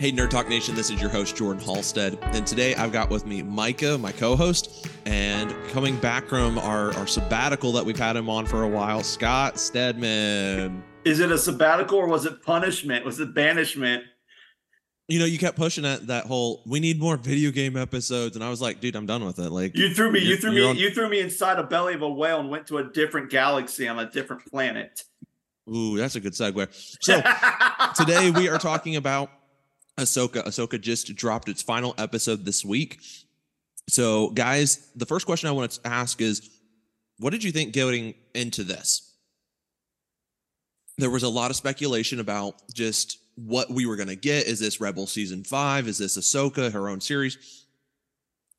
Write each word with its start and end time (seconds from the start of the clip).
Hey, 0.00 0.10
Nerd 0.10 0.30
Talk 0.30 0.48
Nation, 0.48 0.74
this 0.74 0.88
is 0.88 0.98
your 0.98 1.10
host, 1.10 1.36
Jordan 1.36 1.62
Halstead. 1.62 2.18
And 2.22 2.46
today 2.46 2.74
I've 2.74 2.90
got 2.90 3.10
with 3.10 3.26
me 3.26 3.42
Micah, 3.42 3.98
my 3.98 4.12
co 4.12 4.34
host, 4.34 4.88
and 5.04 5.54
coming 5.72 5.94
back 5.98 6.26
from 6.26 6.58
our, 6.58 6.94
our 6.94 7.06
sabbatical 7.06 7.70
that 7.72 7.84
we've 7.84 7.98
had 7.98 8.16
him 8.16 8.30
on 8.30 8.46
for 8.46 8.62
a 8.62 8.66
while, 8.66 9.02
Scott 9.02 9.60
Stedman. 9.60 10.82
Is 11.04 11.20
it 11.20 11.30
a 11.30 11.36
sabbatical 11.36 11.98
or 11.98 12.06
was 12.06 12.24
it 12.24 12.42
punishment? 12.42 13.04
Was 13.04 13.20
it 13.20 13.34
banishment? 13.34 14.04
You 15.08 15.18
know, 15.18 15.26
you 15.26 15.36
kept 15.36 15.58
pushing 15.58 15.84
at 15.84 16.06
that 16.06 16.24
whole 16.24 16.62
we 16.66 16.80
need 16.80 16.98
more 16.98 17.18
video 17.18 17.50
game 17.50 17.76
episodes, 17.76 18.36
and 18.36 18.42
I 18.42 18.48
was 18.48 18.62
like, 18.62 18.80
dude, 18.80 18.96
I'm 18.96 19.04
done 19.04 19.22
with 19.22 19.38
it. 19.38 19.50
Like 19.50 19.76
you 19.76 19.92
threw 19.92 20.10
me, 20.10 20.20
you 20.20 20.38
threw 20.38 20.52
me, 20.52 20.64
on... 20.64 20.76
you 20.76 20.92
threw 20.92 21.10
me 21.10 21.20
inside 21.20 21.58
a 21.58 21.64
belly 21.64 21.92
of 21.92 22.00
a 22.00 22.08
whale 22.08 22.40
and 22.40 22.48
went 22.48 22.66
to 22.68 22.78
a 22.78 22.84
different 22.84 23.28
galaxy 23.28 23.86
on 23.86 23.98
a 23.98 24.10
different 24.10 24.46
planet. 24.46 25.04
Ooh, 25.68 25.98
that's 25.98 26.14
a 26.14 26.20
good 26.20 26.32
segue. 26.32 26.68
So 27.02 27.20
today 28.02 28.30
we 28.30 28.48
are 28.48 28.58
talking 28.58 28.96
about 28.96 29.30
Ahsoka. 30.00 30.44
Ahsoka 30.46 30.80
just 30.80 31.14
dropped 31.14 31.48
its 31.48 31.62
final 31.62 31.94
episode 31.98 32.44
this 32.44 32.64
week. 32.64 33.00
So, 33.88 34.30
guys, 34.30 34.90
the 34.94 35.06
first 35.06 35.26
question 35.26 35.48
I 35.48 35.52
want 35.52 35.72
to 35.72 35.86
ask 35.86 36.20
is 36.20 36.48
what 37.18 37.30
did 37.30 37.44
you 37.44 37.52
think 37.52 37.74
going 37.74 38.14
into 38.34 38.64
this? 38.64 39.14
There 40.98 41.10
was 41.10 41.22
a 41.22 41.28
lot 41.28 41.50
of 41.50 41.56
speculation 41.56 42.20
about 42.20 42.54
just 42.72 43.18
what 43.34 43.70
we 43.70 43.86
were 43.86 43.96
going 43.96 44.08
to 44.08 44.16
get. 44.16 44.46
Is 44.46 44.58
this 44.58 44.80
Rebel 44.80 45.06
season 45.06 45.44
five? 45.44 45.88
Is 45.88 45.98
this 45.98 46.18
Ahsoka, 46.18 46.72
her 46.72 46.88
own 46.88 47.00
series? 47.00 47.66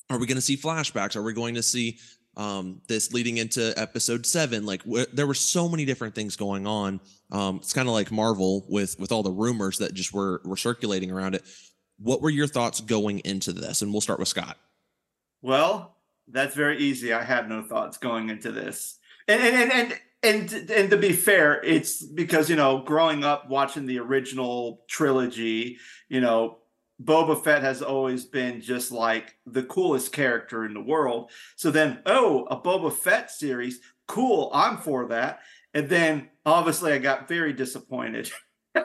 Are 0.10 0.18
we 0.18 0.28
going 0.28 0.36
to 0.36 0.42
see 0.42 0.58
flashbacks? 0.58 1.16
Are 1.16 1.22
we 1.22 1.34
going 1.34 1.56
to 1.56 1.64
see 1.64 1.98
um, 2.38 2.82
this 2.88 3.14
leading 3.14 3.38
into 3.38 3.74
episode 3.78 4.26
seven. 4.26 4.66
Like 4.66 4.84
wh- 4.84 5.10
there 5.14 5.28
were 5.28 5.34
so 5.34 5.68
many 5.68 5.86
different 5.86 6.16
things 6.16 6.36
going 6.36 6.66
on. 6.66 7.00
Um, 7.32 7.58
it's 7.58 7.74
kind 7.74 7.88
of 7.88 7.94
like 7.94 8.12
Marvel 8.12 8.66
with 8.68 9.00
with 9.00 9.12
all 9.12 9.24
the 9.24 9.32
rumors 9.32 9.78
that 9.80 9.94
just 9.94 10.14
were 10.14 10.42
were 10.46 10.58
circulating 10.58 11.12
around 11.12 11.36
it. 11.36 11.44
What 11.98 12.22
were 12.22 12.30
your 12.30 12.48
thoughts 12.48 12.82
going 12.82 13.20
into 13.20 13.54
this? 13.54 13.82
And 13.82 13.92
we'll 13.92 14.02
start 14.02 14.20
with 14.20 14.28
Scott. 14.28 14.58
Well, 15.42 15.96
that's 16.28 16.56
very 16.56 16.80
easy. 16.80 17.14
I 17.14 17.24
had 17.24 17.48
no 17.50 17.64
thoughts 17.64 17.98
going 17.98 18.30
into 18.30 18.52
this, 18.52 19.00
and 19.28 19.42
and 19.42 19.56
and. 19.56 19.72
and 19.72 20.02
and, 20.24 20.54
and 20.70 20.92
to 20.92 20.98
be 20.98 21.14
fair, 21.14 21.60
it's 21.64 22.04
because 22.06 22.48
you 22.48 22.56
know, 22.56 22.84
growing 22.84 23.24
up 23.24 23.50
watching 23.50 23.88
the 23.88 23.98
original 23.98 24.84
trilogy, 24.88 25.80
you 26.10 26.22
know, 26.22 26.60
Boba 27.04 27.44
Fett 27.44 27.64
has 27.64 27.82
always 27.82 28.26
been 28.26 28.62
just 28.62 28.92
like 28.92 29.36
the 29.48 29.64
coolest 29.64 30.12
character 30.12 30.64
in 30.64 30.76
the 30.76 30.82
world. 30.82 31.32
So 31.56 31.72
then, 31.72 32.04
oh, 32.06 32.44
a 32.52 32.56
Boba 32.56 32.94
Fett 32.94 33.32
series, 33.32 33.80
cool, 34.08 34.52
I'm 34.54 34.78
for 34.78 35.08
that. 35.08 35.40
And 35.74 35.90
then 35.90 36.30
obviously 36.46 36.94
I 36.94 36.98
got 36.98 37.28
very 37.28 37.54
disappointed 37.54 38.32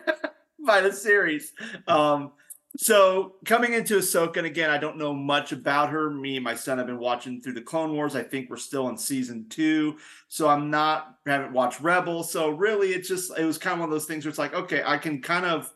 by 0.66 0.80
the 0.80 0.92
series. 0.92 1.52
Um, 1.86 2.32
so 2.78 3.36
coming 3.44 3.72
into 3.72 3.98
Ahsoka, 3.98 4.36
and 4.36 4.46
again, 4.46 4.68
I 4.68 4.78
don't 4.78 4.98
know 4.98 5.14
much 5.14 5.52
about 5.52 5.90
her. 5.90 6.10
Me 6.10 6.36
and 6.36 6.44
my 6.44 6.54
son 6.54 6.78
have 6.78 6.86
been 6.86 6.98
watching 6.98 7.40
through 7.40 7.54
the 7.54 7.62
Clone 7.62 7.94
Wars. 7.94 8.14
I 8.14 8.22
think 8.22 8.50
we're 8.50 8.56
still 8.56 8.88
in 8.88 8.98
season 8.98 9.46
two, 9.48 9.96
so 10.28 10.48
I'm 10.48 10.70
not 10.70 11.16
haven't 11.24 11.52
watched 11.52 11.80
Rebel. 11.80 12.22
So 12.22 12.50
really, 12.50 12.88
it's 12.90 13.08
just 13.08 13.36
it 13.38 13.44
was 13.44 13.56
kind 13.56 13.74
of 13.74 13.80
one 13.80 13.88
of 13.88 13.94
those 13.94 14.04
things 14.04 14.24
where 14.24 14.30
it's 14.30 14.38
like, 14.38 14.54
okay, 14.54 14.82
I 14.84 14.98
can 14.98 15.22
kind 15.22 15.46
of 15.46 15.72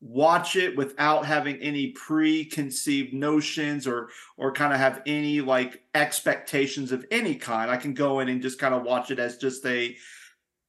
watch 0.00 0.54
it 0.54 0.76
without 0.76 1.24
having 1.24 1.56
any 1.56 1.92
preconceived 1.92 3.14
notions 3.14 3.86
or 3.86 4.10
or 4.36 4.52
kind 4.52 4.74
of 4.74 4.78
have 4.78 5.00
any 5.06 5.40
like 5.40 5.82
expectations 5.94 6.92
of 6.92 7.06
any 7.10 7.34
kind 7.34 7.70
i 7.70 7.76
can 7.78 7.94
go 7.94 8.20
in 8.20 8.28
and 8.28 8.42
just 8.42 8.58
kind 8.58 8.74
of 8.74 8.82
watch 8.82 9.10
it 9.10 9.18
as 9.18 9.38
just 9.38 9.64
a 9.64 9.96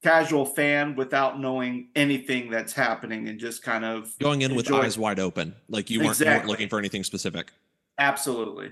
casual 0.06 0.46
fan 0.46 0.96
without 0.96 1.40
knowing 1.40 1.90
anything 1.96 2.50
that's 2.50 2.74
happening 2.74 3.28
and 3.30 3.40
just 3.40 3.64
kind 3.64 3.84
of 3.84 4.14
going 4.20 4.42
in 4.42 4.56
with 4.56 4.72
eyes 4.72 4.98
wide 4.98 5.20
open 5.20 5.56
like 5.70 5.90
you 5.90 6.00
weren't, 6.00 6.10
exactly. 6.10 6.32
you 6.32 6.38
weren't 6.38 6.50
looking 6.50 6.70
for 6.70 6.80
anything 6.80 7.04
specific 7.04 7.52
absolutely 7.98 8.72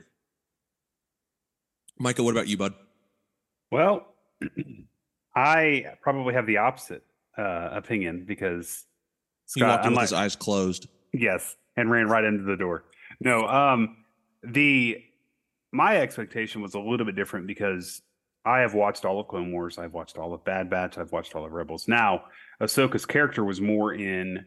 Michael, 1.99 2.25
what 2.25 2.31
about 2.31 2.47
you 2.47 2.57
bud 2.57 2.73
well 3.71 4.07
i 5.35 5.85
probably 6.01 6.33
have 6.33 6.45
the 6.45 6.57
opposite 6.57 7.03
uh, 7.37 7.69
opinion 7.71 8.23
because 8.27 8.85
Scott, 9.45 9.65
he 9.65 9.69
walked 9.69 9.85
in 9.85 9.91
with 9.93 10.01
his 10.01 10.13
eyes 10.13 10.35
closed. 10.35 10.87
Yes, 11.13 11.55
and 11.75 11.91
ran 11.91 12.07
right 12.07 12.23
into 12.23 12.43
the 12.43 12.55
door. 12.55 12.85
No, 13.19 13.47
um, 13.47 13.97
the 14.43 15.03
my 15.71 15.97
expectation 15.97 16.61
was 16.61 16.73
a 16.73 16.79
little 16.79 17.05
bit 17.05 17.15
different 17.15 17.47
because 17.47 18.01
I 18.45 18.59
have 18.59 18.73
watched 18.73 19.05
all 19.05 19.19
of 19.19 19.27
Clone 19.27 19.51
Wars, 19.51 19.77
I've 19.77 19.93
watched 19.93 20.17
all 20.17 20.33
of 20.33 20.43
Bad 20.43 20.69
Batch, 20.69 20.97
I've 20.97 21.11
watched 21.11 21.35
all 21.35 21.45
of 21.45 21.53
Rebels. 21.53 21.87
Now, 21.87 22.25
Ahsoka's 22.61 23.05
character 23.05 23.43
was 23.43 23.61
more 23.61 23.93
in 23.93 24.45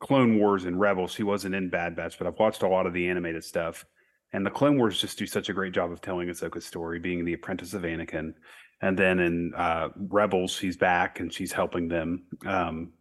Clone 0.00 0.38
Wars 0.38 0.64
and 0.64 0.80
Rebels. 0.80 1.12
She 1.12 1.22
wasn't 1.22 1.54
in 1.54 1.70
Bad 1.70 1.96
Batch, 1.96 2.18
but 2.18 2.26
I've 2.26 2.38
watched 2.38 2.62
a 2.62 2.68
lot 2.68 2.86
of 2.86 2.92
the 2.92 3.08
animated 3.08 3.44
stuff. 3.44 3.84
And 4.32 4.46
the 4.46 4.50
Clone 4.50 4.78
Wars 4.78 5.00
just 5.00 5.18
do 5.18 5.26
such 5.26 5.48
a 5.48 5.52
great 5.52 5.74
job 5.74 5.90
of 5.90 6.00
telling 6.00 6.28
Ahsoka's 6.28 6.64
story, 6.64 6.98
being 6.98 7.24
the 7.24 7.32
apprentice 7.34 7.74
of 7.74 7.82
Anakin. 7.82 8.34
And 8.80 8.98
then 8.98 9.18
in 9.18 9.52
uh, 9.54 9.88
Rebels, 9.96 10.52
she's 10.52 10.76
back 10.76 11.20
and 11.20 11.32
she's 11.32 11.52
helping 11.52 11.88
them. 11.88 12.24
Um, 12.46 12.92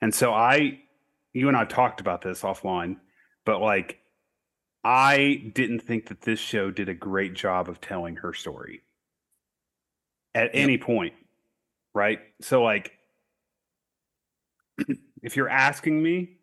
and 0.00 0.14
so 0.14 0.34
I, 0.34 0.80
you 1.32 1.48
and 1.48 1.56
I 1.56 1.64
talked 1.64 2.00
about 2.00 2.20
this 2.20 2.42
offline, 2.42 2.96
but 3.46 3.60
like, 3.60 3.98
I 4.84 5.50
didn't 5.54 5.80
think 5.80 6.08
that 6.08 6.22
this 6.22 6.40
show 6.40 6.70
did 6.70 6.88
a 6.88 6.94
great 6.94 7.34
job 7.34 7.68
of 7.68 7.80
telling 7.80 8.16
her 8.16 8.32
story 8.32 8.82
at 10.34 10.46
yep. 10.46 10.50
any 10.54 10.78
point. 10.78 11.14
Right. 11.94 12.20
So, 12.40 12.62
like, 12.62 12.92
if 15.22 15.36
you're 15.36 15.48
asking 15.48 16.02
me, 16.02 16.38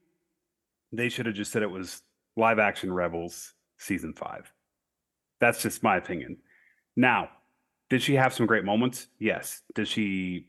they 0.92 1.10
should 1.10 1.26
have 1.26 1.36
just 1.36 1.52
said 1.52 1.64
it 1.64 1.72
was 1.72 2.02
live 2.38 2.60
action 2.60 2.94
Rebels 2.94 3.54
season 3.78 4.14
five. 4.14 4.52
That's 5.40 5.62
just 5.62 5.84
my 5.84 5.98
opinion. 5.98 6.38
Now, 6.96 7.30
did 7.90 8.02
she 8.02 8.16
have 8.16 8.34
some 8.34 8.46
great 8.46 8.66
moments? 8.66 9.08
Yes. 9.20 9.62
Did 9.74 9.88
she, 9.88 10.48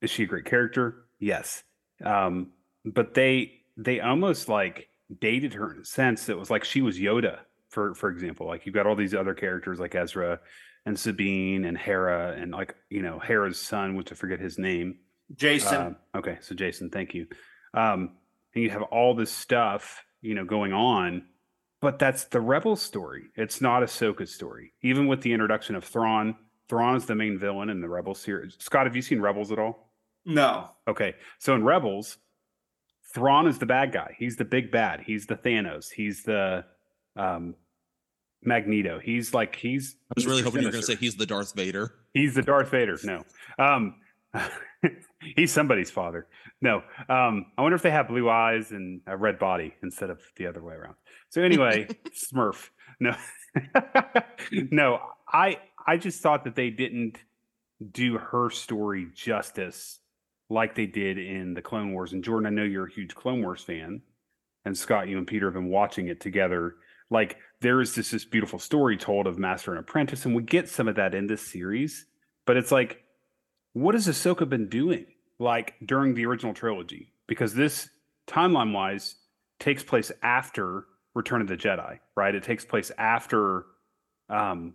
is 0.00 0.10
she 0.10 0.24
a 0.24 0.26
great 0.26 0.44
character? 0.44 1.04
Yes. 1.18 1.64
Um, 2.04 2.52
but 2.84 3.14
they 3.14 3.60
they 3.76 4.00
almost 4.00 4.48
like 4.48 4.88
dated 5.18 5.54
her 5.54 5.72
in 5.72 5.80
a 5.80 5.84
sense 5.84 6.26
that 6.26 6.38
was 6.38 6.50
like 6.50 6.64
she 6.64 6.82
was 6.82 6.98
Yoda, 6.98 7.38
for 7.68 7.94
for 7.94 8.10
example. 8.10 8.46
Like 8.46 8.66
you've 8.66 8.74
got 8.74 8.86
all 8.86 8.96
these 8.96 9.14
other 9.14 9.34
characters 9.34 9.80
like 9.80 9.94
Ezra 9.94 10.40
and 10.86 10.98
Sabine 10.98 11.64
and 11.64 11.76
Hera 11.76 12.36
and 12.38 12.52
like 12.52 12.74
you 12.88 13.02
know 13.02 13.18
Hera's 13.18 13.58
son, 13.58 13.96
which 13.96 14.12
I 14.12 14.14
forget 14.14 14.40
his 14.40 14.58
name. 14.58 14.98
Jacen. 15.34 15.96
Uh, 16.14 16.18
okay, 16.18 16.38
so 16.40 16.54
Jacen, 16.54 16.92
thank 16.92 17.14
you. 17.14 17.26
Um, 17.74 18.16
and 18.54 18.64
you 18.64 18.70
have 18.70 18.82
all 18.82 19.14
this 19.14 19.30
stuff, 19.30 20.04
you 20.22 20.34
know, 20.34 20.44
going 20.44 20.72
on, 20.72 21.24
but 21.80 21.98
that's 21.98 22.24
the 22.24 22.40
Rebel 22.40 22.76
story. 22.76 23.26
It's 23.36 23.60
not 23.60 23.82
Ahsoka's 23.82 24.34
story. 24.34 24.72
Even 24.82 25.06
with 25.06 25.22
the 25.22 25.32
introduction 25.32 25.76
of 25.76 25.84
Thrawn, 25.84 26.34
Thrawn 26.68 26.96
is 26.96 27.06
the 27.06 27.14
main 27.14 27.38
villain 27.38 27.70
in 27.70 27.80
the 27.80 27.88
Rebel 27.88 28.14
series. 28.14 28.56
Scott, 28.58 28.86
have 28.86 28.96
you 28.96 29.02
seen 29.02 29.20
Rebels 29.20 29.52
at 29.52 29.58
all? 29.58 29.92
No. 30.24 30.70
Okay. 30.86 31.14
So 31.38 31.54
in 31.54 31.64
Rebels, 31.64 32.18
Thrawn 33.12 33.46
is 33.46 33.58
the 33.58 33.66
bad 33.66 33.92
guy. 33.92 34.14
He's 34.18 34.36
the 34.36 34.44
big 34.44 34.70
bad. 34.70 35.00
He's 35.00 35.26
the 35.26 35.36
Thanos. 35.36 35.90
He's 35.90 36.22
the 36.22 36.64
um, 37.16 37.54
Magneto. 38.42 39.00
He's 39.00 39.34
like 39.34 39.56
he's. 39.56 39.96
I 40.10 40.12
was 40.16 40.26
really 40.26 40.42
hoping 40.42 40.60
you 40.60 40.68
were 40.68 40.72
going 40.72 40.82
to 40.82 40.86
say 40.86 40.96
he's 40.96 41.16
the 41.16 41.26
Darth 41.26 41.54
Vader. 41.54 41.94
He's 42.14 42.34
the 42.34 42.42
Darth 42.42 42.70
Vader. 42.70 42.98
No, 43.04 43.24
um, 43.58 43.96
he's 45.36 45.52
somebody's 45.52 45.90
father. 45.90 46.26
No, 46.62 46.82
um, 47.08 47.46
I 47.56 47.62
wonder 47.62 47.76
if 47.76 47.82
they 47.82 47.90
have 47.90 48.08
blue 48.08 48.28
eyes 48.28 48.70
and 48.70 49.00
a 49.06 49.16
red 49.16 49.38
body 49.38 49.74
instead 49.82 50.10
of 50.10 50.20
the 50.36 50.46
other 50.46 50.62
way 50.62 50.74
around. 50.74 50.94
So 51.30 51.42
anyway, 51.42 51.88
Smurf. 52.10 52.68
No, 52.98 53.16
no. 54.52 55.00
I 55.28 55.58
I 55.86 55.96
just 55.96 56.20
thought 56.20 56.44
that 56.44 56.54
they 56.54 56.70
didn't 56.70 57.18
do 57.92 58.18
her 58.18 58.50
story 58.50 59.08
justice 59.14 59.99
like 60.50 60.74
they 60.74 60.86
did 60.86 61.16
in 61.16 61.54
the 61.54 61.62
Clone 61.62 61.92
Wars. 61.92 62.12
And 62.12 62.22
Jordan, 62.24 62.46
I 62.46 62.50
know 62.50 62.64
you're 62.64 62.86
a 62.86 62.92
huge 62.92 63.14
Clone 63.14 63.40
Wars 63.40 63.62
fan, 63.62 64.02
and 64.64 64.76
Scott, 64.76 65.08
you 65.08 65.16
and 65.16 65.26
Peter 65.26 65.46
have 65.46 65.54
been 65.54 65.70
watching 65.70 66.08
it 66.08 66.20
together. 66.20 66.74
Like 67.08 67.38
there 67.60 67.80
is 67.80 67.94
this 67.94 68.10
this 68.10 68.24
beautiful 68.24 68.58
story 68.58 68.96
told 68.96 69.26
of 69.26 69.38
Master 69.38 69.70
and 69.70 69.80
Apprentice, 69.80 70.26
and 70.26 70.34
we 70.34 70.42
get 70.42 70.68
some 70.68 70.88
of 70.88 70.96
that 70.96 71.14
in 71.14 71.26
this 71.26 71.40
series. 71.40 72.06
But 72.46 72.56
it's 72.56 72.72
like, 72.72 73.04
what 73.72 73.94
has 73.94 74.08
Ahsoka 74.08 74.48
been 74.48 74.68
doing 74.68 75.06
like 75.38 75.74
during 75.84 76.14
the 76.14 76.26
original 76.26 76.52
trilogy? 76.52 77.12
Because 77.26 77.54
this 77.54 77.88
timeline 78.26 78.72
wise 78.72 79.14
takes 79.60 79.84
place 79.84 80.10
after 80.22 80.86
Return 81.14 81.40
of 81.40 81.48
the 81.48 81.56
Jedi, 81.56 81.98
right? 82.16 82.34
It 82.34 82.42
takes 82.42 82.64
place 82.64 82.90
after 82.98 83.66
um, 84.28 84.74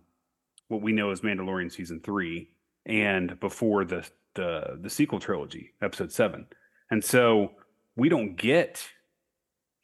what 0.67 0.81
we 0.81 0.91
know 0.91 1.11
as 1.11 1.21
Mandalorian 1.21 1.71
season 1.71 1.99
three 2.01 2.49
and 2.85 3.39
before 3.39 3.83
the 3.83 4.07
the 4.35 4.77
the 4.81 4.89
sequel 4.89 5.19
trilogy, 5.19 5.73
episode 5.81 6.11
seven. 6.11 6.45
And 6.91 7.03
so 7.03 7.51
we 7.95 8.09
don't 8.09 8.35
get 8.35 8.87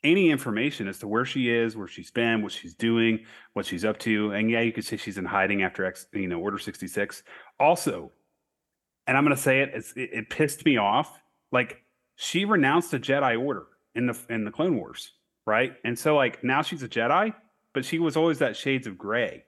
any 0.03 0.29
information 0.29 0.87
as 0.87 0.99
to 0.99 1.07
where 1.07 1.25
she 1.25 1.49
is, 1.49 1.75
where 1.75 1.87
she's 1.87 2.11
been, 2.11 2.41
what 2.41 2.51
she's 2.51 2.73
doing, 2.73 3.25
what 3.53 3.65
she's 3.65 3.85
up 3.85 3.99
to. 3.99 4.31
And 4.31 4.49
yeah, 4.49 4.61
you 4.61 4.71
could 4.71 4.85
say 4.85 4.97
she's 4.97 5.17
in 5.17 5.25
hiding 5.25 5.63
after 5.63 5.85
X, 5.85 6.07
you 6.13 6.27
know, 6.27 6.39
Order 6.39 6.57
66. 6.57 7.23
Also, 7.59 8.11
and 9.07 9.17
I'm 9.17 9.23
going 9.23 9.35
to 9.35 9.41
say 9.41 9.61
it, 9.61 9.85
it, 9.95 10.09
it 10.13 10.29
pissed 10.29 10.65
me 10.65 10.77
off. 10.77 11.19
Like 11.51 11.83
she 12.15 12.45
renounced 12.45 12.91
the 12.91 12.99
Jedi 12.99 13.39
Order. 13.39 13.67
in 13.95 14.07
the 14.07 14.17
in 14.29 14.45
the 14.45 14.51
Clone 14.51 14.77
Wars, 14.77 15.11
right? 15.45 15.73
And 15.83 15.97
so 15.97 16.15
like 16.15 16.43
now 16.43 16.61
she's 16.61 16.83
a 16.83 16.89
Jedi, 16.89 17.33
but 17.73 17.85
she 17.85 17.99
was 17.99 18.17
always 18.17 18.39
that 18.39 18.55
shades 18.55 18.87
of 18.87 18.97
gray, 18.97 19.43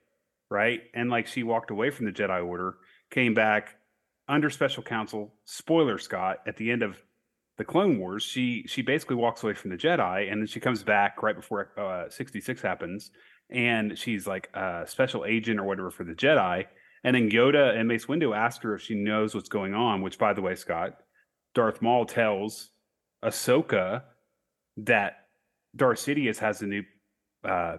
right? 0.49 0.81
And 0.93 1.09
like 1.09 1.27
she 1.27 1.43
walked 1.43 1.71
away 1.71 1.89
from 1.91 2.05
the 2.05 2.11
Jedi 2.11 2.45
Order, 2.45 2.77
came 3.09 3.33
back 3.33 3.75
under 4.27 4.49
special 4.49 4.83
counsel. 4.83 5.33
Spoiler, 5.45 5.97
Scott, 5.97 6.37
at 6.47 6.57
the 6.57 6.71
end 6.71 6.83
of 6.83 6.97
the 7.57 7.65
Clone 7.65 7.99
Wars, 7.99 8.23
she 8.23 8.65
she 8.67 8.81
basically 8.81 9.15
walks 9.15 9.43
away 9.43 9.53
from 9.53 9.71
the 9.71 9.77
Jedi, 9.77 10.31
and 10.31 10.41
then 10.41 10.47
she 10.47 10.59
comes 10.59 10.83
back 10.83 11.21
right 11.21 11.35
before 11.35 11.69
uh, 11.77 12.09
sixty 12.09 12.41
six 12.41 12.61
happens, 12.61 13.11
and 13.49 13.97
she's 13.97 14.25
like 14.25 14.49
a 14.53 14.85
special 14.87 15.25
agent 15.25 15.59
or 15.59 15.63
whatever 15.63 15.91
for 15.91 16.03
the 16.03 16.13
Jedi. 16.13 16.65
And 17.03 17.15
then 17.15 17.29
Yoda 17.29 17.77
and 17.77 17.87
Mace 17.87 18.05
Windu 18.05 18.35
ask 18.35 18.63
her 18.63 18.75
if 18.75 18.81
she 18.81 18.95
knows 18.95 19.35
what's 19.35 19.49
going 19.49 19.73
on. 19.73 20.01
Which, 20.01 20.17
by 20.17 20.33
the 20.33 20.41
way, 20.41 20.55
Scott, 20.55 20.97
Darth 21.53 21.81
Maul 21.81 22.05
tells 22.05 22.69
Ahsoka 23.23 24.03
that 24.77 25.17
Darth 25.75 25.99
Sidious 25.99 26.39
has 26.39 26.61
a 26.61 26.65
new 26.65 26.83
uh, 27.43 27.77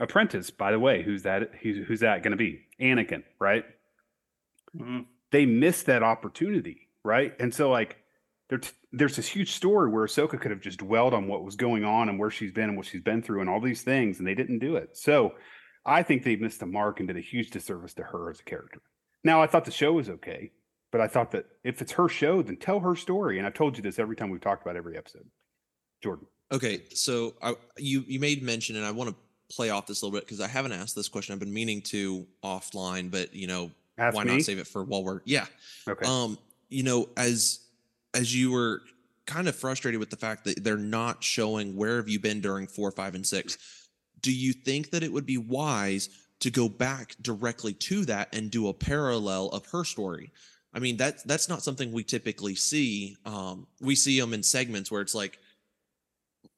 apprentice. 0.00 0.50
By 0.50 0.72
the 0.72 0.80
way, 0.80 1.02
who's 1.02 1.22
that? 1.24 1.54
Who's, 1.62 1.86
who's 1.86 2.00
that 2.00 2.22
going 2.22 2.32
to 2.32 2.36
be? 2.36 2.60
Anakin, 2.80 3.22
right? 3.38 3.64
Mm-hmm. 4.76 5.00
They 5.32 5.46
missed 5.46 5.86
that 5.86 6.02
opportunity, 6.02 6.88
right? 7.04 7.34
And 7.40 7.52
so, 7.52 7.70
like, 7.70 7.96
there 8.48 8.60
there's 8.92 9.16
this 9.16 9.26
huge 9.26 9.52
story 9.52 9.90
where 9.90 10.06
Ahsoka 10.06 10.40
could 10.40 10.50
have 10.50 10.60
just 10.60 10.78
dwelled 10.78 11.14
on 11.14 11.26
what 11.26 11.42
was 11.42 11.56
going 11.56 11.84
on 11.84 12.08
and 12.08 12.18
where 12.18 12.30
she's 12.30 12.52
been 12.52 12.68
and 12.68 12.76
what 12.76 12.86
she's 12.86 13.02
been 13.02 13.22
through 13.22 13.40
and 13.40 13.50
all 13.50 13.60
these 13.60 13.82
things, 13.82 14.18
and 14.18 14.26
they 14.28 14.34
didn't 14.34 14.60
do 14.60 14.76
it. 14.76 14.96
So, 14.96 15.34
I 15.84 16.02
think 16.02 16.22
they 16.22 16.36
missed 16.36 16.62
a 16.62 16.66
mark 16.66 17.00
and 17.00 17.08
did 17.08 17.16
a 17.16 17.20
huge 17.20 17.50
disservice 17.50 17.94
to 17.94 18.04
her 18.04 18.30
as 18.30 18.40
a 18.40 18.44
character. 18.44 18.80
Now, 19.24 19.42
I 19.42 19.46
thought 19.46 19.64
the 19.64 19.70
show 19.70 19.92
was 19.94 20.08
okay, 20.08 20.52
but 20.90 21.00
I 21.00 21.08
thought 21.08 21.30
that 21.32 21.46
if 21.64 21.80
it's 21.80 21.92
her 21.92 22.08
show, 22.08 22.42
then 22.42 22.56
tell 22.56 22.80
her 22.80 22.94
story. 22.94 23.38
And 23.38 23.46
I've 23.46 23.54
told 23.54 23.76
you 23.76 23.82
this 23.82 23.98
every 23.98 24.16
time 24.16 24.30
we've 24.30 24.40
talked 24.40 24.62
about 24.62 24.76
every 24.76 24.96
episode. 24.96 25.26
Jordan. 26.02 26.26
Okay, 26.52 26.82
so 26.92 27.34
I, 27.40 27.54
you 27.78 28.04
you 28.06 28.20
made 28.20 28.42
mention, 28.42 28.76
and 28.76 28.84
I 28.84 28.90
want 28.90 29.10
to 29.10 29.16
play 29.54 29.70
off 29.70 29.86
this 29.86 30.02
a 30.02 30.04
little 30.04 30.18
bit 30.18 30.26
because 30.26 30.40
I 30.40 30.48
haven't 30.48 30.72
asked 30.72 30.94
this 30.94 31.08
question. 31.08 31.32
I've 31.32 31.40
been 31.40 31.52
meaning 31.52 31.80
to 31.82 32.26
offline, 32.44 33.10
but 33.10 33.34
you 33.34 33.46
know, 33.46 33.70
Ask 33.98 34.16
why 34.16 34.24
me? 34.24 34.32
not 34.32 34.42
save 34.42 34.58
it 34.58 34.66
for 34.66 34.84
while 34.84 35.04
we're 35.04 35.20
yeah. 35.24 35.46
Okay. 35.86 36.06
Um, 36.06 36.38
you 36.68 36.82
know, 36.82 37.08
as 37.16 37.60
as 38.14 38.34
you 38.34 38.50
were 38.50 38.82
kind 39.26 39.48
of 39.48 39.56
frustrated 39.56 40.00
with 40.00 40.10
the 40.10 40.16
fact 40.16 40.44
that 40.44 40.64
they're 40.64 40.76
not 40.76 41.22
showing 41.22 41.76
where 41.76 41.96
have 41.96 42.08
you 42.08 42.18
been 42.18 42.40
during 42.40 42.66
four, 42.66 42.90
five, 42.90 43.14
and 43.14 43.26
six, 43.26 43.58
do 44.20 44.32
you 44.32 44.52
think 44.52 44.90
that 44.90 45.02
it 45.02 45.12
would 45.12 45.26
be 45.26 45.38
wise 45.38 46.08
to 46.40 46.50
go 46.50 46.68
back 46.68 47.14
directly 47.22 47.72
to 47.72 48.04
that 48.04 48.34
and 48.34 48.50
do 48.50 48.68
a 48.68 48.74
parallel 48.74 49.48
of 49.48 49.66
her 49.66 49.84
story? 49.84 50.32
I 50.74 50.78
mean, 50.78 50.96
that's 50.96 51.22
that's 51.24 51.48
not 51.48 51.62
something 51.62 51.92
we 51.92 52.02
typically 52.02 52.54
see. 52.54 53.16
Um, 53.26 53.66
we 53.80 53.94
see 53.94 54.18
them 54.18 54.32
in 54.32 54.42
segments 54.42 54.90
where 54.90 55.02
it's 55.02 55.14
like, 55.14 55.38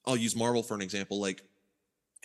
I'll 0.07 0.17
use 0.17 0.37
Marvel 0.37 0.63
for 0.63 0.75
an 0.75 0.83
example, 0.83 1.21
like 1.21 1.43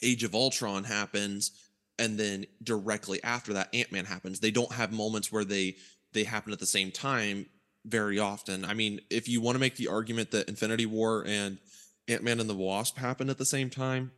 Age 0.01 0.23
of 0.23 0.35
Ultron 0.35 0.83
happens, 0.83 1.51
and 1.99 2.17
then 2.17 2.45
directly 2.63 3.21
after 3.23 3.53
that, 3.53 3.73
Ant 3.73 3.91
Man 3.91 4.05
happens. 4.05 4.39
They 4.39 4.51
don't 4.51 4.71
have 4.71 4.91
moments 4.91 5.31
where 5.31 5.45
they 5.45 5.75
they 6.13 6.23
happen 6.23 6.53
at 6.53 6.59
the 6.59 6.65
same 6.65 6.91
time 6.91 7.45
very 7.85 8.17
often. 8.17 8.65
I 8.65 8.73
mean, 8.73 9.01
if 9.09 9.27
you 9.27 9.41
want 9.41 9.55
to 9.55 9.59
make 9.59 9.75
the 9.75 9.89
argument 9.89 10.31
that 10.31 10.49
Infinity 10.49 10.85
War 10.85 11.23
and 11.27 11.59
Ant 12.07 12.23
Man 12.23 12.39
and 12.39 12.49
the 12.49 12.55
Wasp 12.55 12.97
happened 12.97 13.29
at 13.29 13.37
the 13.37 13.45
same 13.45 13.69
time, 13.69 14.11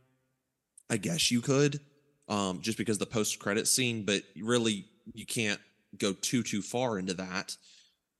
I 0.88 0.96
guess 0.96 1.30
you 1.30 1.40
could, 1.40 1.80
um, 2.28 2.60
just 2.62 2.78
because 2.78 2.98
the 2.98 3.06
post 3.06 3.38
credit 3.38 3.68
scene. 3.68 4.04
But 4.04 4.22
really, 4.40 4.86
you 5.12 5.26
can't 5.26 5.60
go 5.98 6.12
too 6.12 6.42
too 6.42 6.62
far 6.62 6.98
into 6.98 7.14
that. 7.14 7.56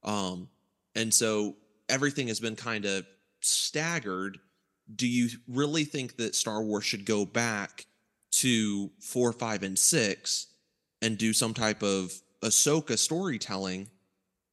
Um, 0.03 0.49
and 0.94 1.15
so 1.15 1.56
everything 1.88 2.29
has 2.29 2.41
been 2.41 2.56
kind 2.56 2.85
of 2.85 3.06
staggered. 3.41 4.38
Do 4.94 5.06
you 5.08 5.29
really 5.49 5.85
think 5.85 6.17
that 6.17 6.35
Star 6.35 6.62
Wars 6.62 6.85
should 6.85 7.06
go 7.06 7.25
back 7.25 7.87
to 8.32 8.90
four, 9.00 9.32
five, 9.32 9.62
and 9.62 9.79
six 9.79 10.49
and 11.00 11.19
do 11.19 11.32
some 11.32 11.55
type 11.55 11.82
of 11.82 12.12
Ahsoka 12.43 12.99
storytelling 12.99 13.88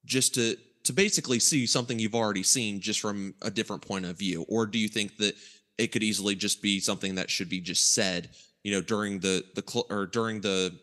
just 0.05 0.35
to 0.35 0.57
to 0.83 0.93
basically 0.93 1.39
see 1.39 1.65
something 1.65 1.99
you've 1.99 2.15
already 2.15 2.43
seen 2.43 2.79
just 2.79 2.99
from 2.99 3.35
a 3.41 3.51
different 3.51 3.81
point 3.81 4.05
of 4.05 4.17
view? 4.17 4.45
Or 4.47 4.65
do 4.65 4.79
you 4.79 4.87
think 4.87 5.17
that 5.17 5.35
it 5.77 5.91
could 5.91 6.03
easily 6.03 6.35
just 6.35 6.61
be 6.61 6.79
something 6.79 7.15
that 7.15 7.29
should 7.29 7.49
be 7.49 7.59
just 7.59 7.93
said, 7.93 8.29
you 8.63 8.71
know, 8.71 8.81
during 8.81 9.19
the 9.19 9.43
the 9.55 9.63
cl- 9.67 9.87
or 9.89 10.05
during 10.05 10.41
the 10.41 10.73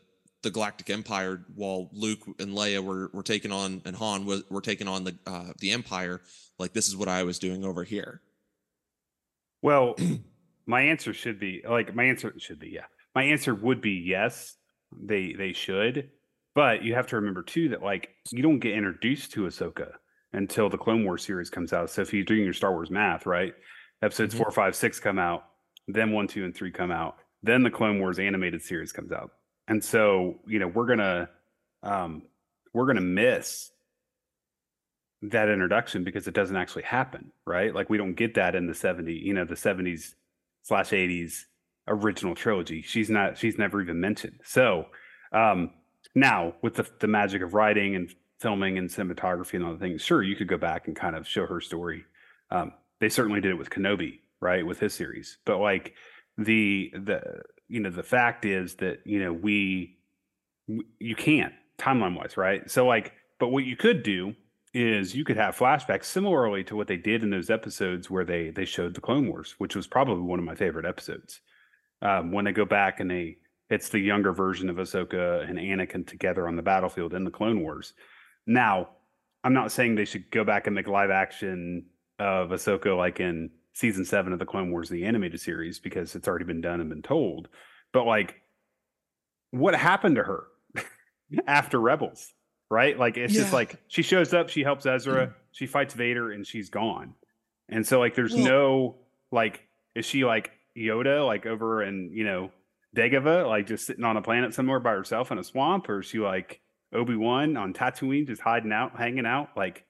the 0.43 0.51
Galactic 0.51 0.91
Empire 0.91 1.45
while 1.55 1.89
Luke 1.93 2.21
and 2.39 2.57
Leia 2.57 2.83
were 2.83 3.11
were 3.13 3.23
taking 3.23 3.53
on 3.53 3.83
and 3.85 3.97
Han 3.97 4.25
was 4.25 4.45
were 4.51 4.61
taking 4.61 4.89
on 4.89 5.05
the 5.05 5.17
uh, 5.27 5.53
the 5.59 5.73
Empire. 5.73 6.21
Like 6.59 6.73
this 6.73 6.89
is 6.89 6.97
what 6.97 7.09
I 7.09 7.25
was 7.25 7.39
doing 7.39 7.65
over 7.65 7.85
here. 7.85 8.21
Well, 9.63 9.97
my 10.67 10.83
answer 10.83 11.13
should 11.13 11.39
be 11.39 11.63
like 11.69 11.95
my 11.95 12.05
answer 12.05 12.33
should 12.39 12.59
be 12.59 12.69
yeah. 12.71 12.87
My 13.15 13.23
answer 13.25 13.55
would 13.55 13.81
be 13.81 13.93
yes. 13.93 14.57
They 14.99 15.33
they 15.33 15.53
should, 15.53 16.11
but 16.55 16.83
you 16.83 16.95
have 16.95 17.07
to 17.09 17.17
remember 17.17 17.43
too 17.43 17.71
that 17.71 17.83
like 17.83 18.11
you 18.31 18.43
don't 18.43 18.59
get 18.61 18.75
introduced 18.75 19.33
to 19.33 19.43
Ahsoka 19.43 19.93
until 20.33 20.69
the 20.69 20.79
Clone 20.79 21.05
Wars 21.05 21.25
series 21.25 21.51
comes 21.51 21.73
out. 21.73 21.91
So 21.91 22.03
if 22.03 22.13
you're 22.13 22.25
doing 22.25 22.45
your 22.45 22.53
Star 22.53 22.73
Wars 22.73 22.91
math, 22.91 23.27
right? 23.27 23.55
Episodes 24.03 24.35
Mhm. 24.35 24.39
four, 24.39 24.51
five, 24.51 24.77
six 24.77 25.01
come 25.01 25.19
out, 25.19 25.45
then 25.89 26.13
one, 26.13 26.29
two, 26.29 26.45
and 26.45 26.55
three 26.55 26.71
come 26.71 26.91
out, 26.91 27.17
then 27.43 27.63
the 27.63 27.71
Clone 27.71 27.99
Wars 28.01 28.19
animated 28.19 28.63
series 28.63 28.93
comes 28.93 29.13
out, 29.13 29.31
and 29.69 29.83
so 29.83 30.41
you 30.47 30.59
know 30.59 30.69
we're 30.69 30.87
gonna 30.87 31.29
um 31.83 32.23
we're 32.75 32.87
gonna 32.87 33.01
miss 33.01 33.71
that 35.23 35.49
introduction 35.49 36.05
because 36.05 36.29
it 36.29 36.35
doesn't 36.35 36.57
actually 36.57 36.83
happen, 36.83 37.33
right? 37.47 37.75
Like 37.75 37.89
we 37.91 37.97
don't 37.99 38.15
get 38.15 38.35
that 38.35 38.55
in 38.55 38.67
the 38.67 38.75
70, 38.75 39.15
you 39.15 39.33
know, 39.33 39.45
the 39.45 39.57
70s 39.57 40.15
slash 40.67 40.91
80s 40.91 41.45
original 41.87 42.35
trilogy. 42.35 42.83
She's 42.83 43.09
not, 43.09 43.39
she's 43.39 43.57
never 43.57 43.81
even 43.81 44.01
mentioned. 44.01 44.41
So 44.45 44.87
um 45.33 45.71
now 46.15 46.55
with 46.63 46.75
the 46.75 46.89
the 46.99 47.07
magic 47.07 47.43
of 47.43 47.55
writing 47.55 47.95
and 47.95 48.13
filming 48.41 48.79
and 48.79 48.91
cinematography 48.91 49.55
and 49.55 49.65
other 49.65 49.79
things, 49.79 50.03
sure, 50.03 50.23
you 50.23 50.35
could 50.35 50.49
go 50.49 50.59
back 50.59 50.89
and 50.89 50.97
kind 50.97 51.15
of 51.15 51.29
show 51.29 51.47
her 51.47 51.61
story. 51.61 52.05
Um, 52.51 52.73
they 53.01 53.09
certainly 53.09 53.41
did 53.41 53.53
it 53.53 53.59
with 53.59 53.71
Kenobi, 53.71 54.21
right, 54.41 54.67
with 54.67 54.81
his 54.81 54.95
series. 54.95 55.39
But 55.45 55.59
like 55.59 55.95
the 56.39 56.93
the 56.95 57.43
you 57.69 57.81
know 57.81 57.91
the 57.91 58.03
fact 58.03 58.45
is 58.45 58.77
that 58.77 59.01
you 59.05 59.23
know 59.23 59.33
we 59.33 59.99
you 60.99 61.15
can't 61.15 61.53
timeline 61.79 62.17
wise, 62.17 62.37
right? 62.37 62.69
So 62.71 62.87
like, 62.87 63.13
but 63.39 63.49
what 63.49 63.65
you 63.65 63.77
could 63.77 64.03
do 64.03 64.35
is 64.77 65.15
you 65.15 65.25
could 65.25 65.39
have 65.39 65.57
flashbacks 65.57 66.05
similarly 66.05 66.63
to 66.65 66.77
what 66.77 66.87
they 66.87 66.99
did 66.99 67.23
in 67.23 67.31
those 67.31 67.49
episodes 67.49 68.11
where 68.11 68.25
they 68.25 68.51
they 68.51 68.67
showed 68.67 68.95
the 68.95 69.01
Clone 69.01 69.29
Wars, 69.29 69.55
which 69.59 69.75
was 69.75 69.87
probably 69.87 70.23
one 70.23 70.39
of 70.39 70.45
my 70.45 70.55
favorite 70.55 70.85
episodes. 70.85 71.41
Um, 72.03 72.31
when 72.31 72.45
they 72.45 72.53
go 72.53 72.67
back 72.67 73.01
and 73.01 73.11
they 73.11 73.39
it's 73.71 73.89
the 73.89 73.99
younger 73.99 74.33
version 74.33 74.69
of 74.69 74.77
Ahsoka 74.77 75.49
and 75.49 75.59
Anakin 75.59 76.07
together 76.07 76.47
on 76.47 76.57
the 76.57 76.63
battlefield 76.63 77.15
in 77.15 77.25
the 77.25 77.31
Clone 77.31 77.63
Wars. 77.63 77.95
Now, 78.47 78.91
I'm 79.43 79.55
not 79.55 79.73
saying 79.73 79.95
they 79.95 80.05
should 80.05 80.31
go 80.31 80.45
back 80.45 80.67
and 80.67 80.75
make 80.75 80.87
live 80.87 81.11
action 81.11 81.87
of 82.19 82.51
Ahsoka 82.51 82.97
like 82.97 83.19
in 83.19 83.51
season 83.73 84.05
seven 84.05 84.33
of 84.33 84.39
the 84.39 84.47
Clone 84.47 84.71
Wars, 84.71 84.89
the 84.89 85.05
animated 85.05 85.41
series, 85.41 85.79
because 85.79 86.15
it's 86.15 86.29
already 86.29 86.45
been 86.45 86.61
done 86.61 86.81
and 86.81 86.89
been 86.89 87.03
told. 87.03 87.49
But 87.93 88.05
like, 88.05 88.43
what 89.51 89.75
happened 89.75 90.17
to 90.17 90.23
her 90.23 90.45
after 91.47 91.81
Rebels? 91.81 92.33
Right? 92.71 92.99
Like, 92.99 93.17
it's 93.17 93.33
just 93.33 93.53
like 93.53 93.77
she 93.89 94.03
shows 94.03 94.35
up, 94.35 94.49
she 94.49 94.63
helps 94.63 94.87
Ezra, 94.87 95.35
she 95.53 95.67
fights 95.67 95.95
Vader, 95.95 96.33
and 96.33 96.47
she's 96.47 96.69
gone. 96.69 97.15
And 97.69 97.87
so, 97.87 97.99
like, 98.01 98.15
there's 98.15 98.35
Well- 98.35 98.45
no 98.45 98.95
like, 99.33 99.63
is 99.95 100.05
she 100.05 100.25
like 100.25 100.51
Yoda, 100.77 101.25
like 101.27 101.47
over 101.47 101.83
in 101.83 102.11
you 102.13 102.25
know 102.25 102.51
Dagobah, 102.97 103.47
like 103.47 103.67
just 103.67 103.87
sitting 103.87 104.05
on 104.05 104.17
a 104.17 104.23
planet 104.23 104.55
somewhere 104.55 104.81
by 104.81 104.93
herself 104.93 105.31
in 105.31 105.39
a 105.39 105.45
swamp, 105.45 105.89
or 105.89 106.01
is 106.01 106.07
she 106.07 106.19
like 106.19 106.61
Obi 106.93 107.15
Wan 107.17 107.57
on 107.57 107.73
Tatooine, 107.73 108.27
just 108.27 108.41
hiding 108.43 108.73
out, 108.73 108.99
hanging 108.99 109.27
out, 109.27 109.51
like 109.57 109.85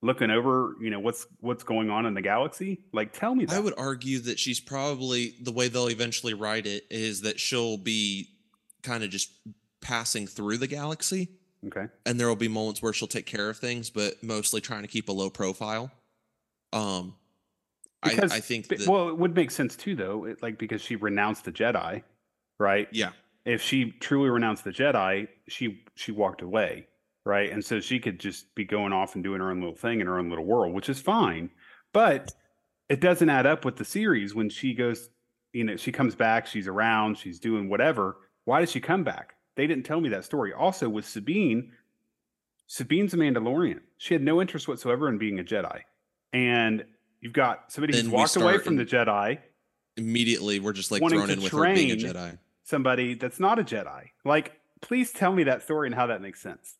looking 0.00 0.30
over, 0.30 0.74
you 0.80 0.90
know, 0.90 1.00
what's 1.00 1.26
what's 1.40 1.64
going 1.64 1.90
on 1.90 2.06
in 2.06 2.14
the 2.14 2.22
galaxy? 2.22 2.80
Like, 2.92 3.12
tell 3.12 3.34
me 3.34 3.44
that. 3.46 3.54
I 3.54 3.60
would 3.60 3.74
argue 3.78 4.18
that 4.20 4.38
she's 4.38 4.60
probably 4.60 5.34
the 5.40 5.52
way 5.52 5.68
they'll 5.68 5.90
eventually 5.90 6.34
write 6.34 6.66
it 6.66 6.84
is 6.90 7.20
that 7.22 7.38
she'll 7.38 7.78
be 7.78 8.28
kind 8.82 9.04
of 9.04 9.10
just 9.10 9.32
passing 9.80 10.26
through 10.26 10.58
the 10.58 10.66
galaxy 10.66 11.28
okay. 11.66 11.86
and 12.06 12.18
there 12.18 12.28
will 12.28 12.36
be 12.36 12.48
moments 12.48 12.82
where 12.82 12.92
she'll 12.92 13.08
take 13.08 13.26
care 13.26 13.48
of 13.50 13.56
things 13.56 13.90
but 13.90 14.22
mostly 14.22 14.60
trying 14.60 14.82
to 14.82 14.88
keep 14.88 15.08
a 15.08 15.12
low 15.12 15.30
profile 15.30 15.90
um 16.72 17.14
I, 18.02 18.14
Because 18.14 18.32
I 18.32 18.40
think 18.40 18.68
that 18.68 18.86
well, 18.86 19.08
it 19.08 19.16
would 19.16 19.34
make 19.34 19.50
sense 19.50 19.76
too, 19.76 19.94
though, 19.94 20.24
it, 20.24 20.42
like 20.42 20.58
because 20.58 20.82
she 20.82 20.96
renounced 20.96 21.44
the 21.44 21.52
Jedi, 21.52 22.02
right? 22.58 22.88
yeah 22.90 23.10
If 23.44 23.62
she 23.62 23.92
truly 24.00 24.28
renounced 24.30 24.64
the 24.64 24.70
Jedi, 24.70 25.28
she 25.48 25.84
she 25.94 26.10
walked 26.12 26.42
away, 26.42 26.88
right? 27.24 27.50
And 27.52 27.64
so 27.64 27.80
she 27.80 28.00
could 28.00 28.18
just 28.18 28.52
be 28.54 28.64
going 28.64 28.92
off 28.92 29.14
and 29.14 29.22
doing 29.22 29.40
her 29.40 29.50
own 29.50 29.60
little 29.60 29.76
thing 29.76 30.00
in 30.00 30.06
her 30.06 30.18
own 30.18 30.28
little 30.28 30.44
world, 30.44 30.74
which 30.74 30.88
is 30.88 31.00
fine. 31.00 31.50
But 31.92 32.32
it 32.88 33.00
doesn't 33.00 33.28
add 33.28 33.46
up 33.46 33.64
with 33.64 33.76
the 33.76 33.84
series 33.84 34.34
when 34.34 34.48
she 34.48 34.74
goes, 34.74 35.08
you 35.52 35.64
know, 35.64 35.76
she 35.76 35.92
comes 35.92 36.14
back, 36.14 36.46
she's 36.46 36.66
around, 36.66 37.18
she's 37.18 37.38
doing 37.38 37.68
whatever. 37.68 38.16
Why 38.46 38.60
does 38.60 38.70
she 38.70 38.80
come 38.80 39.04
back? 39.04 39.36
They 39.56 39.66
didn't 39.66 39.84
tell 39.84 40.00
me 40.00 40.08
that 40.10 40.24
story. 40.24 40.52
Also, 40.52 40.88
with 40.88 41.06
Sabine, 41.06 41.72
Sabine's 42.66 43.12
a 43.14 43.16
Mandalorian. 43.16 43.80
She 43.98 44.14
had 44.14 44.22
no 44.22 44.40
interest 44.40 44.66
whatsoever 44.68 45.08
in 45.08 45.18
being 45.18 45.38
a 45.38 45.44
Jedi. 45.44 45.80
And 46.32 46.84
you've 47.20 47.34
got 47.34 47.70
somebody 47.70 47.92
who's 47.94 48.02
Then 48.04 48.10
we 48.10 48.16
walked 48.16 48.36
away 48.36 48.58
from 48.58 48.76
the 48.76 48.84
Jedi, 48.86 49.38
Immediately, 49.98 50.58
we're 50.58 50.72
just 50.72 50.90
like 50.90 51.00
thrown 51.06 51.28
in 51.28 51.42
with 51.42 51.52
her 51.52 51.74
being 51.74 51.90
a 51.90 51.96
Jedi. 51.96 52.38
somebody 52.62 53.12
that's 53.14 53.38
not 53.38 53.58
a 53.58 53.62
Jedi. 53.62 54.04
Like, 54.24 54.58
please 54.80 55.12
tell 55.12 55.32
me 55.34 55.44
that 55.44 55.62
story 55.62 55.86
and 55.86 55.94
how 55.94 56.06
that 56.06 56.22
makes 56.22 56.40
sense. 56.40 56.76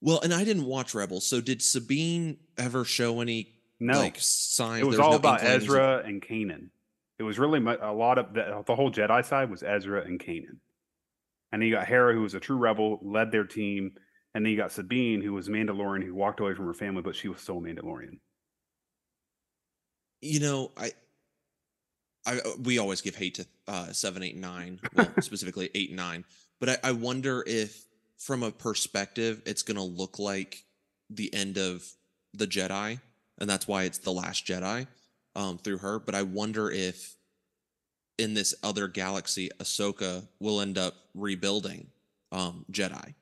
Well, 0.00 0.20
and 0.20 0.32
I 0.32 0.44
didn't 0.44 0.64
watch 0.64 0.94
Rebels, 0.94 1.26
so 1.26 1.40
did 1.40 1.60
Sabine 1.60 2.38
ever 2.56 2.84
show 2.84 3.20
any 3.20 3.56
No, 3.80 3.98
like 3.98 4.14
signs? 4.20 4.82
it 4.82 4.86
was 4.86 5.00
all 5.00 5.10
no 5.10 5.16
about 5.16 5.42
Ezra 5.42 6.04
and 6.06 6.22
Kanan. 6.22 6.68
It 7.18 7.24
was 7.24 7.36
really 7.36 7.58
a 7.58 7.92
lot 7.92 8.16
of 8.18 8.32
the, 8.32 8.62
the 8.64 8.76
whole 8.76 8.92
Jedi 8.92 9.24
side 9.26 9.50
was 9.50 9.64
Ezra 9.64 10.02
and 10.04 10.20
Kanan. 10.20 10.58
And 11.52 11.60
then 11.60 11.68
you 11.68 11.74
got 11.74 11.86
Hera, 11.86 12.14
who 12.14 12.22
was 12.22 12.34
a 12.34 12.40
true 12.40 12.56
rebel, 12.56 13.00
led 13.02 13.32
their 13.32 13.44
team. 13.44 13.92
And 14.34 14.44
then 14.44 14.52
you 14.52 14.56
got 14.56 14.72
Sabine, 14.72 15.22
who 15.22 15.32
was 15.32 15.48
Mandalorian, 15.48 16.04
who 16.04 16.14
walked 16.14 16.40
away 16.40 16.54
from 16.54 16.66
her 16.66 16.74
family, 16.74 17.02
but 17.02 17.16
she 17.16 17.28
was 17.28 17.40
still 17.40 17.58
a 17.58 17.60
Mandalorian. 17.60 18.18
you 20.20 20.40
know, 20.40 20.70
I, 20.76 20.92
I 22.26 22.40
we 22.62 22.78
always 22.78 23.00
give 23.00 23.16
hate 23.16 23.36
to 23.36 23.46
uh, 23.66 23.92
seven, 23.92 24.22
eight, 24.22 24.36
nine. 24.36 24.80
Well, 24.94 25.08
specifically 25.20 25.70
eight 25.74 25.90
and 25.90 25.96
nine. 25.96 26.24
But 26.58 26.68
I, 26.68 26.76
I 26.84 26.92
wonder 26.92 27.42
if, 27.46 27.86
from 28.18 28.42
a 28.42 28.50
perspective, 28.50 29.42
it's 29.46 29.62
going 29.62 29.76
to 29.76 29.82
look 29.82 30.18
like 30.18 30.64
the 31.08 31.32
end 31.32 31.56
of 31.56 31.84
the 32.34 32.46
Jedi, 32.46 33.00
and 33.38 33.48
that's 33.48 33.66
why 33.66 33.84
it's 33.84 33.98
the 33.98 34.12
Last 34.12 34.46
Jedi 34.46 34.86
um, 35.34 35.58
through 35.58 35.78
her. 35.78 35.98
But 35.98 36.14
I 36.14 36.22
wonder 36.22 36.70
if 36.70 37.16
in 38.20 38.34
this 38.34 38.54
other 38.62 38.86
galaxy, 38.86 39.50
Ahsoka 39.58 40.26
will 40.38 40.60
end 40.60 40.78
up 40.78 40.94
rebuilding 41.14 41.88
um, 42.32 42.64
Jedi. 42.70 43.14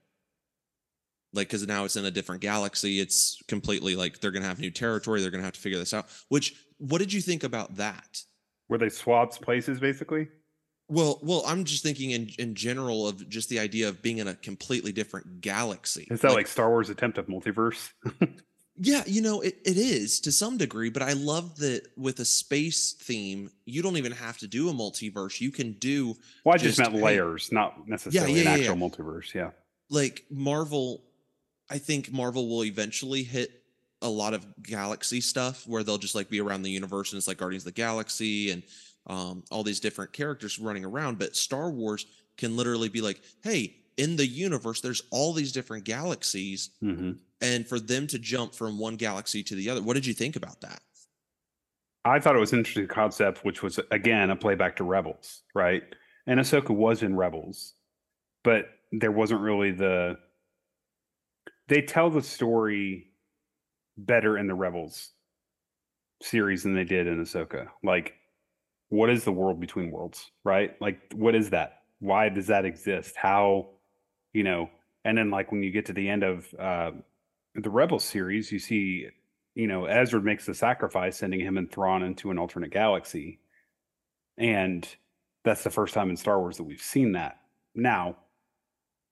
Like, 1.32 1.48
because 1.48 1.66
now 1.66 1.84
it's 1.84 1.96
in 1.96 2.04
a 2.04 2.10
different 2.10 2.40
galaxy. 2.40 3.00
It's 3.00 3.40
completely 3.48 3.94
like 3.94 4.18
they're 4.20 4.30
going 4.30 4.42
to 4.42 4.48
have 4.48 4.58
new 4.58 4.70
territory. 4.70 5.20
They're 5.20 5.30
going 5.30 5.42
to 5.42 5.44
have 5.44 5.54
to 5.54 5.60
figure 5.60 5.78
this 5.78 5.94
out. 5.94 6.08
Which, 6.28 6.56
what 6.78 6.98
did 6.98 7.12
you 7.12 7.20
think 7.20 7.44
about 7.44 7.76
that? 7.76 8.22
Where 8.66 8.78
they 8.78 8.88
swapped 8.88 9.40
places, 9.40 9.78
basically. 9.78 10.28
Well, 10.88 11.20
well, 11.22 11.42
I'm 11.46 11.64
just 11.64 11.82
thinking 11.82 12.12
in 12.12 12.30
in 12.38 12.54
general 12.54 13.06
of 13.06 13.28
just 13.28 13.50
the 13.50 13.58
idea 13.58 13.88
of 13.88 14.00
being 14.00 14.18
in 14.18 14.28
a 14.28 14.34
completely 14.34 14.90
different 14.90 15.42
galaxy. 15.42 16.08
Is 16.10 16.22
that 16.22 16.32
like, 16.32 16.46
Star 16.46 16.70
Wars 16.70 16.88
attempt 16.88 17.18
of 17.18 17.26
multiverse? 17.26 17.90
yeah, 18.80 19.02
you 19.06 19.22
know, 19.22 19.40
it, 19.40 19.58
it 19.64 19.76
is 19.76 20.20
to 20.20 20.32
some 20.32 20.56
degree, 20.56 20.90
but 20.90 21.02
I 21.02 21.12
love 21.12 21.56
that 21.58 21.88
with 21.96 22.20
a 22.20 22.24
space 22.24 22.92
theme, 22.92 23.50
you 23.64 23.82
don't 23.82 23.96
even 23.96 24.12
have 24.12 24.38
to 24.38 24.46
do 24.46 24.68
a 24.68 24.72
multiverse. 24.72 25.40
You 25.40 25.50
can 25.50 25.72
do 25.72 26.16
Well, 26.44 26.54
I 26.54 26.58
just, 26.58 26.78
Just, 26.78 26.90
meant 26.90 27.02
layers, 27.02 27.50
not 27.52 27.88
necessarily 27.88 28.34
yeah, 28.34 28.40
an 28.40 28.46
yeah, 28.46 28.52
actual 28.52 28.78
yeah. 28.78 28.88
multiverse. 28.88 29.34
Yeah. 29.34 29.50
like 29.90 30.24
Marvel. 30.30 31.02
I 31.70 31.78
think 31.78 32.10
Marvel 32.10 32.48
will 32.48 32.64
eventually 32.64 33.22
hit 33.22 33.50
a 34.00 34.08
lot 34.08 34.32
of 34.32 34.46
galaxy 34.62 35.20
stuff 35.20 35.66
where 35.66 35.82
they'll 35.82 35.98
just 35.98 36.14
like 36.14 36.30
be 36.30 36.40
around 36.40 36.62
the 36.62 36.70
universe 36.70 37.12
and 37.12 37.18
it's 37.18 37.28
like 37.28 37.36
Guardians 37.36 37.62
of 37.62 37.74
the 37.74 37.80
Galaxy 37.80 38.52
and 38.52 38.62
um, 39.06 39.42
all 39.50 39.64
these 39.64 39.80
different 39.80 40.12
characters 40.12 40.58
running 40.58 40.84
around. 40.84 41.18
But 41.18 41.36
Star 41.36 41.70
Wars 41.70 42.06
can 42.36 42.56
literally 42.56 42.88
be 42.88 43.00
like, 43.00 43.20
hey, 43.42 43.76
in 43.98 44.16
the 44.16 44.26
universe, 44.26 44.80
there's 44.80 45.02
all 45.10 45.32
these 45.32 45.52
different 45.52 45.84
galaxies. 45.84 46.70
hmm 46.80 47.12
and 47.40 47.68
for 47.68 47.78
them 47.78 48.08
to 48.08 48.18
jump 48.18 48.52
from 48.52 48.80
one 48.80 48.96
galaxy 48.96 49.44
to 49.44 49.54
the 49.54 49.70
other 49.70 49.80
what 49.80 49.94
did 49.94 50.04
you 50.04 50.12
think 50.12 50.34
about 50.34 50.60
that 50.60 50.82
I 52.04 52.18
thought 52.18 52.36
it 52.36 52.40
was 52.40 52.52
an 52.52 52.60
interesting 52.60 52.86
concept, 52.86 53.44
which 53.44 53.62
was 53.62 53.78
again 53.90 54.30
a 54.30 54.36
playback 54.36 54.76
to 54.76 54.84
Rebels, 54.84 55.42
right? 55.54 55.82
And 56.26 56.40
Ahsoka 56.40 56.70
was 56.70 57.02
in 57.02 57.14
Rebels, 57.16 57.74
but 58.44 58.66
there 58.92 59.12
wasn't 59.12 59.40
really 59.40 59.72
the. 59.72 60.16
They 61.68 61.82
tell 61.82 62.08
the 62.08 62.22
story 62.22 63.08
better 63.98 64.38
in 64.38 64.46
the 64.46 64.54
Rebels 64.54 65.10
series 66.22 66.62
than 66.62 66.74
they 66.74 66.84
did 66.84 67.06
in 67.06 67.22
Ahsoka. 67.22 67.68
Like, 67.82 68.14
what 68.88 69.10
is 69.10 69.24
the 69.24 69.32
world 69.32 69.60
between 69.60 69.90
worlds, 69.90 70.30
right? 70.44 70.80
Like, 70.80 71.00
what 71.14 71.34
is 71.34 71.50
that? 71.50 71.82
Why 71.98 72.30
does 72.30 72.46
that 72.46 72.64
exist? 72.64 73.16
How, 73.16 73.68
you 74.32 74.44
know? 74.44 74.70
And 75.04 75.16
then, 75.16 75.30
like, 75.30 75.50
when 75.52 75.62
you 75.62 75.70
get 75.70 75.86
to 75.86 75.92
the 75.92 76.08
end 76.08 76.22
of 76.22 76.54
uh, 76.58 76.90
the 77.54 77.70
Rebel 77.70 77.98
series, 77.98 78.52
you 78.52 78.58
see 78.58 79.08
you 79.58 79.66
know, 79.66 79.86
Ezra 79.86 80.22
makes 80.22 80.46
the 80.46 80.54
sacrifice, 80.54 81.16
sending 81.16 81.40
him 81.40 81.58
and 81.58 81.68
Thrawn 81.68 82.04
into 82.04 82.30
an 82.30 82.38
alternate 82.38 82.70
galaxy. 82.70 83.40
And 84.38 84.88
that's 85.44 85.64
the 85.64 85.70
first 85.70 85.94
time 85.94 86.10
in 86.10 86.16
Star 86.16 86.38
Wars 86.38 86.58
that 86.58 86.62
we've 86.62 86.80
seen 86.80 87.12
that. 87.12 87.40
Now, 87.74 88.18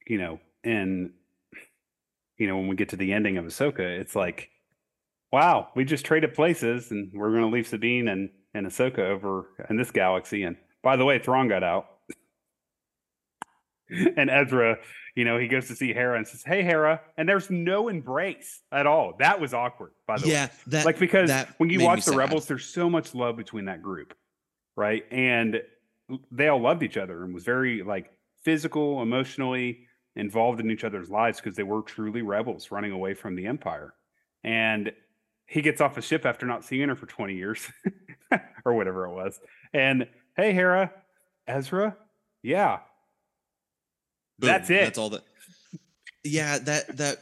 you 0.06 0.18
know, 0.18 0.38
and 0.62 1.10
you 2.38 2.46
know, 2.46 2.56
when 2.58 2.68
we 2.68 2.76
get 2.76 2.90
to 2.90 2.96
the 2.96 3.12
ending 3.12 3.38
of 3.38 3.44
Ahsoka, 3.44 3.80
it's 3.80 4.14
like, 4.14 4.50
wow, 5.32 5.70
we 5.74 5.84
just 5.84 6.06
traded 6.06 6.32
places 6.32 6.92
and 6.92 7.10
we're 7.12 7.32
gonna 7.32 7.48
leave 7.48 7.66
Sabine 7.66 8.06
and, 8.06 8.30
and 8.54 8.68
Ahsoka 8.68 9.00
over 9.00 9.48
in 9.68 9.76
this 9.76 9.90
galaxy. 9.90 10.44
And 10.44 10.56
by 10.80 10.94
the 10.94 11.04
way, 11.04 11.18
Thrawn 11.18 11.48
got 11.48 11.64
out. 11.64 11.86
and 14.16 14.30
Ezra, 14.30 14.78
you 15.16 15.24
know, 15.24 15.38
he 15.38 15.48
goes 15.48 15.66
to 15.66 15.74
see 15.74 15.92
Hera 15.92 16.16
and 16.16 16.28
says, 16.28 16.44
Hey 16.44 16.62
Hera, 16.62 17.00
and 17.16 17.28
there's 17.28 17.50
no 17.50 17.88
embrace 17.88 18.62
at 18.70 18.86
all. 18.86 19.14
That 19.18 19.40
was 19.40 19.52
awkward, 19.52 19.90
by 20.06 20.18
the 20.18 20.26
way. 20.26 20.32
yeah 20.32 20.48
like 20.84 20.98
because 21.00 21.32
when 21.56 21.70
you 21.70 21.80
watch 21.80 22.04
the 22.04 22.12
sad. 22.12 22.16
rebels 22.18 22.46
there's 22.46 22.66
so 22.66 22.88
much 22.88 23.14
love 23.14 23.36
between 23.36 23.64
that 23.64 23.82
group 23.82 24.14
right? 24.76 25.04
And 25.10 25.62
they 26.30 26.48
all 26.48 26.60
loved 26.60 26.82
each 26.82 26.96
other 26.96 27.24
and 27.24 27.34
was 27.34 27.44
very 27.44 27.82
like 27.82 28.12
physical 28.42 29.02
emotionally 29.02 29.86
involved 30.14 30.60
in 30.60 30.70
each 30.70 30.84
other's 30.84 31.10
lives 31.10 31.40
because 31.40 31.56
they 31.56 31.62
were 31.62 31.82
truly 31.82 32.22
rebels 32.22 32.70
running 32.70 32.92
away 32.92 33.14
from 33.14 33.34
the 33.34 33.46
empire. 33.46 33.94
And 34.44 34.92
he 35.46 35.62
gets 35.62 35.80
off 35.80 35.96
a 35.96 36.02
ship 36.02 36.24
after 36.24 36.46
not 36.46 36.64
seeing 36.64 36.88
her 36.88 36.96
for 36.96 37.06
20 37.06 37.34
years 37.34 37.68
or 38.64 38.74
whatever 38.74 39.06
it 39.06 39.12
was. 39.12 39.40
And 39.72 40.06
hey 40.36 40.52
hera 40.52 40.92
ezra? 41.48 41.96
Yeah 42.42 42.78
Boom, 44.38 44.48
that's 44.48 44.68
it 44.70 44.84
that's 44.84 44.98
all 44.98 45.10
that 45.10 45.22
yeah 46.24 46.58
that 46.58 46.96
that 46.96 47.18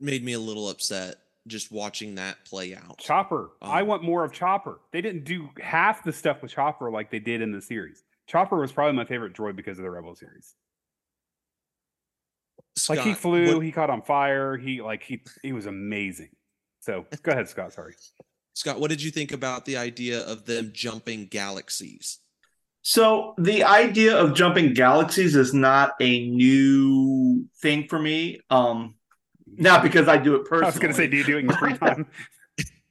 made 0.00 0.24
me 0.24 0.32
a 0.34 0.38
little 0.38 0.68
upset 0.68 1.16
just 1.48 1.72
watching 1.72 2.14
that 2.16 2.44
play 2.44 2.74
out 2.74 2.98
Chopper. 2.98 3.50
I 3.60 3.80
Um, 3.82 3.88
want 3.88 4.02
more 4.04 4.24
of 4.24 4.32
Chopper. 4.32 4.78
They 4.92 5.00
didn't 5.00 5.24
do 5.24 5.48
half 5.60 6.04
the 6.04 6.12
stuff 6.12 6.40
with 6.42 6.52
Chopper 6.52 6.90
like 6.90 7.10
they 7.10 7.18
did 7.18 7.42
in 7.42 7.50
the 7.52 7.60
series. 7.60 8.04
Chopper 8.28 8.60
was 8.60 8.70
probably 8.70 8.96
my 8.96 9.04
favorite 9.04 9.32
droid 9.34 9.56
because 9.56 9.76
of 9.78 9.82
the 9.82 9.90
Rebel 9.90 10.14
series. 10.14 10.54
like 12.88 13.00
he 13.00 13.12
flew, 13.14 13.56
what- 13.56 13.64
he 13.64 13.72
caught 13.72 13.90
on 13.90 14.02
fire, 14.02 14.56
he 14.56 14.80
like 14.80 15.02
he 15.02 15.22
he 15.42 15.52
was 15.52 15.66
amazing. 15.66 16.30
So 16.80 17.06
go 17.22 17.32
ahead, 17.32 17.48
Scott. 17.48 17.72
Sorry. 17.72 17.94
Scott, 18.54 18.78
what 18.80 18.90
did 18.90 19.02
you 19.02 19.10
think 19.10 19.32
about 19.32 19.64
the 19.64 19.76
idea 19.76 20.20
of 20.20 20.44
them 20.46 20.70
jumping 20.74 21.26
galaxies? 21.26 22.18
So 22.82 23.34
the 23.38 23.64
idea 23.64 24.16
of 24.16 24.34
jumping 24.34 24.74
galaxies 24.74 25.36
is 25.36 25.54
not 25.54 25.92
a 26.00 26.28
new 26.28 27.46
thing 27.60 27.86
for 27.88 27.98
me. 27.98 28.40
Um, 28.50 28.96
not 29.46 29.82
because 29.82 30.08
I 30.08 30.16
do 30.16 30.34
it 30.34 30.44
personally. 30.44 30.66
I 30.66 30.70
was 30.70 30.78
gonna 30.78 30.94
say, 30.94 31.06
do 31.06 31.16
you 31.16 31.24
do 31.24 31.36
it 31.36 31.40
in 31.40 31.48
your 31.48 31.58
free 31.58 31.78
time? 31.78 32.06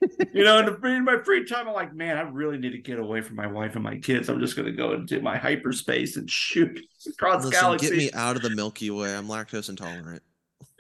you 0.33 0.43
know, 0.43 0.59
in, 0.59 0.65
the, 0.65 0.87
in 0.87 1.03
my 1.03 1.17
free 1.23 1.45
time, 1.45 1.67
I'm 1.67 1.73
like, 1.73 1.93
man, 1.93 2.17
I 2.17 2.21
really 2.21 2.57
need 2.57 2.71
to 2.71 2.77
get 2.77 2.99
away 2.99 3.21
from 3.21 3.35
my 3.35 3.47
wife 3.47 3.75
and 3.75 3.83
my 3.83 3.97
kids. 3.97 4.29
I'm 4.29 4.39
just 4.39 4.55
going 4.55 4.65
to 4.65 4.71
go 4.71 4.93
into 4.93 5.21
my 5.21 5.37
hyperspace 5.37 6.17
and 6.17 6.29
shoot 6.29 6.79
across 7.07 7.45
Listen, 7.45 7.61
galaxies. 7.61 7.89
get 7.89 7.97
me 7.97 8.11
out 8.13 8.35
of 8.35 8.41
the 8.41 8.49
Milky 8.49 8.89
Way. 8.89 9.15
I'm 9.15 9.27
lactose 9.27 9.69
intolerant. 9.69 10.23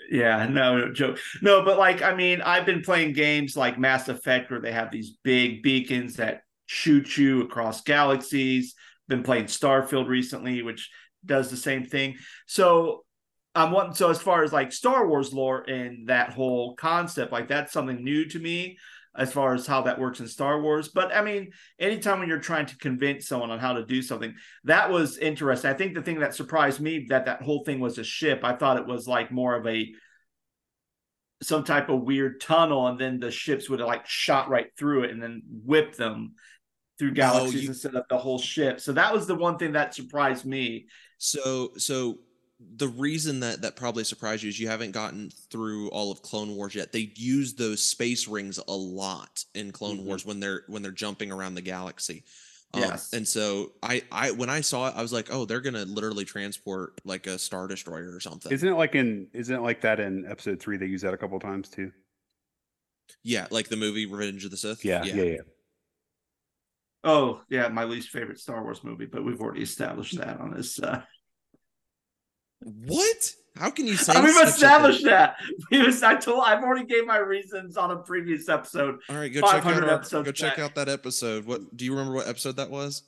Yeah, 0.09 0.45
no, 0.47 0.77
no 0.77 0.91
joke. 0.91 1.19
No, 1.41 1.63
but 1.63 1.77
like, 1.77 2.01
I 2.01 2.13
mean, 2.13 2.41
I've 2.41 2.65
been 2.65 2.81
playing 2.81 3.13
games 3.13 3.55
like 3.55 3.79
Mass 3.79 4.09
Effect 4.09 4.51
where 4.51 4.59
they 4.59 4.71
have 4.71 4.91
these 4.91 5.11
big 5.23 5.63
beacons 5.63 6.15
that 6.15 6.41
shoot 6.65 7.17
you 7.17 7.43
across 7.43 7.81
galaxies. 7.81 8.75
Been 9.11 9.23
playing 9.23 9.45
Starfield 9.45 10.07
recently, 10.07 10.61
which 10.61 10.89
does 11.25 11.51
the 11.51 11.57
same 11.57 11.85
thing. 11.85 12.15
So 12.45 13.03
I'm 13.53 13.71
wanting 13.71 13.93
so 13.93 14.09
as 14.09 14.21
far 14.21 14.41
as 14.43 14.53
like 14.53 14.71
Star 14.71 15.05
Wars 15.05 15.33
lore 15.33 15.69
and 15.69 16.07
that 16.07 16.31
whole 16.31 16.75
concept, 16.75 17.33
like 17.33 17.49
that's 17.49 17.73
something 17.73 18.01
new 18.01 18.23
to 18.29 18.39
me 18.39 18.77
as 19.13 19.33
far 19.33 19.53
as 19.53 19.67
how 19.67 19.81
that 19.81 19.99
works 19.99 20.21
in 20.21 20.29
Star 20.29 20.61
Wars. 20.61 20.87
But 20.87 21.13
I 21.13 21.21
mean, 21.21 21.51
anytime 21.77 22.19
when 22.19 22.29
you're 22.29 22.39
trying 22.39 22.67
to 22.67 22.77
convince 22.77 23.27
someone 23.27 23.51
on 23.51 23.59
how 23.59 23.73
to 23.73 23.85
do 23.85 24.01
something, 24.01 24.33
that 24.63 24.89
was 24.89 25.17
interesting. 25.17 25.69
I 25.69 25.73
think 25.73 25.93
the 25.93 26.01
thing 26.01 26.19
that 26.19 26.33
surprised 26.33 26.79
me 26.79 27.07
that 27.09 27.25
that 27.25 27.41
whole 27.41 27.65
thing 27.65 27.81
was 27.81 27.97
a 27.97 28.05
ship. 28.05 28.45
I 28.45 28.55
thought 28.55 28.77
it 28.77 28.87
was 28.87 29.09
like 29.09 29.29
more 29.29 29.55
of 29.55 29.67
a 29.67 29.91
some 31.43 31.65
type 31.65 31.89
of 31.89 32.03
weird 32.03 32.39
tunnel, 32.39 32.87
and 32.87 32.97
then 32.97 33.19
the 33.19 33.31
ships 33.31 33.69
would 33.69 33.79
have 33.79 33.89
like 33.89 34.07
shot 34.07 34.49
right 34.49 34.67
through 34.77 35.03
it 35.03 35.11
and 35.11 35.21
then 35.21 35.41
whip 35.65 35.97
them 35.97 36.35
through 37.01 37.13
galaxies 37.13 37.63
you- 37.63 37.69
instead 37.69 37.95
of 37.95 38.05
the 38.09 38.17
whole 38.17 38.37
ship. 38.37 38.79
So 38.79 38.91
that 38.93 39.11
was 39.11 39.25
the 39.25 39.33
one 39.35 39.57
thing 39.57 39.71
that 39.71 39.95
surprised 39.95 40.45
me. 40.45 40.85
So 41.17 41.71
so 41.77 42.19
the 42.77 42.87
reason 42.89 43.39
that 43.39 43.63
that 43.63 43.75
probably 43.75 44.03
surprised 44.03 44.43
you 44.43 44.49
is 44.49 44.59
you 44.59 44.67
haven't 44.67 44.91
gotten 44.91 45.31
through 45.49 45.89
all 45.89 46.11
of 46.11 46.21
Clone 46.21 46.55
Wars 46.55 46.75
yet. 46.75 46.91
They 46.91 47.11
use 47.15 47.55
those 47.55 47.81
space 47.83 48.27
rings 48.27 48.59
a 48.67 48.71
lot 48.75 49.43
in 49.55 49.71
Clone 49.71 49.97
Mhm. 49.97 50.03
Wars 50.03 50.25
when 50.27 50.39
they're 50.39 50.63
when 50.67 50.83
they're 50.83 50.91
jumping 50.91 51.31
around 51.31 51.55
the 51.55 51.61
galaxy. 51.63 52.23
Um, 52.73 52.81
Yes. 52.81 53.13
and 53.13 53.27
so 53.27 53.73
I 53.81 54.03
I 54.11 54.29
when 54.31 54.49
I 54.51 54.61
saw 54.61 54.87
it, 54.89 54.93
I 54.95 55.01
was 55.01 55.11
like, 55.11 55.33
oh, 55.33 55.45
they're 55.45 55.59
gonna 55.59 55.85
literally 55.85 56.23
transport 56.23 57.01
like 57.03 57.25
a 57.25 57.39
star 57.39 57.67
destroyer 57.67 58.13
or 58.15 58.19
something. 58.19 58.51
Isn't 58.51 58.69
it 58.69 58.75
like 58.75 58.93
in 58.93 59.27
isn't 59.33 59.55
it 59.55 59.61
like 59.61 59.81
that 59.81 59.99
in 59.99 60.25
episode 60.27 60.59
three? 60.59 60.77
They 60.77 60.85
use 60.85 61.01
that 61.01 61.15
a 61.15 61.17
couple 61.17 61.39
times 61.39 61.67
too. 61.67 61.91
yeah, 63.23 63.47
like 63.51 63.67
the 63.69 63.75
movie 63.75 64.05
Revenge 64.05 64.45
of 64.45 64.51
the 64.51 64.57
Sith. 64.57 64.85
Yeah, 64.85 65.03
yeah, 65.03 65.23
yeah. 65.23 65.37
Oh 67.03 67.41
yeah, 67.49 67.67
my 67.69 67.83
least 67.83 68.09
favorite 68.09 68.39
Star 68.39 68.63
Wars 68.63 68.83
movie, 68.83 69.05
but 69.05 69.25
we've 69.25 69.41
already 69.41 69.63
established 69.63 70.17
that 70.17 70.39
on 70.39 70.53
this. 70.53 70.79
Uh... 70.79 71.01
What? 72.59 73.35
How 73.55 73.69
can 73.69 73.87
you 73.87 73.95
say? 73.95 74.19
we've 74.21 74.47
established 74.47 75.03
that. 75.05 75.35
We've, 75.71 76.03
I 76.03 76.15
told. 76.15 76.43
I've 76.45 76.63
already 76.63 76.85
gave 76.85 77.05
my 77.05 77.17
reasons 77.17 77.75
on 77.75 77.91
a 77.91 77.97
previous 77.97 78.47
episode. 78.49 78.99
All 79.09 79.15
right, 79.15 79.33
go 79.33 79.41
check 79.41 79.65
out 79.65 80.13
our, 80.13 80.23
go 80.23 80.31
check 80.31 80.59
out 80.59 80.75
that 80.75 80.89
episode. 80.89 81.45
What 81.45 81.75
do 81.75 81.85
you 81.85 81.91
remember? 81.91 82.13
What 82.13 82.27
episode 82.27 82.57
that 82.57 82.69
was? 82.69 83.03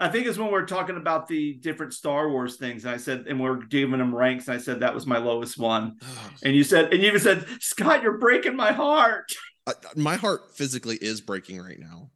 I 0.00 0.08
think 0.08 0.26
it's 0.26 0.38
when 0.38 0.48
we 0.48 0.54
are 0.54 0.66
talking 0.66 0.96
about 0.96 1.26
the 1.26 1.54
different 1.54 1.92
Star 1.92 2.30
Wars 2.30 2.56
things. 2.56 2.84
And 2.84 2.94
I 2.94 2.98
said, 2.98 3.26
and 3.28 3.40
we 3.40 3.48
are 3.48 3.56
giving 3.56 3.98
them 3.98 4.14
ranks. 4.14 4.46
And 4.46 4.56
I 4.56 4.60
said 4.60 4.80
that 4.80 4.94
was 4.94 5.06
my 5.06 5.18
lowest 5.18 5.58
one. 5.58 5.96
and 6.44 6.54
you 6.54 6.62
said, 6.62 6.92
and 6.92 7.02
you 7.02 7.08
even 7.08 7.20
said, 7.20 7.44
Scott, 7.60 8.02
you're 8.02 8.18
breaking 8.18 8.54
my 8.54 8.72
heart. 8.72 9.34
Uh, 9.66 9.72
my 9.96 10.14
heart 10.14 10.54
physically 10.54 10.96
is 11.00 11.20
breaking 11.20 11.60
right 11.60 11.80
now. 11.80 12.10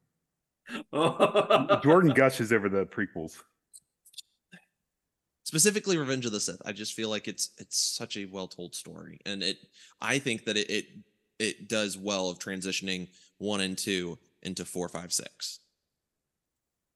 Jordan 1.83 2.13
gushes 2.15 2.53
over 2.53 2.69
the 2.69 2.87
prequels. 2.87 3.43
Specifically, 5.45 5.99
Revenge 5.99 6.25
of 6.25 6.33
the 6.33 6.41
Sith. 6.41 6.63
I 6.65 6.73
just 6.73 6.95
feel 6.95 7.11
like 7.11 7.29
it's 7.29 7.51
it's 7.59 7.79
such 7.79 8.17
a 8.17 8.25
well 8.25 8.49
told 8.49 8.75
story, 8.75 9.21
and 9.27 9.43
it. 9.43 9.59
I 10.01 10.19
think 10.19 10.47
that 10.47 10.57
it, 10.57 10.71
it 10.71 10.87
it 11.39 11.69
does 11.69 11.99
well 11.99 12.31
of 12.31 12.39
transitioning 12.39 13.09
one 13.39 13.61
and 13.61 13.77
two 13.77 14.19
into 14.43 14.65
four, 14.65 14.89
five, 14.89 15.13
six. 15.13 15.61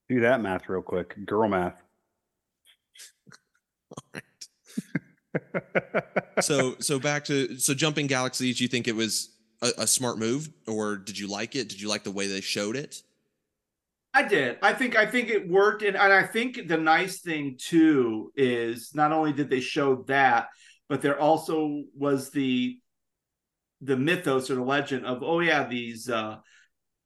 Do 0.09 0.21
that 0.21 0.41
math 0.41 0.69
real 0.69 0.81
quick. 0.81 1.15
Girl 1.25 1.49
math. 1.49 1.75
so 6.41 6.75
so 6.79 6.99
back 6.99 7.25
to 7.25 7.57
so 7.59 7.73
jumping 7.73 8.07
galaxies. 8.07 8.59
You 8.59 8.67
think 8.67 8.87
it 8.87 8.95
was 8.95 9.29
a, 9.61 9.69
a, 9.79 9.87
smart 9.87 10.17
move, 10.17 10.49
or 10.67 10.97
did 10.97 11.19
you 11.19 11.27
like 11.27 11.55
it? 11.55 11.69
Did 11.69 11.81
you 11.81 11.89
like 11.89 12.03
the 12.03 12.11
way 12.11 12.27
they 12.27 12.41
showed 12.41 12.75
it? 12.75 13.01
I 14.17 14.23
did. 14.23 14.57
I 14.63 14.73
think 14.73 14.95
I 14.95 15.05
think 15.05 15.29
it 15.29 15.47
worked, 15.47 15.83
and, 15.83 15.95
and 15.95 16.11
I 16.11 16.23
think 16.23 16.67
the 16.67 16.77
nice 16.77 17.21
thing 17.21 17.55
too 17.59 18.31
is 18.35 18.95
not 18.95 19.11
only 19.11 19.31
did 19.31 19.47
they 19.47 19.59
show 19.59 20.03
that, 20.07 20.47
but 20.89 21.03
there 21.03 21.19
also 21.19 21.83
was 21.95 22.31
the 22.31 22.79
the 23.81 23.95
mythos 23.95 24.49
or 24.49 24.55
the 24.55 24.63
legend 24.63 25.05
of 25.05 25.21
oh 25.21 25.39
yeah 25.39 25.67
these 25.67 26.09
uh 26.09 26.37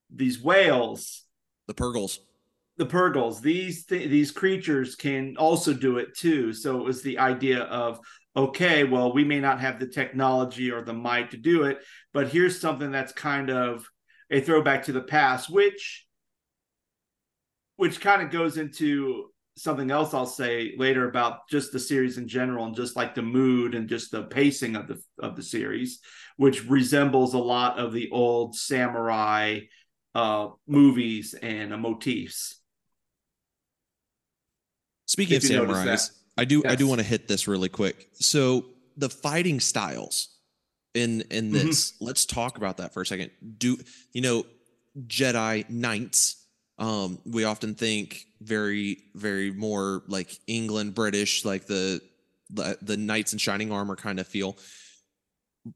these 0.10 0.42
whales. 0.42 1.26
The 1.68 1.74
purrgils 1.74 2.20
the 2.78 2.86
purrgils 2.86 3.42
these 3.42 3.86
th- 3.86 4.10
these 4.10 4.32
creatures 4.32 4.96
can 4.96 5.36
also 5.36 5.74
do 5.74 5.98
it 5.98 6.16
too. 6.16 6.54
So 6.54 6.80
it 6.80 6.86
was 6.86 7.02
the 7.02 7.20
idea 7.20 7.64
of 7.64 8.00
okay 8.38 8.86
well 8.86 9.12
we 9.12 9.26
may 9.26 9.42
not 9.42 9.60
have 9.60 9.82
the 9.82 9.88
technology 9.88 10.72
or 10.72 10.82
the 10.82 10.94
might 10.94 11.32
to 11.32 11.36
do 11.36 11.64
it 11.64 11.80
but 12.14 12.30
here's 12.30 12.62
something 12.62 12.90
that's 12.90 13.12
kind 13.12 13.50
of 13.50 13.86
a 14.30 14.40
throwback 14.40 14.84
to 14.84 14.94
the 14.94 15.02
past 15.02 15.50
which 15.50 16.08
which 17.82 18.00
kind 18.00 18.22
of 18.22 18.30
goes 18.30 18.58
into 18.58 19.32
something 19.58 19.90
else 19.90 20.14
I'll 20.14 20.28
say 20.28 20.76
later 20.78 21.10
about 21.10 21.48
just 21.50 21.72
the 21.72 21.80
series 21.80 22.20
in 22.20 22.28
general 22.28 22.66
and 22.66 22.76
just 22.76 22.96
like 22.96 23.16
the 23.16 23.24
mood 23.24 23.74
and 23.74 23.90
just 23.90 24.12
the 24.12 24.22
pacing 24.22 24.76
of 24.76 24.88
the 24.88 25.02
of 25.18 25.36
the 25.36 25.42
series 25.42 26.00
which 26.38 26.64
resembles 26.70 27.34
a 27.34 27.40
lot 27.40 27.80
of 27.80 27.92
the 27.92 28.12
old 28.12 28.56
samurai 28.56 29.62
uh 30.14 30.50
movies 30.68 31.34
and 31.34 31.74
uh, 31.74 31.78
motifs 31.78 32.62
Speaking 35.08 35.38
of 35.38 35.44
samurais, 35.44 36.12
I 36.38 36.46
do 36.46 36.62
yes. 36.64 36.72
I 36.72 36.76
do 36.76 36.88
want 36.88 37.02
to 37.02 37.06
hit 37.06 37.28
this 37.28 37.48
really 37.48 37.68
quick. 37.68 38.10
So 38.14 38.66
the 38.96 39.10
fighting 39.10 39.60
styles 39.60 40.30
in 40.94 41.22
in 41.32 41.52
mm-hmm. 41.52 41.66
this, 41.68 41.94
mm-hmm. 41.94 42.06
let's 42.06 42.26
talk 42.26 42.58
about 42.58 42.78
that 42.78 42.94
for 42.94 43.02
a 43.02 43.06
second. 43.06 43.32
Do 43.58 43.78
you 44.14 44.22
know 44.22 44.46
Jedi 45.08 45.68
knights? 45.68 46.41
Um, 46.82 47.20
we 47.26 47.44
often 47.44 47.76
think 47.76 48.26
very 48.42 49.04
very 49.14 49.52
more 49.52 50.04
like 50.08 50.36
England 50.48 50.96
British, 50.96 51.46
like 51.46 51.68
the 51.68 52.02
the, 52.50 52.78
the 52.82 52.98
knights 52.98 53.34
in 53.34 53.40
shining 53.40 53.72
armor 53.72 53.96
kind 53.96 54.20
of 54.20 54.28
feel. 54.28 54.58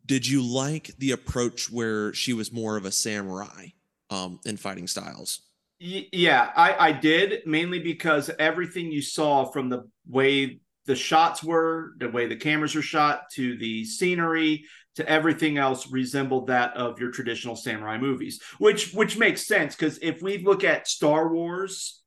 Did 0.06 0.28
you 0.28 0.42
like 0.42 0.88
the 0.98 1.12
approach 1.12 1.72
where 1.72 2.12
she 2.14 2.34
was 2.34 2.52
more 2.52 2.76
of 2.76 2.86
a 2.86 2.92
samurai 2.92 3.68
um, 4.10 4.40
in 4.46 4.58
fighting 4.58 4.88
styles? 4.88 5.42
Yeah, 5.80 6.52
I, 6.56 6.88
I 6.88 6.92
did 6.92 7.46
mainly 7.46 7.80
because 7.80 8.32
everything 8.40 8.92
you 8.92 9.02
saw 9.02 9.46
from 9.46 9.70
the 9.70 9.88
way 10.08 10.60
the 10.86 10.96
shots 10.96 11.44
were, 11.44 11.92
the 12.00 12.10
way 12.10 12.28
the 12.28 12.36
cameras 12.36 12.74
were 12.74 12.82
shot, 12.82 13.30
to 13.34 13.58
the 13.58 13.86
scenery, 13.86 14.66
to 14.96 15.08
everything 15.10 15.58
else 15.58 15.92
resembled 15.92 16.48
that 16.48 16.76
of 16.76 17.00
your 17.00 17.12
traditional 17.12 17.56
samurai 17.56 17.98
movies, 17.98 18.42
which 18.58 18.94
which 18.94 19.18
makes 19.18 19.46
sense 19.46 19.76
because 19.76 20.00
if 20.02 20.22
we 20.22 20.40
look 20.40 20.64
at 20.64 20.88
Star 20.88 21.32
Wars 21.32 22.02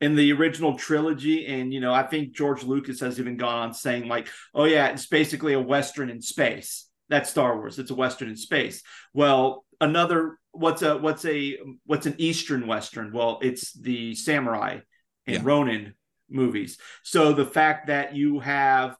in 0.00 0.14
the 0.14 0.32
original 0.32 0.76
trilogy, 0.76 1.46
and 1.46 1.72
you 1.72 1.80
know, 1.80 1.92
I 1.92 2.04
think 2.04 2.32
George 2.32 2.62
Lucas 2.62 3.00
has 3.00 3.18
even 3.18 3.36
gone 3.36 3.68
on 3.68 3.74
saying 3.74 4.08
like, 4.08 4.28
"Oh 4.54 4.64
yeah, 4.64 4.88
it's 4.88 5.06
basically 5.06 5.54
a 5.54 5.60
western 5.60 6.10
in 6.10 6.20
space." 6.20 6.86
That's 7.08 7.30
Star 7.30 7.56
Wars. 7.56 7.78
It's 7.78 7.90
a 7.90 7.94
western 7.94 8.28
in 8.28 8.36
space. 8.36 8.82
Well, 9.14 9.64
another 9.80 10.38
what's 10.52 10.82
a 10.82 10.96
what's 10.98 11.24
a 11.24 11.58
what's 11.86 12.06
an 12.06 12.14
eastern 12.18 12.66
western 12.66 13.12
well 13.12 13.38
it's 13.42 13.72
the 13.72 14.14
samurai 14.14 14.78
and 15.26 15.36
yeah. 15.36 15.40
ronin 15.42 15.94
movies 16.28 16.78
so 17.02 17.32
the 17.32 17.44
fact 17.44 17.86
that 17.86 18.14
you 18.14 18.40
have 18.40 18.96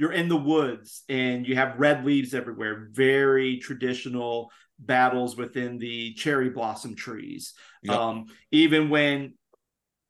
you're 0.00 0.12
in 0.12 0.28
the 0.28 0.36
woods 0.36 1.02
and 1.10 1.46
you 1.46 1.54
have 1.54 1.78
red 1.78 2.04
leaves 2.06 2.32
everywhere 2.32 2.88
very 2.90 3.58
traditional 3.58 4.50
battles 4.78 5.36
within 5.36 5.76
the 5.78 6.14
cherry 6.14 6.48
blossom 6.48 6.96
trees 6.96 7.52
yep. 7.82 7.96
um, 7.96 8.24
even 8.50 8.88
when 8.88 9.34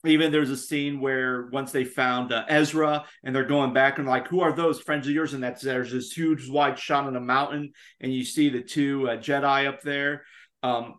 even 0.07 0.33
there's 0.33 0.51
a 0.51 0.57
scene 0.57 1.01
where 1.01 1.47
once 1.53 1.73
they 1.73 1.85
found 1.85 2.33
uh, 2.33 2.45
Ezra 2.49 3.05
and 3.23 3.35
they're 3.35 3.45
going 3.45 3.75
back 3.75 3.99
and 3.99 4.09
like, 4.09 4.29
who 4.29 4.41
are 4.41 4.53
those 4.53 4.81
friends 4.81 5.07
of 5.07 5.13
yours? 5.13 5.35
And 5.35 5.43
that's 5.43 5.63
there's 5.63 5.93
this 5.93 6.13
huge 6.13 6.49
wide 6.49 6.79
shot 6.79 7.05
on 7.05 7.17
a 7.17 7.21
mountain, 7.21 7.73
and 8.01 8.13
you 8.13 8.25
see 8.25 8.49
the 8.49 8.63
two 8.63 9.09
uh, 9.11 9.17
Jedi 9.19 9.67
up 9.67 9.83
there. 9.83 10.25
Um, 10.63 10.97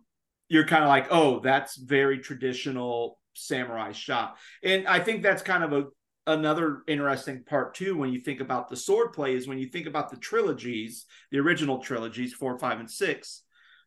you're 0.49 0.67
kind 0.67 0.83
of 0.83 0.89
like, 0.89 1.07
oh, 1.09 1.39
that's 1.39 1.77
very 1.77 2.19
traditional 2.19 3.17
samurai 3.33 3.91
shot, 3.93 4.37
and 4.63 4.87
I 4.87 4.99
think 4.99 5.23
that's 5.23 5.41
kind 5.41 5.63
of 5.63 5.73
a 5.73 5.85
another 6.31 6.83
interesting 6.87 7.43
part 7.43 7.75
too 7.75 7.95
when 7.95 8.11
you 8.11 8.21
think 8.21 8.39
about 8.39 8.69
the 8.69 8.75
sword 8.75 9.13
play 9.13 9.35
is 9.35 9.47
when 9.47 9.59
you 9.59 9.67
think 9.67 9.87
about 9.87 10.09
the 10.09 10.17
trilogies, 10.17 11.05
the 11.31 11.39
original 11.39 11.79
trilogies, 11.79 12.33
four, 12.33 12.57
five, 12.57 12.79
and 12.79 12.89
six 12.89 13.43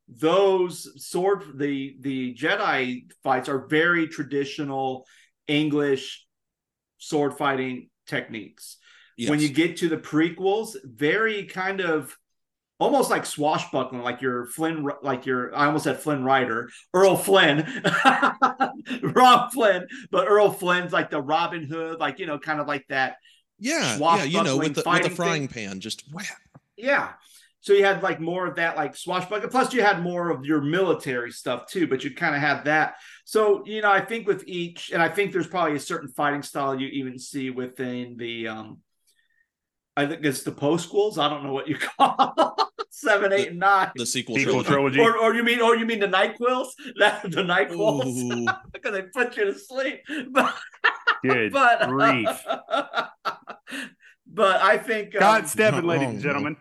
those 0.09 1.03
sword 1.03 1.45
the 1.59 1.97
the 2.01 2.35
Jedi 2.35 3.11
fights 3.23 3.49
are 3.49 3.67
very 3.67 4.07
traditional 4.07 5.07
English 5.49 6.27
sword 6.99 7.37
fighting 7.37 7.89
techniques. 8.07 8.77
Yes. 9.17 9.31
When 9.31 9.41
you 9.41 9.49
get 9.49 9.79
to 9.79 9.89
the 9.89 9.97
prequels, 9.97 10.77
very 10.85 11.45
kind 11.45 11.81
of 11.81 12.17
almost 12.79 13.11
like 13.11 13.25
swashbuckling, 13.25 14.03
like 14.03 14.21
your 14.21 14.47
Flynn, 14.47 14.87
like 15.03 15.25
your 15.25 15.55
I 15.57 15.67
almost 15.67 15.85
said 15.85 16.01
Flynn 16.01 16.25
Rider, 16.25 16.69
Errol 16.95 17.17
Flynn, 17.17 17.67
Rob 19.03 19.53
Flynn, 19.53 19.87
but 20.11 20.27
Errol 20.27 20.53
Flynn's 20.53 20.93
like 20.93 21.11
the 21.11 21.21
Robin 21.21 21.65
Hood, 21.65 22.01
like 22.01 22.19
you 22.19 22.27
know, 22.27 22.39
kind 22.39 22.61
of 22.61 22.67
like 22.67 22.87
that. 22.89 23.17
Yeah, 23.59 23.97
yeah, 23.99 24.25
you 24.25 24.43
know, 24.43 24.59
with 24.59 24.75
the 24.75 24.83
with 24.87 25.03
the 25.03 25.11
frying 25.11 25.49
thing. 25.49 25.69
pan, 25.69 25.81
just 25.81 26.05
whap. 26.13 26.27
Yeah, 26.77 27.13
so 27.65 27.73
you 27.73 27.83
had 27.83 28.03
like 28.03 28.21
more 28.21 28.47
of 28.47 28.57
that, 28.57 28.77
like 28.77 28.95
swashbuckling. 28.95 29.49
Plus, 29.51 29.73
you 29.73 29.83
had 29.83 30.03
more 30.03 30.29
of 30.29 30.45
your 30.45 30.61
military 30.61 31.31
stuff 31.31 31.67
too, 31.67 31.87
but 31.87 32.05
you 32.05 32.15
kind 32.15 32.35
of 32.35 32.43
had 32.43 32.65
that. 32.65 32.97
So 33.25 33.65
you 33.65 33.81
know, 33.81 33.91
I 33.91 34.03
think 34.03 34.27
with 34.27 34.45
each, 34.47 34.91
and 34.93 35.03
I 35.03 35.09
think 35.09 35.33
there's 35.33 35.47
probably 35.47 35.77
a 35.77 35.81
certain 35.81 36.11
fighting 36.11 36.43
style 36.43 36.79
you 36.79 36.89
even 36.89 37.19
see 37.19 37.49
within 37.49 38.17
the. 38.19 38.49
um 38.49 38.81
I 39.97 40.07
think 40.07 40.25
it's 40.25 40.43
the 40.43 40.53
post 40.53 40.85
schools. 40.89 41.19
I 41.19 41.29
don't 41.29 41.43
know 41.43 41.53
what 41.55 41.69
you 41.69 41.77
call 41.99 42.73
seven, 42.95 43.33
eight, 43.33 43.49
and 43.49 43.59
nine. 43.59 43.91
The 43.97 44.07
sequel, 44.07 44.37
sequel 44.37 44.65
trilogy. 44.65 45.01
Or, 45.01 45.17
or 45.19 45.35
you 45.35 45.43
mean, 45.43 45.61
or 45.61 45.77
you 45.77 45.85
mean 45.85 46.01
the 46.01 46.09
Nyquils? 46.09 46.69
That 46.99 47.23
the 47.23 47.43
Nyquils 47.43 48.47
because 48.73 48.93
they 48.93 49.03
put 49.03 49.37
you 49.37 49.47
to 49.47 49.55
sleep. 49.59 50.01
But, 50.31 50.55
Good 51.23 51.53
but, 51.53 51.89
grief. 51.89 52.29
but 54.27 54.63
I 54.63 54.77
think 54.77 55.15
um, 55.15 55.21
God 55.21 55.49
stepping, 55.49 55.87
ladies 55.87 56.09
and 56.09 56.21
gentlemen. 56.21 56.57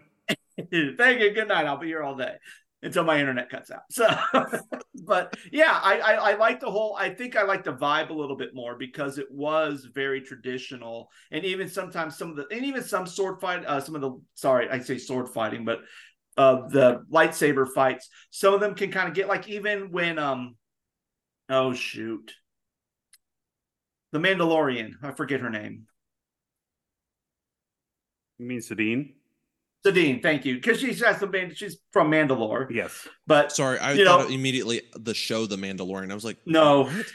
Thank 0.58 0.72
you. 0.72 1.34
Good 1.34 1.50
night. 1.50 1.66
I'll 1.66 1.78
be 1.78 1.88
here 1.88 2.02
all 2.02 2.16
day 2.16 2.36
until 2.82 3.04
my 3.04 3.20
internet 3.20 3.50
cuts 3.50 3.72
out. 3.72 3.82
So, 3.90 4.08
but 5.04 5.36
yeah, 5.52 5.80
I, 5.82 6.00
I, 6.00 6.14
I 6.14 6.36
like 6.36 6.60
the 6.60 6.70
whole. 6.70 6.96
I 6.98 7.10
think 7.10 7.36
I 7.36 7.44
like 7.44 7.64
the 7.64 7.74
vibe 7.74 8.10
a 8.10 8.14
little 8.14 8.38
bit 8.38 8.54
more 8.54 8.78
because 8.78 9.18
it 9.18 9.30
was 9.32 9.88
very 9.94 10.22
traditional, 10.22 11.10
and 11.32 11.44
even 11.44 11.68
sometimes 11.68 12.18
some 12.18 12.30
of 12.30 12.36
the, 12.36 12.46
and 12.52 12.64
even 12.64 12.84
some 12.84 13.06
sword 13.06 13.42
fight, 13.42 13.66
uh, 13.66 13.82
some 13.82 13.96
of 13.96 14.02
the 14.02 14.12
sorry, 14.36 14.70
I 14.70 14.80
say 14.80 14.98
sword 14.98 15.30
fighting, 15.30 15.66
but 15.66 15.80
uh, 16.38 16.68
the 16.68 17.06
lightsaber 17.12 17.68
fights, 17.68 18.10
some 18.32 18.54
of 18.54 18.60
them 18.60 18.76
can 18.76 18.92
kind 18.92 19.08
of 19.08 19.14
get 19.14 19.28
like 19.28 19.48
even 19.48 19.92
when 19.92 20.18
um, 20.20 20.56
oh 21.50 21.74
shoot, 21.74 22.34
the 24.12 24.20
Mandalorian, 24.20 24.94
I 25.04 25.12
forget 25.12 25.42
her 25.42 25.50
name. 25.50 25.88
You 28.40 28.46
mean 28.48 28.62
Sabine? 28.62 29.14
Sabine, 29.86 30.22
thank 30.22 30.46
you, 30.46 30.56
because 30.56 30.80
she's 30.80 31.04
has 31.04 31.20
some. 31.20 31.34
She's 31.54 31.78
from 31.92 32.10
Mandalore, 32.10 32.72
Yes. 32.72 33.06
but 33.28 33.52
Sorry, 33.52 33.78
I 33.80 33.94
You 33.94 34.06
thought 34.06 34.30
know- 34.30 34.34
immediately 34.36 34.82
the 34.96 35.14
show 35.14 35.46
The 35.46 35.58
Mandalorian. 35.58 36.10
I 36.10 36.16
was 36.16 36.24
like, 36.24 36.38
No. 36.46 36.84
what? 36.84 37.06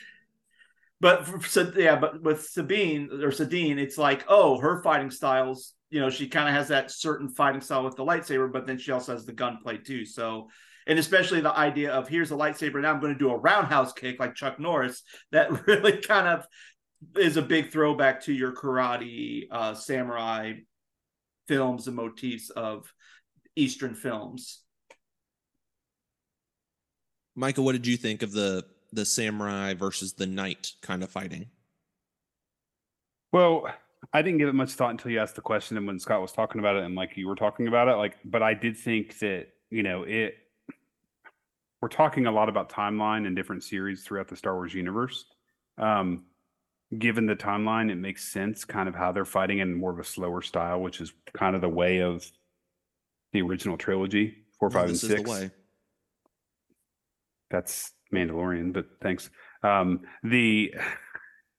But 1.00 1.26
for, 1.26 1.42
so 1.46 1.72
yeah, 1.76 1.96
but 1.96 2.22
with 2.22 2.44
Sabine 2.48 3.08
or 3.22 3.30
Sadine, 3.30 3.78
it's 3.78 3.96
like, 3.96 4.24
oh, 4.28 4.58
her 4.58 4.82
fighting 4.82 5.10
styles. 5.12 5.72
You 5.90 6.00
know, 6.00 6.10
she 6.10 6.28
kind 6.28 6.48
of 6.48 6.54
has 6.54 6.68
that 6.68 6.90
certain 6.90 7.28
fighting 7.28 7.60
style 7.60 7.84
with 7.84 7.96
the 7.96 8.04
lightsaber, 8.04 8.52
but 8.52 8.66
then 8.66 8.78
she 8.78 8.92
also 8.92 9.12
has 9.12 9.24
the 9.24 9.32
gunplay 9.32 9.78
too. 9.78 10.04
So, 10.04 10.48
and 10.86 10.98
especially 10.98 11.40
the 11.40 11.56
idea 11.56 11.92
of 11.92 12.08
here's 12.08 12.30
a 12.30 12.34
lightsaber, 12.34 12.82
now 12.82 12.92
I'm 12.92 13.00
going 13.00 13.12
to 13.12 13.18
do 13.18 13.30
a 13.30 13.36
roundhouse 13.36 13.92
kick 13.92 14.20
like 14.20 14.34
Chuck 14.34 14.60
Norris. 14.60 15.02
That 15.32 15.66
really 15.66 15.98
kind 15.98 16.28
of 16.28 16.46
is 17.16 17.36
a 17.36 17.42
big 17.42 17.70
throwback 17.70 18.22
to 18.24 18.32
your 18.32 18.52
karate, 18.52 19.46
uh, 19.50 19.74
samurai 19.74 20.54
films 21.46 21.86
and 21.86 21.96
motifs 21.96 22.50
of 22.50 22.92
Eastern 23.56 23.94
films. 23.94 24.62
Michael, 27.34 27.64
what 27.64 27.72
did 27.72 27.86
you 27.86 27.96
think 27.96 28.22
of 28.22 28.32
the 28.32 28.64
the 28.92 29.04
samurai 29.04 29.74
versus 29.74 30.14
the 30.14 30.26
knight 30.26 30.72
kind 30.82 31.02
of 31.02 31.10
fighting? 31.10 31.46
Well, 33.32 33.68
I 34.12 34.22
didn't 34.22 34.38
give 34.38 34.48
it 34.48 34.54
much 34.54 34.72
thought 34.72 34.90
until 34.90 35.10
you 35.10 35.20
asked 35.20 35.34
the 35.34 35.42
question 35.42 35.76
and 35.76 35.86
when 35.86 35.98
Scott 35.98 36.22
was 36.22 36.32
talking 36.32 36.60
about 36.60 36.76
it 36.76 36.84
and 36.84 36.94
like 36.94 37.16
you 37.16 37.28
were 37.28 37.34
talking 37.34 37.68
about 37.68 37.88
it. 37.88 37.96
Like, 37.96 38.16
but 38.24 38.42
I 38.42 38.54
did 38.54 38.76
think 38.76 39.18
that, 39.18 39.48
you 39.70 39.82
know, 39.82 40.04
it 40.04 40.34
we're 41.80 41.88
talking 41.88 42.26
a 42.26 42.32
lot 42.32 42.48
about 42.48 42.70
timeline 42.70 43.26
and 43.26 43.36
different 43.36 43.62
series 43.62 44.02
throughout 44.02 44.28
the 44.28 44.36
Star 44.36 44.54
Wars 44.54 44.74
universe. 44.74 45.26
Um, 45.76 46.24
given 46.98 47.26
the 47.26 47.36
timeline, 47.36 47.90
it 47.90 47.96
makes 47.96 48.32
sense 48.32 48.64
kind 48.64 48.88
of 48.88 48.94
how 48.94 49.12
they're 49.12 49.24
fighting 49.24 49.58
in 49.58 49.74
more 49.74 49.92
of 49.92 49.98
a 49.98 50.04
slower 50.04 50.42
style, 50.42 50.80
which 50.80 51.00
is 51.00 51.12
kind 51.34 51.54
of 51.54 51.60
the 51.60 51.68
way 51.68 52.00
of 52.00 52.28
the 53.32 53.42
original 53.42 53.76
trilogy, 53.76 54.34
four, 54.58 54.70
five, 54.70 54.88
and 54.88 54.98
six 54.98 55.30
that's 57.50 57.92
Mandalorian, 58.12 58.72
but 58.72 58.86
thanks. 59.02 59.30
Um, 59.62 60.00
the 60.22 60.74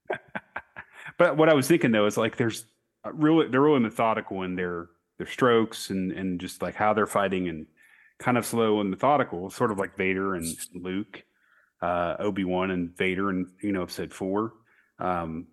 but 1.20 1.38
what 1.38 1.50
I 1.50 1.54
was 1.54 1.68
thinking 1.68 1.92
though 1.92 2.08
is 2.08 2.18
like 2.18 2.38
there's 2.38 2.66
really 3.14 3.48
they're 3.48 3.62
really 3.62 3.80
methodical 3.80 4.42
in 4.42 4.56
their 4.56 4.88
their 5.20 5.28
strokes 5.28 5.92
and 5.92 6.12
and 6.12 6.40
just 6.40 6.64
like 6.64 6.74
how 6.74 6.94
they're 6.94 7.06
fighting 7.06 7.48
and 7.48 7.68
kind 8.18 8.38
of 8.38 8.46
slow 8.46 8.80
and 8.80 8.90
methodical, 8.90 9.50
sort 9.50 9.72
of 9.72 9.78
like 9.78 9.98
Vader 9.98 10.34
and 10.34 10.48
Luke, 10.74 11.24
uh, 11.82 12.16
Obi 12.20 12.44
Wan 12.46 12.72
and 12.72 12.96
Vader 12.98 13.30
and 13.30 13.48
you 13.62 13.72
know 13.72 13.84
episode 13.84 14.14
four. 14.14 14.54
Um, 14.98 15.48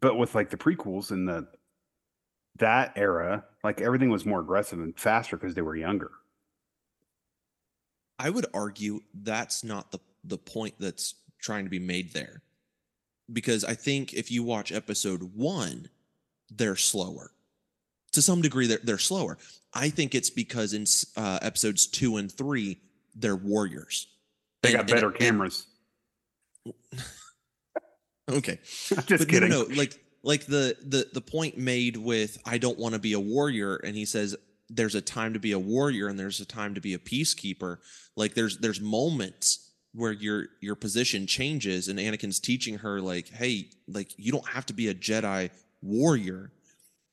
but 0.00 0.16
with 0.16 0.34
like 0.34 0.50
the 0.50 0.56
prequels 0.56 1.10
and 1.12 1.28
the 1.28 1.46
that 2.58 2.92
era, 2.96 3.44
like 3.62 3.80
everything 3.80 4.10
was 4.10 4.26
more 4.26 4.40
aggressive 4.40 4.80
and 4.80 4.98
faster 4.98 5.36
because 5.36 5.54
they 5.54 5.62
were 5.62 5.76
younger. 5.76 6.10
I 8.18 8.30
would 8.30 8.46
argue 8.52 9.00
that's 9.14 9.62
not 9.62 9.92
the 9.92 10.00
the 10.24 10.38
point 10.38 10.74
that's 10.80 11.14
trying 11.40 11.64
to 11.64 11.70
be 11.70 11.78
made 11.78 12.12
there. 12.12 12.42
Because 13.32 13.64
I 13.64 13.74
think 13.74 14.12
if 14.12 14.30
you 14.30 14.42
watch 14.42 14.70
episode 14.72 15.22
1, 15.34 15.88
they're 16.50 16.76
slower. 16.76 17.30
To 18.12 18.22
some 18.22 18.42
degree 18.42 18.66
they're 18.66 18.80
they're 18.84 18.98
slower. 18.98 19.38
I 19.72 19.88
think 19.90 20.14
it's 20.14 20.30
because 20.30 20.72
in 20.74 20.84
uh, 21.16 21.38
episodes 21.42 21.86
2 21.86 22.16
and 22.18 22.30
3 22.30 22.78
they're 23.16 23.34
warriors. 23.36 24.06
They 24.62 24.74
And- 24.74 24.78
got 24.78 24.86
better 24.94 25.08
and- 25.08 25.16
cameras. 25.18 25.66
okay. 28.30 28.58
Just 28.64 29.06
but 29.08 29.28
kidding. 29.28 29.50
no, 29.50 29.62
no, 29.64 29.74
like 29.74 29.98
like 30.22 30.46
the 30.46 30.76
the 30.82 31.08
the 31.12 31.20
point 31.20 31.58
made 31.58 31.96
with 31.96 32.38
I 32.46 32.58
don't 32.58 32.78
want 32.78 32.94
to 32.94 32.98
be 33.00 33.12
a 33.14 33.20
warrior, 33.20 33.76
and 33.76 33.96
he 33.96 34.04
says 34.04 34.36
there's 34.70 34.94
a 34.94 35.00
time 35.00 35.34
to 35.34 35.38
be 35.38 35.52
a 35.52 35.58
warrior 35.58 36.08
and 36.08 36.18
there's 36.18 36.40
a 36.40 36.46
time 36.46 36.74
to 36.74 36.80
be 36.80 36.94
a 36.94 36.98
peacekeeper. 36.98 37.78
Like 38.16 38.34
there's 38.34 38.58
there's 38.58 38.80
moments 38.80 39.63
where 39.94 40.12
your 40.12 40.46
your 40.60 40.74
position 40.74 41.26
changes, 41.26 41.88
and 41.88 41.98
Anakin's 41.98 42.40
teaching 42.40 42.78
her 42.78 43.00
like, 43.00 43.28
hey, 43.28 43.70
like 43.88 44.12
you 44.18 44.32
don't 44.32 44.48
have 44.48 44.66
to 44.66 44.74
be 44.74 44.88
a 44.88 44.94
Jedi 44.94 45.50
warrior. 45.82 46.50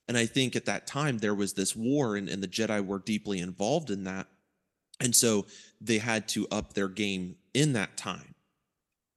And 0.08 0.18
I 0.18 0.26
think 0.26 0.56
at 0.56 0.66
that 0.66 0.88
time 0.88 1.20
there 1.20 1.36
was 1.36 1.54
this 1.54 1.76
war, 1.76 2.16
and, 2.16 2.28
and 2.28 2.44
the 2.44 2.48
Jedi 2.48 2.86
were 2.86 3.00
deeply 3.00 3.40
involved 3.40 3.92
in 3.92 4.04
that. 4.06 4.28
And 5.00 5.16
so 5.16 5.46
they 5.80 6.00
had 6.00 6.28
to 6.30 6.48
up 6.52 6.74
their 6.74 6.90
game 6.90 7.36
in 7.54 7.74
that 7.74 7.98
time 7.98 8.36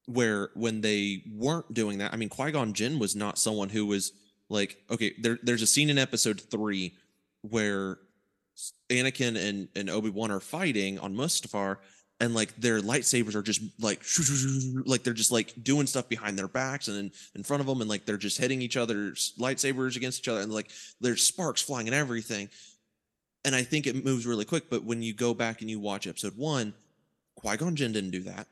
where 0.07 0.51
when 0.55 0.81
they 0.83 1.23
weren't 1.33 1.73
doing 1.73 1.99
that, 1.99 2.13
I 2.13 2.17
mean, 2.17 2.29
Qui 2.29 2.53
Gon 2.53 2.73
Jinn 2.75 2.99
was 2.99 3.17
not 3.17 3.39
someone 3.39 3.71
who 3.71 3.87
was 3.87 4.13
like, 4.49 4.77
okay, 4.91 5.15
there, 5.19 5.39
there's 5.43 5.63
a 5.63 5.67
scene 5.67 5.91
in 5.91 5.99
episode 5.99 6.41
three 6.41 6.95
where 7.43 7.99
Anakin 8.91 9.37
and, 9.37 9.69
and 9.75 9.91
Obi 9.91 10.11
Wan 10.11 10.31
are 10.31 10.41
fighting 10.41 10.99
on 10.99 11.15
Mustafar, 11.15 11.79
and 12.21 12.35
like 12.35 12.55
their 12.57 12.81
lightsabers 12.81 13.35
are 13.35 13.43
just 13.43 13.61
like, 13.81 14.03
like 14.87 15.03
they're 15.03 15.13
just 15.13 15.33
like 15.33 15.53
doing 15.63 15.87
stuff 15.87 16.09
behind 16.09 16.39
their 16.39 16.49
backs 16.49 16.89
and 16.89 16.97
in, 16.97 17.13
in 17.35 17.43
front 17.43 17.61
of 17.61 17.67
them, 17.67 17.81
and 17.81 17.91
like 17.91 18.07
they're 18.07 18.17
just 18.17 18.39
hitting 18.39 18.63
each 18.63 18.77
other's 18.77 19.35
lightsabers 19.39 19.97
against 19.97 20.21
each 20.21 20.29
other, 20.29 20.41
and 20.41 20.53
like 20.53 20.71
there's 21.01 21.23
sparks 21.23 21.63
flying 21.63 21.87
and 21.87 21.95
everything. 21.95 22.49
And 23.45 23.55
I 23.55 23.63
think 23.63 23.87
it 23.87 24.05
moves 24.05 24.27
really 24.27 24.47
quick, 24.47 24.71
but 24.71 24.85
when 24.85 25.03
you 25.03 25.13
go 25.13 25.35
back 25.35 25.61
and 25.61 25.69
you 25.69 25.79
watch 25.79 26.07
episode 26.07 26.35
one, 26.35 26.73
Qui 27.37 27.59
Gon 27.59 27.77
Jinn 27.77 27.93
didn't 27.93 28.11
do 28.11 28.23
that 28.23 28.47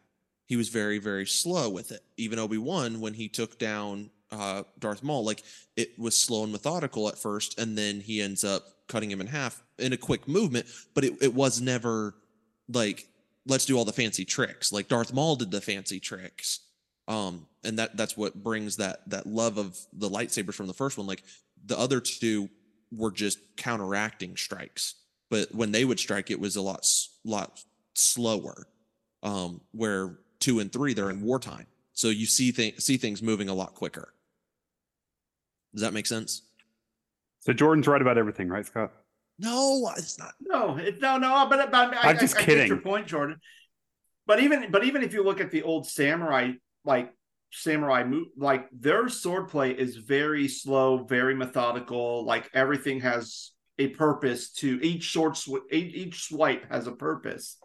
he 0.53 0.57
was 0.57 0.69
very 0.69 0.99
very 0.99 1.25
slow 1.25 1.71
with 1.71 1.93
it 1.93 2.03
even 2.19 2.39
obi-wan 2.39 3.01
when 3.01 3.15
he 3.15 3.27
took 3.27 3.59
down 3.59 4.11
uh, 4.31 4.63
darth 4.79 5.03
maul 5.03 5.25
like 5.25 5.43
it 5.77 5.99
was 5.99 6.15
slow 6.15 6.43
and 6.43 6.53
methodical 6.53 7.09
at 7.09 7.17
first 7.17 7.59
and 7.59 7.77
then 7.77 8.01
he 8.01 8.21
ends 8.21 8.45
up 8.45 8.65
cutting 8.87 9.11
him 9.11 9.23
in 9.23 9.27
half 9.27 9.63
in 9.79 9.95
a 9.95 9.97
quick 9.97 10.29
movement 10.29 10.67
but 10.93 11.05
it, 11.05 11.15
it 11.23 11.35
was 11.35 11.63
never 11.63 12.15
like 12.69 13.07
let's 13.47 13.65
do 13.65 13.77
all 13.77 13.85
the 13.85 13.93
fancy 13.93 14.25
tricks 14.25 14.73
like 14.73 14.89
darth 14.89 15.13
maul 15.13 15.37
did 15.37 15.51
the 15.51 15.61
fancy 15.61 16.01
tricks 16.01 16.61
um 17.09 17.47
and 17.65 17.79
that 17.79 17.97
that's 17.97 18.17
what 18.17 18.43
brings 18.43 18.77
that 18.77 19.09
that 19.09 19.27
love 19.27 19.59
of 19.59 19.77
the 19.93 20.09
lightsabers 20.09 20.55
from 20.55 20.67
the 20.67 20.75
first 20.75 20.97
one 20.97 21.07
like 21.07 21.23
the 21.67 21.79
other 21.79 22.01
two 22.01 22.49
were 22.93 23.11
just 23.11 23.39
counteracting 23.57 24.37
strikes 24.37 24.95
but 25.31 25.53
when 25.55 25.73
they 25.73 25.85
would 25.85 25.99
strike 25.99 26.31
it 26.31 26.39
was 26.39 26.57
a 26.57 26.63
lot 26.63 26.87
lot 27.25 27.63
slower 27.95 28.67
um, 29.23 29.61
where 29.73 30.19
two 30.41 30.61
and 30.61 30.73
three 30.73 30.93
they're 30.93 31.11
in 31.11 31.23
wartime, 31.23 31.67
so 31.93 32.09
you 32.09 32.27
see 32.27 32.53
th- 32.53 32.81
see 32.81 32.97
things 32.97 33.23
moving 33.23 33.49
a 33.49 33.55
lot 33.55 33.75
quicker. 33.75 34.13
Does 35.73 35.83
that 35.83 35.93
make 35.93 36.07
sense? 36.07 36.43
So 37.41 37.53
Jordan's 37.53 37.89
right 37.89 38.03
about 38.03 38.19
everything, 38.19 38.49
right, 38.49 38.67
Scott? 38.67 38.93
No, 39.43 39.93
it's 39.97 40.19
not. 40.19 40.35
No, 40.41 40.77
it, 40.79 41.01
no, 41.01 41.19
no. 41.19 41.47
But, 41.51 41.71
but 41.73 41.95
I, 41.95 42.11
I'm 42.11 42.19
just 42.19 42.37
I, 42.39 42.43
I 42.43 42.45
get 42.45 42.69
your 42.69 42.81
point, 42.81 43.09
Jordan. 43.09 43.39
But 44.25 44.41
even 44.41 44.71
but 44.71 44.85
even 44.85 45.03
if 45.03 45.13
you 45.13 45.25
look 45.25 45.41
at 45.41 45.51
the 45.51 45.65
old 45.65 45.87
samurai, 45.87 46.53
like 46.85 47.13
samurai 47.51 48.05
move, 48.05 48.29
like 48.37 48.69
their 48.71 49.07
swordplay 49.07 49.75
is 49.75 49.97
very 49.97 50.47
slow, 50.47 51.05
very 51.05 51.35
methodical. 51.35 52.25
Like 52.25 52.49
everything 52.55 53.01
has 53.01 53.51
a 53.79 53.89
purpose 53.89 54.53
to 54.53 54.79
each 54.81 55.13
sword. 55.13 55.37
Sw- 55.37 55.67
each, 55.73 55.95
each 55.95 56.29
swipe 56.29 56.71
has 56.71 56.87
a 56.87 56.93
purpose. 56.93 57.59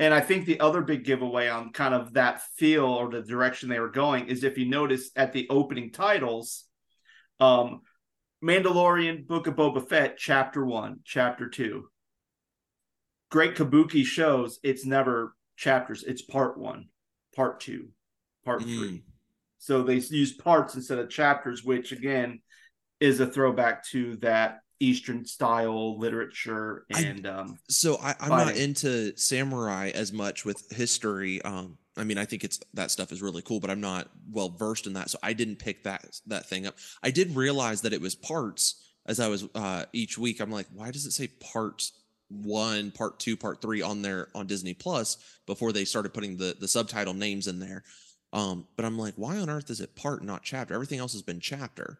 And 0.00 0.12
I 0.12 0.20
think 0.20 0.46
the 0.46 0.58
other 0.60 0.80
big 0.80 1.04
giveaway 1.04 1.48
on 1.48 1.72
kind 1.72 1.94
of 1.94 2.14
that 2.14 2.42
feel 2.56 2.86
or 2.86 3.08
the 3.10 3.22
direction 3.22 3.68
they 3.68 3.78
were 3.78 3.90
going 3.90 4.26
is 4.28 4.42
if 4.42 4.58
you 4.58 4.68
notice 4.68 5.10
at 5.14 5.32
the 5.32 5.46
opening 5.48 5.92
titles, 5.92 6.64
um, 7.38 7.82
Mandalorian, 8.42 9.26
Book 9.26 9.46
of 9.46 9.54
Boba 9.56 9.86
Fett, 9.86 10.16
Chapter 10.16 10.64
One, 10.64 11.00
Chapter 11.04 11.48
Two. 11.48 11.88
Great 13.30 13.54
Kabuki 13.54 14.04
shows 14.04 14.58
it's 14.62 14.84
never 14.84 15.34
chapters; 15.56 16.02
it's 16.04 16.22
Part 16.22 16.58
One, 16.58 16.88
Part 17.36 17.60
Two, 17.60 17.88
Part 18.44 18.62
Mm. 18.62 18.64
Three. 18.78 19.02
So 19.58 19.82
they 19.82 19.96
use 19.96 20.32
parts 20.32 20.74
instead 20.74 20.98
of 20.98 21.10
chapters, 21.10 21.62
which 21.62 21.92
again 21.92 22.40
is 22.98 23.20
a 23.20 23.26
throwback 23.26 23.84
to 23.88 24.16
that 24.16 24.60
Eastern 24.80 25.26
style 25.26 25.98
literature 25.98 26.86
I- 26.94 27.00
and 27.02 27.26
um, 27.26 27.58
So 27.68 27.98
I, 28.02 28.14
I'm 28.18 28.30
not 28.30 28.56
into 28.56 29.14
samurai 29.18 29.90
as 29.94 30.12
much 30.12 30.46
with 30.46 30.64
history. 30.70 31.42
Um, 31.42 31.76
I 31.96 32.04
mean, 32.04 32.18
I 32.18 32.24
think 32.24 32.44
it's 32.44 32.60
that 32.74 32.90
stuff 32.90 33.12
is 33.12 33.20
really 33.22 33.42
cool, 33.42 33.60
but 33.60 33.70
I'm 33.70 33.80
not 33.80 34.08
well 34.30 34.48
versed 34.48 34.86
in 34.86 34.92
that, 34.94 35.10
so 35.10 35.18
I 35.22 35.32
didn't 35.32 35.56
pick 35.56 35.84
that 35.84 36.20
that 36.26 36.46
thing 36.46 36.66
up. 36.66 36.76
I 37.02 37.10
did 37.10 37.34
realize 37.34 37.82
that 37.82 37.92
it 37.92 38.00
was 38.00 38.14
parts 38.14 38.82
as 39.06 39.20
I 39.20 39.28
was 39.28 39.46
uh, 39.54 39.84
each 39.92 40.16
week. 40.16 40.40
I'm 40.40 40.50
like, 40.50 40.66
why 40.72 40.90
does 40.90 41.06
it 41.06 41.12
say 41.12 41.28
part 41.28 41.90
one, 42.28 42.92
part 42.92 43.18
two, 43.18 43.36
part 43.36 43.60
three 43.60 43.82
on 43.82 44.02
there 44.02 44.28
on 44.34 44.46
Disney 44.46 44.72
Plus 44.74 45.16
before 45.46 45.72
they 45.72 45.84
started 45.84 46.14
putting 46.14 46.36
the 46.36 46.56
the 46.58 46.68
subtitle 46.68 47.14
names 47.14 47.48
in 47.48 47.58
there? 47.58 47.82
Um, 48.32 48.68
but 48.76 48.84
I'm 48.84 48.96
like, 48.98 49.14
why 49.16 49.38
on 49.38 49.50
earth 49.50 49.70
is 49.70 49.80
it 49.80 49.96
part, 49.96 50.22
not 50.22 50.44
chapter? 50.44 50.74
Everything 50.74 51.00
else 51.00 51.12
has 51.12 51.22
been 51.22 51.40
chapter. 51.40 51.98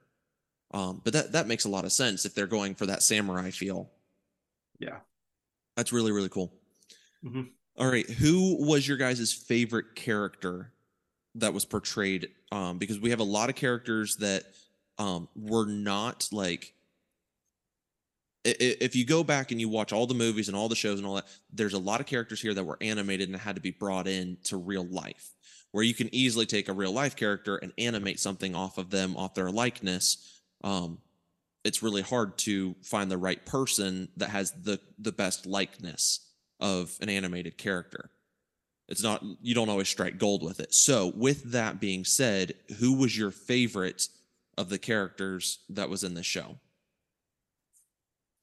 Um, 0.72 1.00
but 1.02 1.12
that 1.14 1.32
that 1.32 1.48
makes 1.48 1.64
a 1.64 1.68
lot 1.68 1.84
of 1.84 1.92
sense 1.92 2.24
if 2.24 2.34
they're 2.34 2.46
going 2.46 2.76
for 2.76 2.86
that 2.86 3.02
samurai 3.02 3.50
feel. 3.50 3.90
Yeah. 4.78 5.00
That's 5.76 5.92
really, 5.92 6.12
really 6.12 6.28
cool. 6.28 6.52
Mhm. 7.24 7.50
All 7.76 7.90
right. 7.90 8.08
Who 8.08 8.56
was 8.64 8.86
your 8.86 8.96
guys' 8.96 9.32
favorite 9.32 9.94
character 9.94 10.72
that 11.36 11.54
was 11.54 11.64
portrayed? 11.64 12.28
Um, 12.52 12.78
because 12.78 12.98
we 12.98 13.10
have 13.10 13.20
a 13.20 13.24
lot 13.24 13.48
of 13.48 13.54
characters 13.56 14.16
that 14.16 14.44
um 14.98 15.28
were 15.34 15.66
not 15.66 16.28
like 16.30 16.74
if 18.44 18.96
you 18.96 19.04
go 19.04 19.22
back 19.22 19.50
and 19.50 19.60
you 19.60 19.68
watch 19.68 19.92
all 19.92 20.06
the 20.06 20.14
movies 20.14 20.48
and 20.48 20.56
all 20.56 20.68
the 20.68 20.76
shows 20.76 20.98
and 20.98 21.06
all 21.06 21.16
that, 21.16 21.26
there's 21.52 21.74
a 21.74 21.78
lot 21.78 22.00
of 22.00 22.06
characters 22.06 22.40
here 22.40 22.54
that 22.54 22.64
were 22.64 22.78
animated 22.80 23.28
and 23.28 23.38
had 23.38 23.56
to 23.56 23.60
be 23.60 23.70
brought 23.70 24.08
in 24.08 24.38
to 24.44 24.56
real 24.56 24.86
life, 24.86 25.34
where 25.72 25.84
you 25.84 25.92
can 25.92 26.08
easily 26.14 26.46
take 26.46 26.68
a 26.68 26.72
real 26.72 26.92
life 26.92 27.16
character 27.16 27.56
and 27.56 27.72
animate 27.76 28.18
something 28.18 28.54
off 28.54 28.78
of 28.78 28.90
them, 28.90 29.16
off 29.16 29.34
their 29.34 29.50
likeness. 29.50 30.40
Um, 30.64 30.98
it's 31.64 31.82
really 31.82 32.00
hard 32.00 32.38
to 32.38 32.74
find 32.82 33.10
the 33.10 33.18
right 33.18 33.44
person 33.44 34.08
that 34.16 34.30
has 34.30 34.52
the 34.52 34.80
the 34.98 35.12
best 35.12 35.44
likeness 35.44 36.29
of 36.60 36.96
an 37.00 37.08
animated 37.08 37.56
character. 37.58 38.10
It's 38.88 39.02
not 39.02 39.22
you 39.40 39.54
don't 39.54 39.68
always 39.68 39.88
strike 39.88 40.18
gold 40.18 40.42
with 40.42 40.60
it. 40.60 40.74
So, 40.74 41.12
with 41.14 41.52
that 41.52 41.80
being 41.80 42.04
said, 42.04 42.54
who 42.78 42.92
was 42.94 43.16
your 43.16 43.30
favorite 43.30 44.08
of 44.58 44.68
the 44.68 44.78
characters 44.78 45.60
that 45.68 45.88
was 45.88 46.02
in 46.04 46.14
the 46.14 46.22
show? 46.24 46.58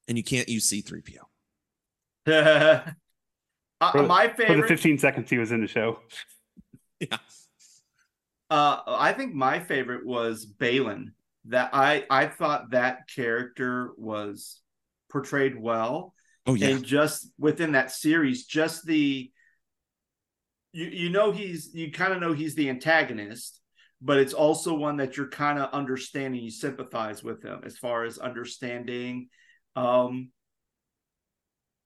And 0.08 0.18
you 0.18 0.24
can't 0.24 0.48
use 0.50 0.70
C3PO. 0.72 1.20
Uh, 3.80 3.92
For 3.92 4.02
the- 4.02 4.08
my 4.08 4.28
For 4.28 4.56
the 4.56 4.64
15 4.68 4.98
seconds 4.98 5.30
he 5.30 5.38
was 5.38 5.52
in 5.52 5.62
the 5.62 5.68
show. 5.68 6.00
Yeah. 7.00 7.18
Uh, 8.50 8.80
I 8.88 9.14
think 9.14 9.36
my 9.36 9.60
favorite 9.60 10.04
was 10.04 10.48
Baylan. 10.48 11.12
That 11.46 11.70
I 11.74 12.04
I 12.10 12.26
thought 12.26 12.72
that 12.72 13.08
character 13.08 13.92
was 13.98 14.60
portrayed 15.12 15.56
well, 15.62 16.16
Oh 16.48 16.54
yeah. 16.54 16.70
and 16.70 16.84
just 16.84 17.30
within 17.38 17.74
that 17.74 17.92
series, 17.92 18.46
just 18.46 18.86
the 18.86 19.30
you 20.72 20.86
you 20.86 21.10
know 21.10 21.32
he's 21.32 21.72
you 21.74 21.92
kind 21.92 22.14
of 22.14 22.22
know 22.22 22.34
he's 22.34 22.56
the 22.56 22.70
antagonist, 22.70 23.60
but 24.02 24.18
it's 24.18 24.34
also 24.34 24.74
one 24.74 24.98
that 24.98 25.18
you're 25.18 25.30
kind 25.30 25.60
of 25.60 25.74
understanding. 25.74 26.42
You 26.42 26.52
sympathize 26.52 27.22
with 27.22 27.44
him 27.44 27.62
as 27.66 27.78
far 27.78 28.06
as 28.06 28.18
understanding, 28.18 29.28
um, 29.76 30.30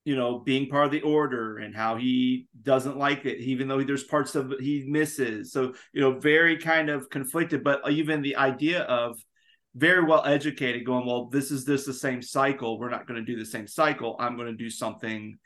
you 0.04 0.14
know, 0.14 0.38
being 0.38 0.68
part 0.68 0.86
of 0.86 0.92
the 0.92 1.02
order 1.02 1.58
and 1.58 1.74
how 1.74 1.96
he 1.96 2.46
doesn't 2.62 2.96
like 2.96 3.24
it, 3.24 3.38
even 3.38 3.66
though 3.66 3.82
there's 3.82 4.04
parts 4.04 4.34
of 4.34 4.52
he 4.60 4.84
misses. 4.86 5.52
So, 5.52 5.74
you 5.92 6.00
know, 6.00 6.18
very 6.18 6.56
kind 6.56 6.88
of 6.88 7.10
conflicted, 7.10 7.64
but 7.64 7.80
even 7.90 8.22
the 8.22 8.36
idea 8.36 8.82
of 8.82 9.18
very 9.74 10.04
well 10.04 10.24
educated 10.24 10.84
going, 10.84 11.06
well, 11.06 11.26
this 11.26 11.50
is 11.50 11.64
this 11.64 11.86
the 11.86 11.94
same 11.94 12.22
cycle. 12.22 12.78
We're 12.78 12.90
not 12.90 13.06
going 13.06 13.24
to 13.24 13.26
do 13.32 13.38
the 13.38 13.46
same 13.46 13.66
cycle. 13.66 14.16
I'm 14.18 14.36
going 14.36 14.48
to 14.48 14.56
do 14.56 14.70
something, 14.70 15.38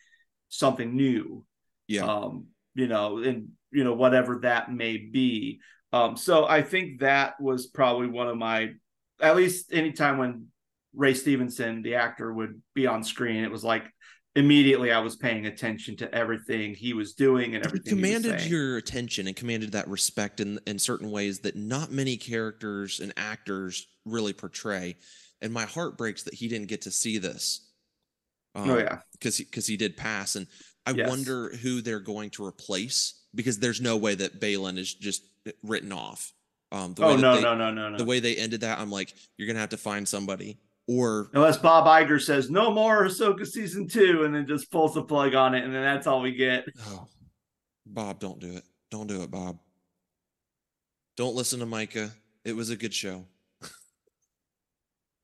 something 0.48 0.94
new. 0.94 1.44
yeah. 1.86 2.04
Um, 2.04 2.46
you 2.74 2.88
know, 2.88 3.18
and 3.18 3.48
you 3.70 3.84
know, 3.84 3.94
whatever 3.94 4.40
that 4.42 4.70
may 4.70 4.98
be. 4.98 5.60
Um, 5.92 6.16
so 6.16 6.46
I 6.46 6.62
think 6.62 7.00
that 7.00 7.40
was 7.40 7.66
probably 7.66 8.08
one 8.08 8.28
of 8.28 8.36
my 8.36 8.72
at 9.20 9.36
least 9.36 9.72
anytime 9.72 10.18
when 10.18 10.48
Ray 10.94 11.14
Stevenson, 11.14 11.82
the 11.82 11.94
actor, 11.96 12.32
would 12.32 12.60
be 12.74 12.86
on 12.86 13.02
screen, 13.02 13.44
it 13.44 13.50
was 13.50 13.64
like 13.64 13.84
immediately 14.36 14.92
I 14.92 14.98
was 15.00 15.16
paying 15.16 15.46
attention 15.46 15.96
to 15.96 16.14
everything 16.14 16.74
he 16.74 16.92
was 16.92 17.14
doing 17.14 17.54
and 17.54 17.64
he 17.64 17.66
everything. 17.66 17.96
he 17.98 18.06
was 18.08 18.22
commanded 18.22 18.46
your 18.50 18.76
attention 18.76 19.26
and 19.26 19.34
commanded 19.34 19.72
that 19.72 19.88
respect 19.88 20.40
in 20.40 20.60
in 20.66 20.78
certain 20.78 21.10
ways 21.10 21.40
that 21.40 21.56
not 21.56 21.90
many 21.90 22.16
characters 22.16 23.00
and 23.00 23.12
actors 23.16 23.86
really 24.04 24.32
portray. 24.32 24.96
And 25.42 25.52
my 25.52 25.64
heart 25.64 25.98
breaks 25.98 26.22
that 26.24 26.34
he 26.34 26.48
didn't 26.48 26.68
get 26.68 26.82
to 26.82 26.90
see 26.90 27.18
this. 27.18 27.70
Um, 28.54 28.70
oh 28.70 28.78
yeah. 28.78 28.98
because 29.12 29.38
because 29.38 29.66
he, 29.66 29.76
did 29.76 29.96
pass, 29.96 30.36
and 30.36 30.46
I 30.86 30.92
Yes. 30.92 31.08
wonder 31.08 31.50
who 31.56 31.82
they're 31.82 32.00
going 32.00 32.30
to 32.30 32.44
replace 32.44 33.24
because 33.34 33.58
there's 33.58 33.80
no 33.82 33.96
way 33.98 34.14
that 34.14 34.40
Baylan 34.40 34.78
is 34.78 34.94
just 34.94 35.22
written 35.62 35.92
off. 35.92 36.32
Um, 36.72 36.94
the 36.94 37.04
Oh 37.04 37.16
no, 37.16 37.36
they, 37.36 37.42
no, 37.42 37.54
no, 37.54 37.70
no, 37.70 37.90
no. 37.90 37.98
the 37.98 38.04
way 38.04 38.20
they 38.20 38.36
ended 38.36 38.62
that, 38.62 38.78
I'm 38.78 38.90
like, 38.90 39.14
you're 39.36 39.46
gonna 39.46 39.60
have 39.60 39.68
to 39.70 39.76
find 39.76 40.08
somebody 40.08 40.58
or 40.88 41.30
Unless 41.34 41.58
Bob 41.58 41.86
Iger 41.86 42.20
says 42.20 42.50
no 42.50 42.70
more 42.70 43.04
Ahsoka 43.04 43.46
season 43.46 43.88
two, 43.88 44.24
and 44.24 44.34
then 44.34 44.46
just 44.46 44.70
pulls 44.70 44.94
the 44.94 45.02
plug 45.02 45.34
on 45.34 45.54
it, 45.54 45.64
and 45.64 45.74
then 45.74 45.82
that's 45.82 46.06
all 46.06 46.20
we 46.20 46.32
get. 46.32 46.64
oh, 46.88 47.06
Bob, 47.84 48.18
don't 48.20 48.38
do 48.38 48.56
it, 48.56 48.64
don't 48.90 49.06
do 49.06 49.22
it, 49.22 49.30
Bob. 49.30 49.58
Don't 51.16 51.34
listen 51.34 51.60
to 51.60 51.66
Micah. 51.66 52.10
It 52.44 52.54
was 52.54 52.70
a 52.70 52.76
good 52.76 52.94
show. 52.94 53.24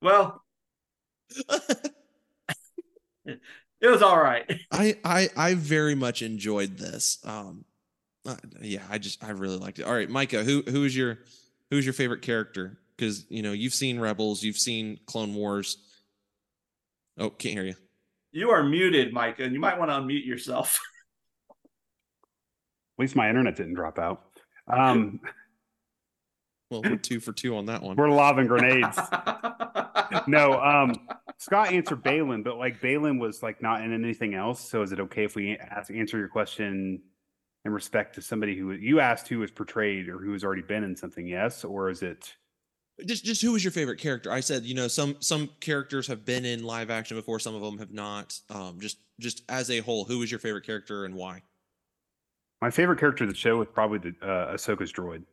Well, 0.00 0.42
it 3.24 3.38
was 3.82 4.02
all 4.02 4.20
right. 4.20 4.44
I 4.72 4.98
I 5.04 5.28
I 5.36 5.54
very 5.54 5.94
much 5.94 6.22
enjoyed 6.22 6.76
this. 6.76 7.18
Um, 7.24 7.64
uh, 8.26 8.34
yeah, 8.60 8.82
I 8.90 8.98
just 8.98 9.22
I 9.22 9.30
really 9.30 9.58
liked 9.58 9.78
it. 9.78 9.84
All 9.84 9.94
right, 9.94 10.10
Micah, 10.10 10.42
who 10.42 10.62
who 10.62 10.82
is 10.84 10.96
your 10.96 11.18
who's 11.70 11.86
your 11.86 11.92
favorite 11.92 12.22
character? 12.22 12.78
Because 12.96 13.26
you 13.28 13.42
know 13.42 13.52
you've 13.52 13.74
seen 13.74 13.98
Rebels, 13.98 14.42
you've 14.42 14.58
seen 14.58 14.98
Clone 15.06 15.34
Wars. 15.34 15.76
Oh, 17.18 17.30
can't 17.30 17.54
hear 17.54 17.64
you. 17.64 17.74
You 18.32 18.50
are 18.50 18.62
muted, 18.62 19.12
Micah, 19.12 19.44
and 19.44 19.52
you 19.52 19.60
might 19.60 19.78
want 19.78 19.90
to 19.90 19.96
unmute 19.96 20.26
yourself. 20.26 20.78
At 21.50 23.02
least 23.02 23.16
my 23.16 23.28
internet 23.28 23.56
didn't 23.56 23.74
drop 23.74 23.98
out. 23.98 24.22
Um, 24.68 25.20
Well, 26.72 26.80
we're 26.82 26.96
two 26.96 27.20
for 27.20 27.34
two 27.34 27.54
on 27.58 27.66
that 27.66 27.82
one. 27.82 27.96
we're 27.96 28.08
lobbing 28.08 28.46
grenades. 28.46 28.98
no, 30.26 30.58
um, 30.58 30.94
Scott 31.36 31.70
answered 31.70 32.02
Baylan, 32.02 32.42
but 32.42 32.56
like 32.56 32.80
Baylan 32.80 33.20
was 33.20 33.42
like 33.42 33.60
not 33.60 33.82
in 33.82 33.92
anything 33.92 34.32
else. 34.32 34.70
So 34.70 34.80
is 34.80 34.90
it 34.90 34.98
okay 34.98 35.24
if 35.24 35.36
we 35.36 35.58
ask, 35.58 35.92
answer 35.92 36.16
your 36.16 36.28
question 36.28 37.02
in 37.66 37.72
respect 37.72 38.14
to 38.14 38.22
somebody 38.22 38.56
who 38.56 38.72
you 38.72 39.00
asked 39.00 39.28
who 39.28 39.40
was 39.40 39.50
portrayed 39.50 40.08
or 40.08 40.16
who 40.16 40.32
has 40.32 40.44
already 40.44 40.62
been 40.62 40.82
in 40.82 40.96
something? 40.96 41.26
Yes, 41.26 41.62
or 41.62 41.90
is 41.90 42.02
it? 42.02 42.36
Just 43.06 43.24
just 43.24 43.42
who 43.42 43.52
was 43.52 43.62
your 43.64 43.70
favorite 43.72 43.98
character? 43.98 44.30
I 44.32 44.40
said 44.40 44.64
you 44.64 44.74
know 44.74 44.88
some 44.88 45.16
some 45.20 45.48
characters 45.60 46.06
have 46.08 46.24
been 46.24 46.44
in 46.44 46.64
live 46.64 46.90
action 46.90 47.16
before, 47.16 47.38
some 47.38 47.54
of 47.54 47.62
them 47.62 47.78
have 47.78 47.92
not. 47.92 48.38
Um, 48.50 48.78
just 48.80 48.98
just 49.20 49.42
as 49.48 49.70
a 49.70 49.80
whole, 49.80 50.04
who 50.04 50.18
was 50.18 50.30
your 50.30 50.40
favorite 50.40 50.64
character 50.64 51.04
and 51.04 51.14
why? 51.14 51.42
My 52.60 52.70
favorite 52.70 52.98
character 53.00 53.24
of 53.24 53.30
the 53.30 53.36
show 53.36 53.58
was 53.58 53.68
probably 53.72 53.98
the 53.98 54.14
uh, 54.26 54.54
Ahsoka's 54.54 54.92
droid 54.92 55.24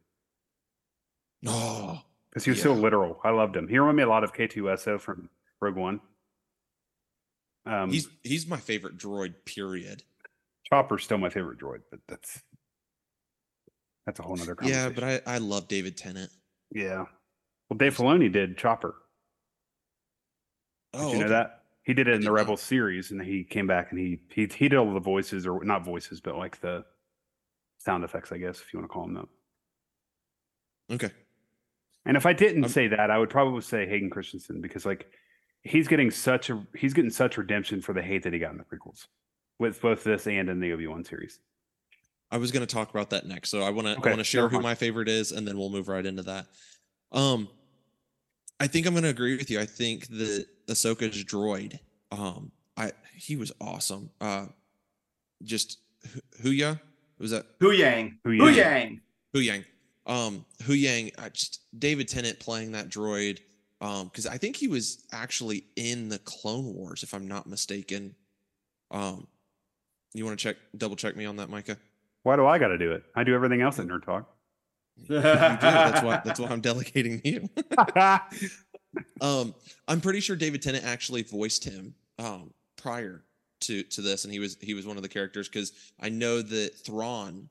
Oh, 1.46 2.02
because 2.30 2.44
he 2.44 2.52
was 2.52 2.62
so 2.62 2.74
literal. 2.74 3.20
I 3.24 3.30
loved 3.30 3.56
him. 3.56 3.68
He 3.68 3.78
reminded 3.78 3.98
me 3.98 4.04
a 4.04 4.10
lot 4.10 4.24
of 4.24 4.34
K2SO 4.34 5.00
from 5.00 5.30
Rogue 5.62 5.76
One. 5.76 6.02
Um, 7.66 7.92
he's 7.92 8.08
he's 8.24 8.48
my 8.48 8.58
favorite 8.58 8.98
droid. 8.98 9.36
Period. 9.46 10.04
Chopper's 10.68 11.04
still 11.04 11.18
my 11.18 11.30
favorite 11.30 11.60
droid, 11.60 11.82
but 11.92 12.00
that's 12.08 12.42
that's 14.06 14.20
a 14.20 14.24
whole 14.24 14.40
other 14.42 14.56
conversation. 14.56 14.84
Yeah, 14.84 14.90
but 14.90 15.04
I 15.04 15.36
I 15.36 15.38
love 15.38 15.68
David 15.68 15.98
Tennant. 15.98 16.32
yeah. 16.74 17.06
Well, 17.70 17.78
Dave 17.78 17.96
Filoni 17.96 18.32
did 18.32 18.58
Chopper. 18.58 18.96
Did 20.94 21.02
Oh, 21.02 21.14
you 21.14 21.20
know 21.20 21.30
that? 21.30 21.64
He 21.84 21.94
did 21.94 22.08
it 22.08 22.16
in 22.16 22.22
the. 22.22 22.32
Rebel 22.32 22.58
series, 22.58 23.12
and 23.12 23.22
he 23.22 23.44
came 23.44 23.68
back 23.68 23.92
and 23.92 24.00
he 24.00 24.20
he 24.30 24.48
he 24.48 24.70
did 24.70 24.78
all 24.78 24.94
the 24.94 25.00
voices, 25.00 25.46
or 25.48 25.64
not 25.64 25.84
voices, 25.86 26.20
but 26.22 26.36
like 26.38 26.60
the 26.62 26.84
sound 27.80 28.04
effects, 28.04 28.32
I 28.32 28.38
guess, 28.38 28.60
if 28.60 28.74
you 28.74 28.80
want 28.80 28.90
to 28.90 28.94
call 28.94 29.06
them 29.06 29.28
that. 30.90 30.96
Okay. 30.96 31.14
And 32.06 32.18
if 32.18 32.26
I 32.26 32.34
didn't 32.34 32.64
Um, 32.64 32.70
say 32.70 32.88
that, 32.88 33.12
I 33.12 33.18
would 33.18 33.30
probably 33.30 33.62
say 33.62 33.88
Hayden 33.88 34.10
Christensen 34.10 34.62
because 34.62 34.86
like 34.86 35.12
he's 35.64 35.88
getting 35.88 36.10
such 36.12 36.50
a 36.50 36.66
he's 36.76 36.94
getting 36.94 37.12
such 37.12 37.38
redemption 37.38 37.82
for 37.82 37.94
the 37.94 38.02
hate 38.02 38.24
that 38.24 38.34
he 38.34 38.40
got 38.40 38.52
in 38.52 38.58
the 38.58 38.64
prequels 38.64 39.08
with 39.60 39.82
both 39.82 40.04
this 40.04 40.26
and 40.28 40.50
in 40.50 40.60
the 40.60 40.72
Obi 40.72 40.88
Wan 40.88 41.04
series. 41.04 41.40
I 42.32 42.38
was 42.38 42.52
going 42.52 42.66
to 42.66 42.72
talk 42.74 42.90
about 42.92 43.10
that 43.12 43.26
next, 43.26 43.50
so 43.50 43.62
I 43.62 43.72
want 43.72 43.88
to 43.88 43.98
Okay, 43.98 44.10
I 44.10 44.14
want 44.14 44.20
to 44.20 44.24
share 44.24 44.48
who 44.48 44.60
my 44.60 44.76
favorite 44.76 45.10
is, 45.10 45.32
and 45.32 45.48
then 45.48 45.58
we'll 45.58 45.70
move 45.72 45.88
right 45.88 46.06
into 46.06 46.24
that. 46.24 46.48
Um, 47.12 47.50
I 48.60 48.68
think 48.68 48.86
I'm 48.86 48.94
going 48.94 49.04
to 49.04 49.10
agree 49.10 49.38
with 49.38 49.50
you. 49.50 49.60
I 49.60 49.66
think 49.66 50.08
that 50.08 50.46
Ahsoka's 50.68 51.24
droid, 51.24 51.80
um, 52.12 52.52
I 52.76 52.92
he 53.16 53.36
was 53.36 53.52
awesome. 53.62 54.10
Uh, 54.20 54.48
just 55.44 55.80
Hu- 56.14 56.50
Huya 56.50 56.80
was 57.18 57.32
that 57.32 57.60
Huyang. 57.60 58.18
Hu 58.24 58.32
Huyang. 58.32 58.56
Yang. 58.56 59.02
Huyang? 59.36 59.66
Um, 60.06 60.46
Huyang. 60.64 61.12
I 61.18 61.30
just 61.30 61.62
David 61.78 62.08
Tennant 62.08 62.40
playing 62.40 62.74
that 62.74 62.90
droid. 62.90 63.40
Um, 63.82 64.06
because 64.08 64.28
I 64.28 64.38
think 64.38 64.58
he 64.58 64.68
was 64.68 65.06
actually 65.14 65.64
in 65.78 66.10
the 66.10 66.20
Clone 66.20 66.74
Wars, 66.74 67.02
if 67.02 67.14
I'm 67.14 67.30
not 67.30 67.48
mistaken. 67.48 68.14
Um, 68.92 69.26
you 70.14 70.26
want 70.26 70.38
to 70.38 70.44
check, 70.44 70.58
double 70.78 70.98
check 70.98 71.16
me 71.16 71.24
on 71.24 71.38
that, 71.38 71.50
Micah? 71.50 71.78
Why 72.24 72.36
do 72.36 72.46
I 72.46 72.60
got 72.60 72.70
to 72.70 72.78
do 72.78 72.92
it? 72.92 73.04
I 73.16 73.24
do 73.24 73.34
everything 73.34 73.62
else 73.62 73.80
at 73.80 73.88
Nerd 73.88 74.04
Talk. 74.04 74.30
You 75.04 75.16
do. 75.16 75.22
That's 75.22 76.04
why. 76.04 76.22
That's 76.24 76.40
why 76.40 76.48
I'm 76.48 76.62
delegating 76.70 77.22
you. 77.24 77.50
um, 79.22 79.54
I'm 79.88 80.02
pretty 80.02 80.20
sure 80.20 80.36
David 80.36 80.62
Tennant 80.62 80.86
actually 80.86 81.24
voiced 81.24 81.64
him 81.64 81.94
um, 82.18 82.52
prior 82.78 83.24
to 83.62 83.84
to 83.84 84.02
this, 84.02 84.24
and 84.24 84.34
he 84.34 84.40
was 84.40 84.58
he 84.62 84.74
was 84.74 84.86
one 84.86 84.98
of 84.98 85.04
the 85.04 85.10
characters 85.10 85.48
because 85.48 85.74
I 86.00 86.10
know 86.10 86.42
that 86.42 86.78
Thrawn, 86.86 87.50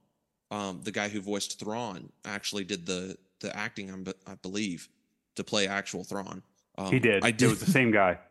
um, 0.50 0.80
the 0.82 0.92
guy 0.92 1.08
who 1.08 1.20
voiced 1.20 1.58
Thrawn, 1.58 2.11
actually 2.24 2.64
did 2.64 2.87
the 2.87 3.16
the 3.40 3.54
acting. 3.56 3.90
I'm, 3.90 4.06
I 4.26 4.34
believe 4.37 4.88
to 5.37 5.44
play 5.44 5.68
actual 5.68 6.04
Thrawn. 6.04 6.42
Um, 6.76 6.92
he 6.92 6.98
did. 6.98 7.24
I 7.24 7.30
did. 7.30 7.46
It 7.46 7.50
was 7.50 7.61
the 7.61 7.70
same 7.70 7.90
guy. 7.90 8.18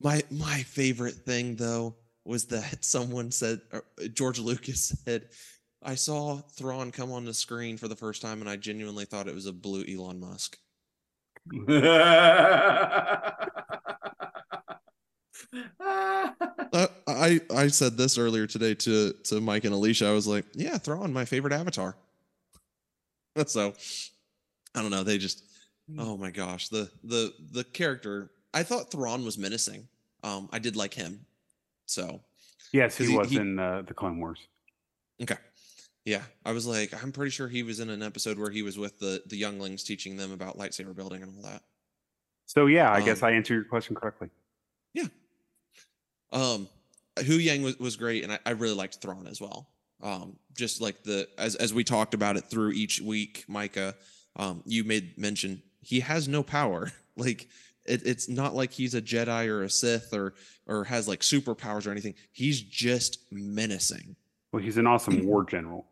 My 0.00 0.20
my 0.32 0.64
favorite 0.64 1.14
thing 1.14 1.54
though 1.54 1.94
was 2.24 2.46
that 2.46 2.84
someone 2.84 3.30
said 3.30 3.60
or 3.72 3.84
George 4.12 4.40
Lucas 4.40 4.96
said, 5.04 5.28
"I 5.84 5.94
saw 5.94 6.38
Thrawn 6.38 6.90
come 6.92 7.12
on 7.12 7.24
the 7.24 7.34
screen 7.34 7.76
for 7.76 7.88
the 7.88 7.96
first 7.96 8.22
time, 8.22 8.40
and 8.40 8.48
I 8.50 8.56
genuinely 8.56 9.04
thought 9.04 9.28
it 9.28 9.34
was 9.34 9.46
a 9.46 9.52
blue 9.52 9.84
Elon 9.84 10.20
Musk." 10.20 10.58
Uh, 16.74 16.86
I 17.06 17.40
I 17.54 17.66
said 17.68 17.96
this 17.98 18.16
earlier 18.16 18.46
today 18.46 18.74
to 18.76 19.12
to 19.24 19.40
Mike 19.40 19.64
and 19.64 19.74
Alicia. 19.74 20.06
I 20.06 20.12
was 20.12 20.26
like, 20.26 20.46
yeah, 20.54 20.78
Thrawn, 20.78 21.12
my 21.12 21.24
favorite 21.24 21.52
avatar. 21.52 21.96
so 23.46 23.74
I 24.74 24.80
don't 24.82 24.90
know. 24.90 25.02
They 25.02 25.18
just 25.18 25.44
oh 25.98 26.16
my 26.16 26.30
gosh, 26.30 26.68
the 26.68 26.90
the 27.04 27.32
the 27.52 27.64
character. 27.64 28.30
I 28.54 28.62
thought 28.62 28.90
Thrawn 28.90 29.24
was 29.24 29.36
menacing. 29.38 29.86
Um, 30.22 30.48
I 30.52 30.58
did 30.58 30.76
like 30.76 30.94
him. 30.94 31.24
So 31.86 32.20
Yes, 32.72 32.96
he, 32.96 33.06
He- 33.06 33.16
was 33.16 33.28
he- 33.30 33.36
in 33.38 33.58
uh, 33.58 33.82
the 33.86 33.92
Clone 33.94 34.18
Wars. 34.18 34.38
okay. 35.20 35.36
Yeah, 36.04 36.22
I 36.44 36.52
was 36.52 36.66
like, 36.66 36.92
I'm 37.02 37.12
pretty 37.12 37.30
sure 37.30 37.46
he 37.48 37.62
was 37.62 37.78
in 37.78 37.88
an 37.88 38.02
episode 38.02 38.38
where 38.38 38.50
he 38.50 38.62
was 38.62 38.76
with 38.76 38.98
the 38.98 39.22
the 39.26 39.36
younglings 39.36 39.84
teaching 39.84 40.16
them 40.16 40.32
about 40.32 40.58
lightsaber 40.58 40.94
building 40.94 41.22
and 41.22 41.32
all 41.36 41.50
that. 41.50 41.62
So 42.46 42.66
yeah, 42.66 42.92
I 42.92 43.00
guess 43.00 43.22
Um, 43.22 43.28
I 43.28 43.32
answered 43.32 43.54
your 43.54 43.64
question 43.64 43.94
correctly. 43.94 44.28
Yeah. 44.94 45.06
Um, 46.32 46.68
Huyang 47.16 47.62
was, 47.62 47.78
was 47.78 47.96
great, 47.96 48.24
and 48.24 48.32
I, 48.32 48.38
I 48.44 48.50
really 48.50 48.74
liked 48.74 48.96
Thrawn 48.96 49.26
as 49.26 49.40
well. 49.40 49.68
Um, 50.02 50.36
just 50.56 50.80
like 50.80 51.04
the 51.04 51.28
as 51.38 51.54
as 51.54 51.72
we 51.72 51.84
talked 51.84 52.14
about 52.14 52.36
it 52.36 52.44
through 52.50 52.72
each 52.72 53.00
week, 53.00 53.44
Micah, 53.46 53.94
um, 54.36 54.62
you 54.66 54.82
made 54.84 55.16
mention 55.16 55.62
he 55.80 56.00
has 56.00 56.28
no 56.28 56.42
power. 56.42 56.90
like 57.16 57.48
it, 57.84 58.02
it's 58.04 58.28
not 58.28 58.54
like 58.54 58.72
he's 58.72 58.94
a 58.94 59.02
Jedi 59.02 59.46
or 59.48 59.62
a 59.62 59.70
Sith 59.70 60.12
or 60.12 60.34
or 60.66 60.84
has 60.84 61.06
like 61.06 61.20
superpowers 61.20 61.86
or 61.86 61.90
anything. 61.90 62.14
He's 62.32 62.60
just 62.60 63.18
menacing. 63.30 64.16
Well, 64.52 64.62
he's 64.62 64.76
an 64.76 64.86
awesome 64.86 65.24
war 65.26 65.44
general. 65.44 65.86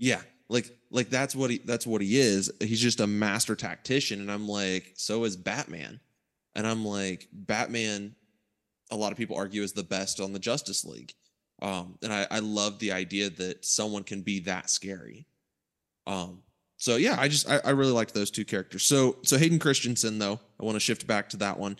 Yeah, 0.00 0.22
like 0.48 0.68
like 0.90 1.10
that's 1.10 1.36
what 1.36 1.50
he 1.50 1.58
that's 1.58 1.86
what 1.86 2.00
he 2.00 2.18
is. 2.18 2.50
He's 2.58 2.80
just 2.80 3.00
a 3.00 3.06
master 3.06 3.54
tactician, 3.54 4.20
and 4.20 4.32
I'm 4.32 4.48
like, 4.48 4.94
so 4.96 5.24
is 5.24 5.36
Batman, 5.36 6.00
and 6.56 6.66
I'm 6.66 6.84
like, 6.84 7.28
Batman. 7.32 8.16
A 8.92 8.96
lot 8.96 9.12
of 9.12 9.18
people 9.18 9.36
argue 9.36 9.62
is 9.62 9.72
the 9.72 9.84
best 9.84 10.18
on 10.18 10.32
the 10.32 10.40
Justice 10.40 10.84
League, 10.84 11.12
um, 11.62 11.98
and 12.02 12.12
I 12.12 12.26
I 12.30 12.38
love 12.40 12.78
the 12.78 12.92
idea 12.92 13.30
that 13.30 13.64
someone 13.64 14.02
can 14.02 14.22
be 14.22 14.40
that 14.40 14.70
scary. 14.70 15.26
Um, 16.06 16.42
so 16.78 16.96
yeah, 16.96 17.16
I 17.18 17.28
just 17.28 17.48
I, 17.48 17.60
I 17.62 17.70
really 17.70 17.92
liked 17.92 18.14
those 18.14 18.30
two 18.30 18.46
characters. 18.46 18.82
So 18.82 19.18
so 19.22 19.36
Hayden 19.36 19.58
Christensen 19.58 20.18
though, 20.18 20.40
I 20.58 20.64
want 20.64 20.76
to 20.76 20.80
shift 20.80 21.06
back 21.06 21.28
to 21.28 21.36
that 21.36 21.58
one. 21.58 21.78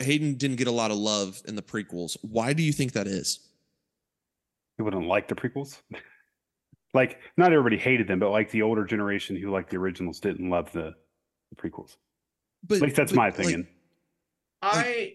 Hayden 0.00 0.34
didn't 0.34 0.56
get 0.56 0.66
a 0.66 0.72
lot 0.72 0.90
of 0.90 0.96
love 0.96 1.40
in 1.46 1.54
the 1.54 1.62
prequels. 1.62 2.16
Why 2.22 2.52
do 2.52 2.64
you 2.64 2.72
think 2.72 2.92
that 2.92 3.06
is? 3.06 3.38
He 4.76 4.82
wouldn't 4.82 5.06
like 5.06 5.28
the 5.28 5.36
prequels. 5.36 5.80
like, 6.94 7.18
not 7.36 7.52
everybody 7.52 7.78
hated 7.78 8.08
them, 8.08 8.18
but 8.18 8.30
like 8.30 8.50
the 8.50 8.62
older 8.62 8.84
generation 8.84 9.36
who 9.36 9.50
liked 9.50 9.70
the 9.70 9.76
originals 9.76 10.20
didn't 10.20 10.50
love 10.50 10.72
the, 10.72 10.94
the 11.50 11.56
prequels. 11.56 11.96
But 12.64 12.76
At 12.76 12.82
least 12.82 12.96
that's 12.96 13.12
but, 13.12 13.16
my 13.16 13.24
like, 13.26 13.34
opinion. 13.34 13.68
I 14.62 15.14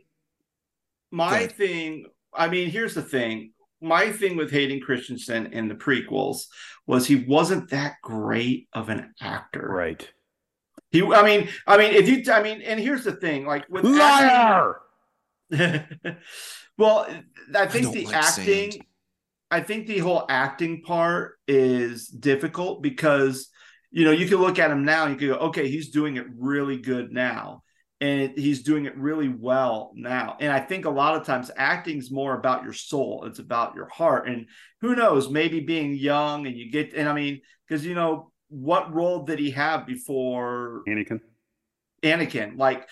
my 1.11 1.47
thing. 1.47 2.05
I 2.33 2.47
mean, 2.49 2.69
here's 2.69 2.95
the 2.95 3.01
thing. 3.01 3.51
My 3.81 4.11
thing 4.11 4.35
with 4.35 4.51
Hayden 4.51 4.81
Christensen 4.81 5.47
in 5.53 5.67
the 5.67 5.75
prequels 5.75 6.47
was 6.87 7.05
he 7.05 7.15
wasn't 7.15 7.69
that 7.69 7.95
great 8.01 8.67
of 8.73 8.89
an 8.89 9.13
actor. 9.21 9.67
right. 9.69 10.07
He. 10.91 11.03
I 11.03 11.23
mean. 11.23 11.49
I 11.67 11.77
mean, 11.77 11.93
if 11.93 12.07
you. 12.09 12.31
I 12.33 12.41
mean, 12.41 12.61
and 12.61 12.79
here's 12.79 13.03
the 13.03 13.11
thing. 13.13 13.45
Like 13.45 13.65
with 13.69 13.85
acting- 13.85 13.97
Liar! 13.97 14.81
well, 16.77 17.07
I 17.53 17.67
think 17.67 17.85
don't 17.85 17.93
the 17.93 18.05
like 18.05 18.15
acting, 18.15 18.71
sand. 18.71 18.85
I 19.55 19.61
think 19.61 19.87
the 19.87 19.99
whole 19.99 20.25
acting 20.27 20.81
part 20.81 21.39
is 21.47 22.09
difficult 22.09 22.83
because 22.83 23.49
you 23.89 24.03
know 24.03 24.11
you 24.11 24.27
can 24.27 24.39
look 24.39 24.59
at 24.59 24.69
him 24.69 24.83
now 24.83 25.05
and 25.05 25.13
you 25.13 25.17
can 25.17 25.37
go, 25.39 25.45
okay, 25.45 25.69
he's 25.69 25.91
doing 25.91 26.17
it 26.17 26.25
really 26.37 26.77
good 26.77 27.13
now, 27.13 27.63
and 28.01 28.37
he's 28.37 28.63
doing 28.63 28.83
it 28.83 28.97
really 28.97 29.29
well 29.29 29.93
now. 29.95 30.35
And 30.41 30.51
I 30.51 30.59
think 30.59 30.83
a 30.83 30.89
lot 30.89 31.15
of 31.15 31.25
times 31.25 31.51
acting's 31.55 32.11
more 32.11 32.37
about 32.37 32.65
your 32.65 32.73
soul; 32.73 33.23
it's 33.27 33.39
about 33.39 33.75
your 33.75 33.87
heart. 33.87 34.27
And 34.27 34.47
who 34.81 34.93
knows, 34.93 35.29
maybe 35.29 35.61
being 35.61 35.93
young 35.95 36.47
and 36.47 36.57
you 36.57 36.69
get, 36.69 36.93
and 36.93 37.07
I 37.07 37.13
mean, 37.13 37.39
because 37.65 37.85
you 37.85 37.95
know 37.95 38.33
what 38.49 38.93
role 38.93 39.23
did 39.23 39.39
he 39.39 39.51
have 39.51 39.87
before 39.87 40.81
Anakin. 40.85 41.21
Anakin, 42.03 42.57
like 42.57 42.89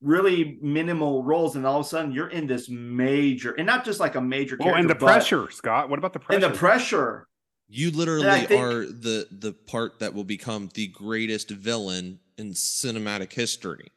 really 0.00 0.58
minimal 0.62 1.24
roles, 1.24 1.56
and 1.56 1.66
all 1.66 1.80
of 1.80 1.86
a 1.86 1.88
sudden 1.88 2.12
you're 2.12 2.28
in 2.30 2.46
this 2.46 2.68
major, 2.68 3.52
and 3.52 3.66
not 3.66 3.84
just 3.84 3.98
like 4.00 4.14
a 4.14 4.20
major 4.20 4.56
Oh, 4.60 4.70
and 4.74 4.88
the 4.88 4.94
but- 4.94 5.04
pressure, 5.06 5.50
Scott. 5.50 5.88
What 5.88 5.98
about 5.98 6.12
the 6.12 6.20
pressure? 6.20 6.44
and 6.44 6.54
the 6.54 6.58
pressure. 6.58 7.26
You 7.68 7.90
literally 7.90 8.46
think- 8.46 8.60
are 8.62 8.86
the 8.86 9.26
the 9.30 9.52
part 9.52 9.98
that 9.98 10.14
will 10.14 10.24
become 10.24 10.70
the 10.74 10.86
greatest 10.88 11.50
villain 11.50 12.20
in 12.38 12.52
cinematic 12.52 13.32
history. 13.32 13.88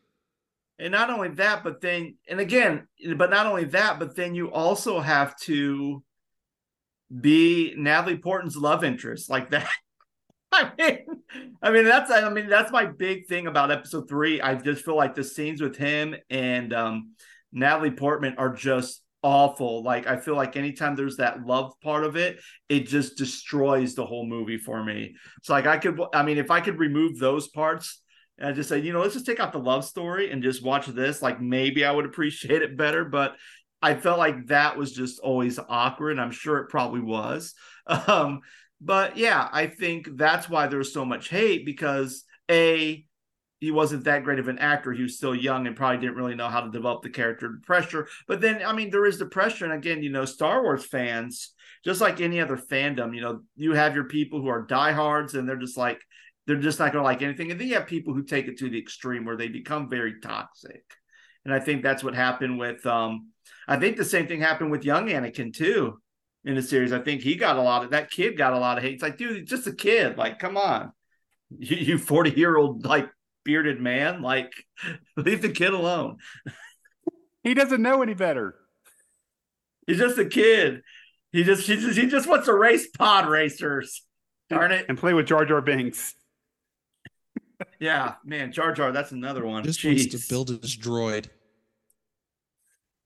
And 0.80 0.92
not 0.92 1.12
only 1.12 1.30
that, 1.30 1.64
but 1.64 1.80
then, 1.80 2.16
and 2.28 2.40
again, 2.40 2.88
but 3.16 3.30
not 3.30 3.46
only 3.46 3.66
that, 3.66 4.00
but 4.00 4.16
then 4.16 4.34
you 4.34 4.52
also 4.52 5.00
have 5.00 5.38
to 5.42 6.04
be 7.20 7.74
Natalie 7.78 8.18
Portman's 8.18 8.58
love 8.58 8.84
interest 8.84 9.30
like 9.30 9.52
that. 9.52 9.70
I 10.54 10.72
mean, 10.78 10.98
I 11.62 11.72
mean 11.72 11.86
that's 11.86 12.12
I 12.12 12.30
mean 12.30 12.50
that's 12.50 12.72
my 12.72 12.86
big 12.86 13.28
thing 13.28 13.48
about 13.48 13.72
episode 13.72 14.10
three. 14.10 14.42
I 14.42 14.56
just 14.56 14.84
feel 14.84 14.98
like 14.98 15.16
the 15.16 15.24
scenes 15.24 15.62
with 15.62 15.78
him 15.78 16.16
and 16.30 16.74
um, 16.74 17.14
Natalie 17.54 17.92
Portman 17.92 18.36
are 18.38 18.54
just 18.54 19.02
awful. 19.24 19.84
Like 19.84 20.08
I 20.08 20.18
feel 20.18 20.36
like 20.36 20.58
anytime 20.58 20.96
there's 20.96 21.18
that 21.18 21.46
love 21.46 21.74
part 21.82 22.04
of 22.04 22.16
it, 22.16 22.40
it 22.70 22.88
just 22.88 23.18
destroys 23.18 23.96
the 23.96 24.06
whole 24.06 24.26
movie 24.26 24.58
for 24.58 24.84
me. 24.84 25.16
So 25.44 25.54
like 25.54 25.68
I 25.68 25.78
could, 25.78 26.00
I 26.14 26.24
mean, 26.24 26.38
if 26.38 26.52
I 26.52 26.60
could 26.60 26.80
remove 26.80 27.18
those 27.18 27.48
parts 27.48 28.02
and 28.38 28.50
I 28.50 28.52
just 28.52 28.70
say, 28.70 28.80
you 28.80 28.94
know, 28.94 29.02
let's 29.02 29.14
just 29.14 29.26
take 29.26 29.40
out 29.40 29.54
the 29.54 29.60
love 29.60 29.86
story 29.86 30.32
and 30.32 30.44
just 30.44 30.64
watch 30.64 30.88
this, 30.88 31.22
like 31.22 31.42
maybe 31.42 31.86
I 31.86 31.92
would 31.92 32.06
appreciate 32.06 32.62
it 32.62 32.78
better. 32.78 33.06
But 33.06 33.36
I 33.82 33.96
felt 33.96 34.20
like 34.20 34.48
that 34.48 34.78
was 34.78 34.92
just 34.92 35.20
always 35.20 35.60
awkward. 35.70 36.12
and 36.12 36.22
I'm 36.22 36.32
sure 36.32 36.58
it 36.58 36.70
probably 36.70 37.02
was. 37.02 37.54
Um, 38.08 38.42
but 38.82 39.16
yeah, 39.16 39.48
I 39.52 39.68
think 39.68 40.18
that's 40.18 40.50
why 40.50 40.68
there's 40.68 40.92
so 40.92 41.06
much 41.06 41.30
hate 41.30 41.66
because 41.66 42.24
a 42.50 43.06
he 43.60 43.70
wasn't 43.70 44.06
that 44.06 44.24
great 44.24 44.40
of 44.40 44.48
an 44.48 44.58
actor. 44.58 44.92
He 44.92 45.04
was 45.04 45.18
still 45.18 45.36
young 45.36 45.68
and 45.68 45.76
probably 45.76 46.00
didn't 46.00 46.16
really 46.16 46.34
know 46.34 46.48
how 46.48 46.62
to 46.62 46.72
develop 46.72 47.04
the 47.04 47.12
character 47.12 47.46
and 47.46 47.62
pressure. 47.62 48.08
But 48.28 48.42
then, 48.42 48.64
I 48.66 48.74
mean, 48.74 48.90
there 48.90 49.06
is 49.06 49.20
the 49.20 49.28
pressure. 49.28 49.66
And 49.66 49.74
again, 49.76 50.02
you 50.02 50.10
know, 50.10 50.26
Star 50.26 50.64
Wars 50.64 50.84
fans, 50.84 51.54
just 51.86 52.02
like 52.02 52.20
any 52.20 52.42
other 52.42 52.58
fandom, 52.58 53.14
you 53.14 53.22
know, 53.22 53.42
you 53.56 53.74
have 53.74 53.94
your 53.94 54.06
people 54.06 54.42
who 54.42 54.48
are 54.48 54.66
diehards 54.66 55.36
and 55.36 55.48
they're 55.48 55.58
just 55.58 55.78
like, 55.78 56.02
they're 56.48 56.56
just 56.56 56.80
not 56.80 56.92
going 56.92 57.04
to 57.04 57.06
like 57.06 57.22
anything. 57.22 57.52
And 57.52 57.62
then 57.62 57.68
you 57.68 57.76
have 57.76 57.86
people 57.86 58.16
who 58.16 58.24
take 58.24 58.48
it 58.48 58.58
to 58.58 58.70
the 58.70 58.80
extreme 58.80 59.26
where 59.26 59.38
they 59.38 59.48
become 59.48 59.92
very 59.92 60.20
toxic. 60.22 60.84
And 61.46 61.54
I 61.54 61.60
think 61.60 61.84
that's 61.84 62.04
what 62.04 62.16
happened 62.16 62.58
with, 62.58 62.84
um, 62.88 63.30
I 63.68 63.78
think 63.78 63.96
the 63.96 64.06
same 64.06 64.26
thing 64.26 64.42
happened 64.42 64.72
with 64.72 64.86
young 64.86 65.08
Anakin 65.08 65.54
too 65.54 66.00
in 66.44 66.56
the 66.56 66.62
series. 66.62 66.92
I 66.92 67.00
think 67.00 67.22
he 67.22 67.36
got 67.36 67.58
a 67.58 67.62
lot 67.62 67.84
of 67.84 67.92
that 67.92 68.10
kid 68.10 68.38
got 68.38 68.54
a 68.54 68.60
lot 68.60 68.78
of 68.78 68.84
hate. 68.84 68.94
It's 68.94 69.04
like, 69.04 69.18
dude, 69.18 69.38
he's 69.38 69.50
just 69.50 69.68
a 69.68 69.74
kid. 69.74 70.18
Like, 70.18 70.40
come 70.40 70.58
on. 70.58 70.92
You, 71.60 71.76
you 71.76 71.98
40 71.98 72.32
year 72.32 72.56
old, 72.56 72.86
like, 72.86 73.10
bearded 73.44 73.82
man, 73.82 74.22
like, 74.22 74.54
leave 75.18 75.42
the 75.42 75.50
kid 75.50 75.74
alone. 75.74 76.16
he 77.44 77.54
doesn't 77.54 77.82
know 77.82 78.02
any 78.02 78.14
better. 78.14 78.56
He's 79.86 79.98
just 79.98 80.18
a 80.18 80.24
kid. 80.24 80.82
He 81.34 81.44
just, 81.44 81.68
he 81.68 81.76
just, 81.76 82.00
he 82.00 82.08
just 82.08 82.26
wants 82.26 82.46
to 82.46 82.54
race 82.54 82.88
pod 82.88 83.28
racers. 83.28 84.02
Darn 84.50 84.72
it. 84.72 84.86
And 84.88 84.98
play 84.98 85.14
with 85.14 85.26
Jar 85.26 85.44
Jar 85.44 85.60
Binks. 85.60 86.16
Yeah, 87.80 88.14
man, 88.24 88.52
Jar 88.54 88.72
Jar, 88.72 88.94
that's 88.94 89.12
another 89.12 89.46
one. 89.46 89.64
Just 89.64 89.84
wants 89.84 90.06
to 90.06 90.20
build 90.30 90.50
his 90.50 90.78
droid. 90.78 91.28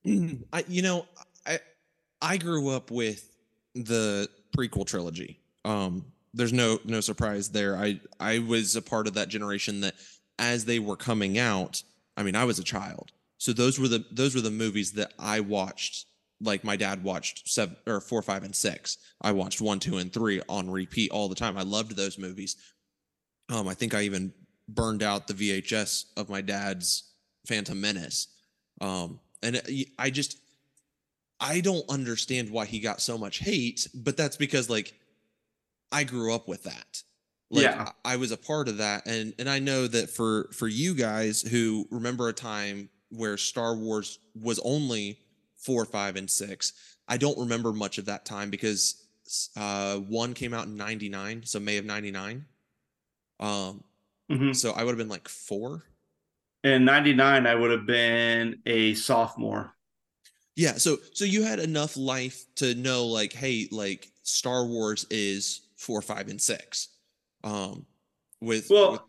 I 0.52 0.64
you 0.68 0.82
know, 0.82 1.06
I 1.46 1.58
I 2.20 2.36
grew 2.36 2.70
up 2.70 2.90
with 2.90 3.30
the 3.74 4.28
prequel 4.56 4.86
trilogy. 4.86 5.40
Um 5.64 6.04
there's 6.34 6.52
no 6.52 6.78
no 6.84 7.00
surprise 7.00 7.48
there. 7.48 7.76
I 7.76 8.00
I 8.20 8.40
was 8.40 8.76
a 8.76 8.82
part 8.82 9.06
of 9.06 9.14
that 9.14 9.28
generation 9.28 9.80
that 9.80 9.94
as 10.38 10.64
they 10.64 10.78
were 10.78 10.96
coming 10.96 11.38
out, 11.38 11.82
I 12.16 12.22
mean, 12.22 12.36
I 12.36 12.44
was 12.44 12.58
a 12.58 12.64
child. 12.64 13.12
So 13.38 13.52
those 13.52 13.78
were 13.78 13.88
the 13.88 14.04
those 14.10 14.34
were 14.34 14.40
the 14.40 14.50
movies 14.50 14.92
that 14.92 15.12
I 15.18 15.40
watched 15.40 16.06
like 16.40 16.64
my 16.64 16.76
dad 16.76 17.02
watched 17.02 17.48
seven 17.48 17.76
or 17.86 18.00
four, 18.00 18.22
five, 18.22 18.44
and 18.44 18.54
six. 18.54 18.98
I 19.20 19.32
watched 19.32 19.60
one, 19.60 19.78
two, 19.78 19.98
and 19.98 20.12
three 20.12 20.42
on 20.48 20.70
repeat 20.70 21.10
all 21.10 21.28
the 21.28 21.34
time. 21.34 21.56
I 21.56 21.62
loved 21.62 21.96
those 21.96 22.18
movies. 22.18 22.56
Um, 23.48 23.68
I 23.68 23.74
think 23.74 23.94
I 23.94 24.02
even 24.02 24.32
burned 24.68 25.02
out 25.02 25.26
the 25.26 25.34
VHS 25.34 26.06
of 26.16 26.28
my 26.28 26.40
dad's 26.40 27.12
Phantom 27.46 27.80
Menace. 27.80 28.28
Um, 28.80 29.20
and 29.42 29.62
I 29.98 30.10
just, 30.10 30.38
I 31.40 31.60
don't 31.60 31.88
understand 31.90 32.50
why 32.50 32.64
he 32.66 32.80
got 32.80 33.00
so 33.00 33.18
much 33.18 33.38
hate, 33.38 33.86
but 33.94 34.16
that's 34.16 34.36
because 34.36 34.70
like 34.70 34.94
I 35.92 36.04
grew 36.04 36.34
up 36.34 36.48
with 36.48 36.64
that. 36.64 37.02
Like 37.50 37.64
Yeah. 37.64 37.90
I 38.04 38.14
I 38.14 38.16
was 38.16 38.32
a 38.32 38.36
part 38.36 38.68
of 38.68 38.78
that, 38.78 39.06
and 39.06 39.34
and 39.38 39.48
I 39.48 39.58
know 39.58 39.86
that 39.86 40.10
for 40.10 40.50
for 40.52 40.68
you 40.68 40.94
guys 40.94 41.42
who 41.42 41.86
remember 41.90 42.28
a 42.28 42.32
time 42.32 42.88
where 43.10 43.36
Star 43.36 43.76
Wars 43.76 44.18
was 44.34 44.58
only 44.64 45.20
four, 45.56 45.84
five, 45.84 46.16
and 46.16 46.28
six, 46.30 46.72
I 47.08 47.16
don't 47.18 47.38
remember 47.38 47.72
much 47.72 47.98
of 47.98 48.06
that 48.06 48.24
time 48.24 48.50
because 48.50 49.06
uh, 49.56 49.98
one 49.98 50.34
came 50.34 50.54
out 50.54 50.66
in 50.66 50.76
'99, 50.76 51.42
so 51.44 51.60
May 51.60 51.76
of 51.76 51.84
'99. 51.84 52.46
Um, 53.38 53.84
Mhm. 54.30 54.56
so 54.56 54.72
I 54.72 54.82
would 54.82 54.90
have 54.90 54.98
been 54.98 55.08
like 55.08 55.28
four. 55.28 55.84
In 56.64 56.84
99, 56.84 57.46
I 57.46 57.54
would 57.54 57.70
have 57.70 57.86
been 57.86 58.60
a 58.66 58.94
sophomore. 58.94 59.75
Yeah, 60.56 60.74
so 60.74 60.96
so 61.12 61.24
you 61.24 61.42
had 61.42 61.58
enough 61.58 61.96
life 61.96 62.44
to 62.56 62.74
know 62.74 63.06
like, 63.06 63.32
hey, 63.32 63.68
like 63.70 64.10
Star 64.22 64.64
Wars 64.66 65.06
is 65.10 65.68
four, 65.76 66.00
five, 66.02 66.28
and 66.28 66.40
six. 66.40 66.88
Um 67.44 67.86
with 68.40 68.68
Well- 68.70 68.92
with- 68.92 69.00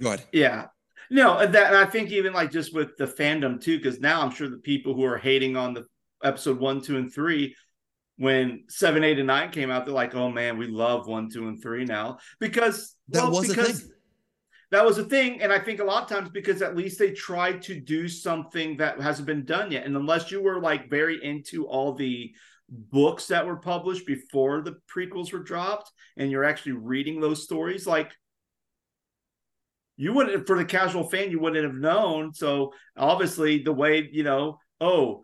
go 0.00 0.08
ahead. 0.12 0.24
Yeah. 0.32 0.66
No, 1.10 1.44
that 1.44 1.66
and 1.66 1.76
I 1.76 1.86
think 1.86 2.10
even 2.10 2.32
like 2.32 2.52
just 2.52 2.72
with 2.72 2.96
the 2.96 3.06
fandom 3.06 3.60
too, 3.60 3.78
because 3.78 3.98
now 4.00 4.22
I'm 4.22 4.30
sure 4.30 4.48
the 4.48 4.58
people 4.58 4.94
who 4.94 5.04
are 5.04 5.18
hating 5.18 5.56
on 5.56 5.74
the 5.74 5.86
episode 6.22 6.60
one, 6.60 6.80
two, 6.80 6.96
and 6.98 7.12
three, 7.12 7.56
when 8.16 8.64
seven, 8.68 9.02
eight, 9.02 9.18
and 9.18 9.26
nine 9.26 9.50
came 9.50 9.70
out, 9.72 9.86
they're 9.86 9.94
like, 9.94 10.14
"Oh 10.14 10.30
man, 10.30 10.56
we 10.56 10.68
love 10.68 11.08
one, 11.08 11.28
two, 11.30 11.48
and 11.48 11.60
three 11.60 11.84
now," 11.84 12.18
because 12.38 12.94
That 13.08 13.24
well, 13.24 13.32
was 13.40 13.46
a 13.50 13.54
because 13.54 13.80
thing. 13.80 13.90
That 14.70 14.84
was 14.84 14.98
a 14.98 15.04
thing, 15.04 15.42
and 15.42 15.52
I 15.52 15.58
think 15.58 15.80
a 15.80 15.84
lot 15.84 16.04
of 16.04 16.08
times 16.08 16.30
because 16.30 16.62
at 16.62 16.76
least 16.76 16.98
they 16.98 17.10
tried 17.10 17.62
to 17.62 17.80
do 17.80 18.08
something 18.08 18.76
that 18.76 19.00
hasn't 19.00 19.26
been 19.26 19.44
done 19.44 19.72
yet, 19.72 19.84
and 19.84 19.96
unless 19.96 20.30
you 20.30 20.42
were 20.42 20.60
like 20.60 20.88
very 20.88 21.22
into 21.24 21.66
all 21.66 21.94
the 21.94 22.32
books 22.68 23.26
that 23.26 23.46
were 23.46 23.56
published 23.56 24.06
before 24.06 24.62
the 24.62 24.76
prequels 24.94 25.32
were 25.32 25.42
dropped, 25.42 25.90
and 26.16 26.30
you're 26.30 26.44
actually 26.44 26.72
reading 26.72 27.20
those 27.20 27.42
stories, 27.42 27.86
like 27.86 28.12
you 29.96 30.14
wouldn't 30.14 30.46
for 30.46 30.56
the 30.56 30.64
casual 30.64 31.10
fan 31.10 31.30
you 31.30 31.40
wouldn't 31.40 31.64
have 31.64 31.74
known. 31.74 32.32
So 32.32 32.72
obviously 32.96 33.62
the 33.62 33.72
way 33.72 34.08
you 34.10 34.22
know 34.22 34.58
oh 34.80 35.22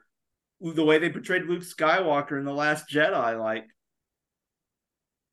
the 0.60 0.84
way 0.84 0.98
they 0.98 1.10
portrayed 1.10 1.44
luke 1.44 1.62
skywalker 1.62 2.38
in 2.38 2.44
the 2.44 2.52
last 2.52 2.88
jedi 2.90 3.38
like 3.38 3.64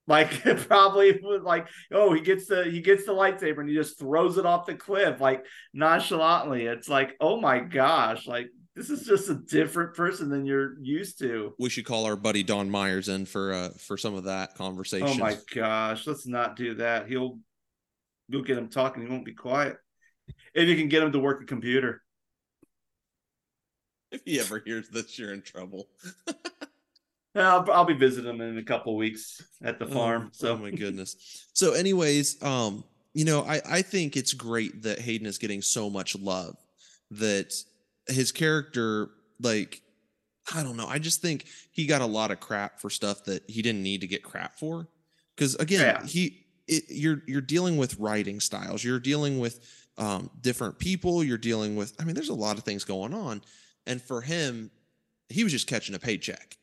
like 0.08 0.30
it 0.45 0.68
probably 0.68 1.20
was 1.22 1.43
like 1.43 1.68
oh 1.91 2.14
he 2.14 2.22
gets 2.22 2.47
the 2.47 2.66
he 2.66 2.82
gets 2.82 3.06
the 3.06 3.14
lightsaber 3.14 3.60
and 3.60 3.70
he 3.70 3.76
just 3.76 3.99
throws 3.99 4.38
it 4.38 4.45
off 4.45 4.66
the 4.66 4.76
cliff 4.76 5.20
like 5.22 5.45
nonchalantly. 5.74 6.66
It's 6.66 6.89
like 6.89 7.16
oh 7.20 7.39
my 7.39 7.60
gosh 7.60 8.28
like 8.28 8.47
this 8.76 8.89
is 8.89 9.06
just 9.06 9.30
a 9.30 9.36
different 9.36 9.95
person 9.95 10.30
than 10.30 10.47
you're 10.47 10.82
used 10.82 11.20
to. 11.20 11.54
We 11.60 11.70
should 11.70 11.86
call 11.86 12.06
our 12.06 12.16
buddy 12.16 12.41
Don 12.41 12.70
Myers 12.70 13.08
in 13.08 13.26
for 13.26 13.54
uh 13.54 13.70
for 13.78 13.97
some 13.97 14.16
of 14.16 14.26
that 14.26 14.56
conversation. 14.56 15.08
oh 15.08 15.16
my 15.16 15.38
gosh 15.54 16.06
let's 16.08 16.28
not 16.28 16.56
do 16.56 16.76
that. 16.76 17.08
He'll 17.08 17.39
you'll 18.28 18.43
get 18.43 18.58
him 18.58 18.70
talking. 18.70 19.04
He 19.04 19.10
won't 19.10 19.26
be 19.26 19.34
quiet. 19.34 19.78
If 20.54 20.68
you 20.68 20.76
can 20.76 20.88
get 20.88 21.04
him 21.04 21.12
to 21.12 21.20
work 21.20 21.41
a 21.41 21.45
computer. 21.45 22.01
If 24.12 24.22
he 24.26 24.39
ever 24.39 24.62
hears 24.64 24.89
this, 24.89 25.18
you're 25.18 25.34
in 25.34 25.41
trouble. 25.41 25.88
Yeah, 27.36 27.56
I'll, 27.56 27.72
I'll 27.72 27.86
be 27.86 27.94
visiting 27.96 28.30
him 28.30 28.42
in 28.42 28.58
a 28.58 28.64
couple 28.64 28.96
weeks 28.96 29.42
at 29.64 29.80
the 29.80 29.88
farm. 29.88 30.26
Oh, 30.26 30.30
so 30.34 30.54
oh 30.54 30.58
my 30.58 30.70
goodness. 30.72 31.48
So, 31.54 31.74
anyways, 31.74 32.42
um, 32.44 32.84
you 33.14 33.26
know, 33.26 33.42
I 33.44 33.62
I 33.68 33.82
think 33.82 34.16
it's 34.16 34.34
great 34.34 34.84
that 34.84 35.00
Hayden 35.00 35.26
is 35.26 35.38
getting 35.38 35.62
so 35.62 35.90
much 35.90 36.16
love. 36.16 36.56
That 37.12 37.54
his 38.08 38.32
character, 38.32 39.10
like, 39.40 39.82
I 40.54 40.62
don't 40.64 40.78
know. 40.78 40.88
I 40.88 41.00
just 41.00 41.22
think 41.22 41.46
he 41.72 41.86
got 41.86 42.02
a 42.02 42.06
lot 42.06 42.32
of 42.32 42.40
crap 42.40 42.80
for 42.80 42.90
stuff 42.90 43.24
that 43.26 43.44
he 43.50 43.62
didn't 43.62 43.84
need 43.84 44.02
to 44.02 44.08
get 44.08 44.24
crap 44.24 44.58
for. 44.60 44.88
Because 45.36 45.56
again, 45.56 45.82
Yeah. 45.82 46.06
he 46.06 46.46
it, 46.68 46.84
you're 46.90 47.22
you're 47.28 47.42
dealing 47.42 47.78
with 47.78 47.98
writing 48.00 48.40
styles. 48.40 48.84
You're 48.84 49.00
dealing 49.00 49.40
with 49.40 49.60
um, 49.98 50.30
different 50.42 50.78
people. 50.80 51.24
You're 51.24 51.38
dealing 51.38 51.76
with. 51.76 51.96
I 52.00 52.04
mean, 52.04 52.14
there's 52.16 52.30
a 52.30 52.34
lot 52.36 52.58
of 52.58 52.64
things 52.64 52.84
going 52.84 53.14
on, 53.14 53.42
and 53.88 54.02
for 54.02 54.22
him, 54.22 54.70
he 55.30 55.44
was 55.44 55.52
just 55.52 55.68
catching 55.68 55.96
a 55.96 56.00
paycheck 56.00 56.58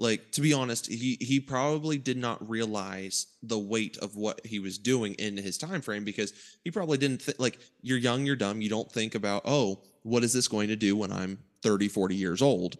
like 0.00 0.32
to 0.32 0.40
be 0.40 0.52
honest 0.52 0.86
he 0.86 1.16
he 1.20 1.38
probably 1.38 1.98
did 1.98 2.16
not 2.16 2.48
realize 2.48 3.26
the 3.42 3.58
weight 3.58 3.98
of 3.98 4.16
what 4.16 4.44
he 4.44 4.58
was 4.58 4.78
doing 4.78 5.14
in 5.14 5.36
his 5.36 5.58
time 5.58 5.82
frame 5.82 6.04
because 6.04 6.32
he 6.64 6.70
probably 6.70 6.98
didn't 6.98 7.22
think 7.22 7.38
like 7.38 7.58
you're 7.82 7.98
young 7.98 8.24
you're 8.24 8.34
dumb 8.34 8.60
you 8.60 8.68
don't 8.70 8.90
think 8.90 9.14
about 9.14 9.42
oh 9.44 9.80
what 10.02 10.24
is 10.24 10.32
this 10.32 10.48
going 10.48 10.68
to 10.68 10.76
do 10.76 10.96
when 10.96 11.12
i'm 11.12 11.38
30 11.62 11.88
40 11.88 12.14
years 12.16 12.40
old 12.40 12.78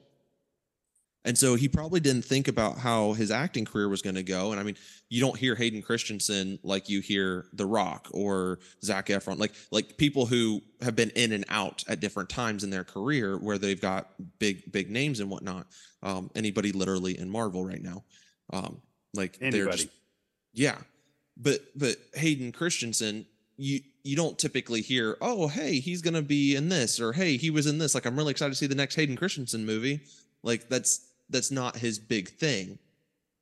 and 1.24 1.36
so 1.36 1.54
he 1.54 1.68
probably 1.68 2.00
didn't 2.00 2.24
think 2.24 2.48
about 2.48 2.78
how 2.78 3.12
his 3.12 3.30
acting 3.30 3.66
career 3.66 3.88
was 3.88 4.00
going 4.00 4.14
to 4.14 4.22
go. 4.22 4.52
And 4.52 4.60
I 4.60 4.62
mean, 4.62 4.76
you 5.10 5.20
don't 5.20 5.36
hear 5.36 5.54
Hayden 5.54 5.82
Christensen 5.82 6.58
like 6.62 6.88
you 6.88 7.00
hear 7.00 7.46
The 7.52 7.66
Rock 7.66 8.08
or 8.12 8.60
Zac 8.82 9.08
Efron, 9.08 9.38
like 9.38 9.52
like 9.70 9.98
people 9.98 10.24
who 10.24 10.62
have 10.80 10.96
been 10.96 11.10
in 11.10 11.32
and 11.32 11.44
out 11.50 11.84
at 11.88 12.00
different 12.00 12.30
times 12.30 12.64
in 12.64 12.70
their 12.70 12.84
career 12.84 13.36
where 13.36 13.58
they've 13.58 13.80
got 13.80 14.10
big 14.38 14.72
big 14.72 14.90
names 14.90 15.20
and 15.20 15.28
whatnot. 15.30 15.66
Um, 16.02 16.30
anybody 16.34 16.72
literally 16.72 17.18
in 17.18 17.28
Marvel 17.28 17.66
right 17.66 17.82
now, 17.82 18.04
um, 18.52 18.80
like 19.12 19.38
they're 19.38 19.48
Anybody. 19.48 19.76
just 19.76 19.88
yeah. 20.54 20.78
But 21.36 21.60
but 21.76 21.96
Hayden 22.14 22.52
Christensen, 22.52 23.26
you 23.58 23.80
you 24.04 24.16
don't 24.16 24.38
typically 24.38 24.80
hear, 24.80 25.18
oh 25.20 25.48
hey, 25.48 25.80
he's 25.80 26.00
gonna 26.00 26.22
be 26.22 26.56
in 26.56 26.70
this, 26.70 26.98
or 26.98 27.12
hey, 27.12 27.36
he 27.36 27.50
was 27.50 27.66
in 27.66 27.76
this. 27.76 27.94
Like 27.94 28.06
I'm 28.06 28.16
really 28.16 28.30
excited 28.30 28.52
to 28.52 28.56
see 28.56 28.66
the 28.66 28.74
next 28.74 28.94
Hayden 28.94 29.16
Christensen 29.16 29.66
movie. 29.66 30.00
Like 30.42 30.70
that's 30.70 31.09
that's 31.30 31.50
not 31.50 31.76
his 31.76 31.98
big 31.98 32.28
thing. 32.28 32.78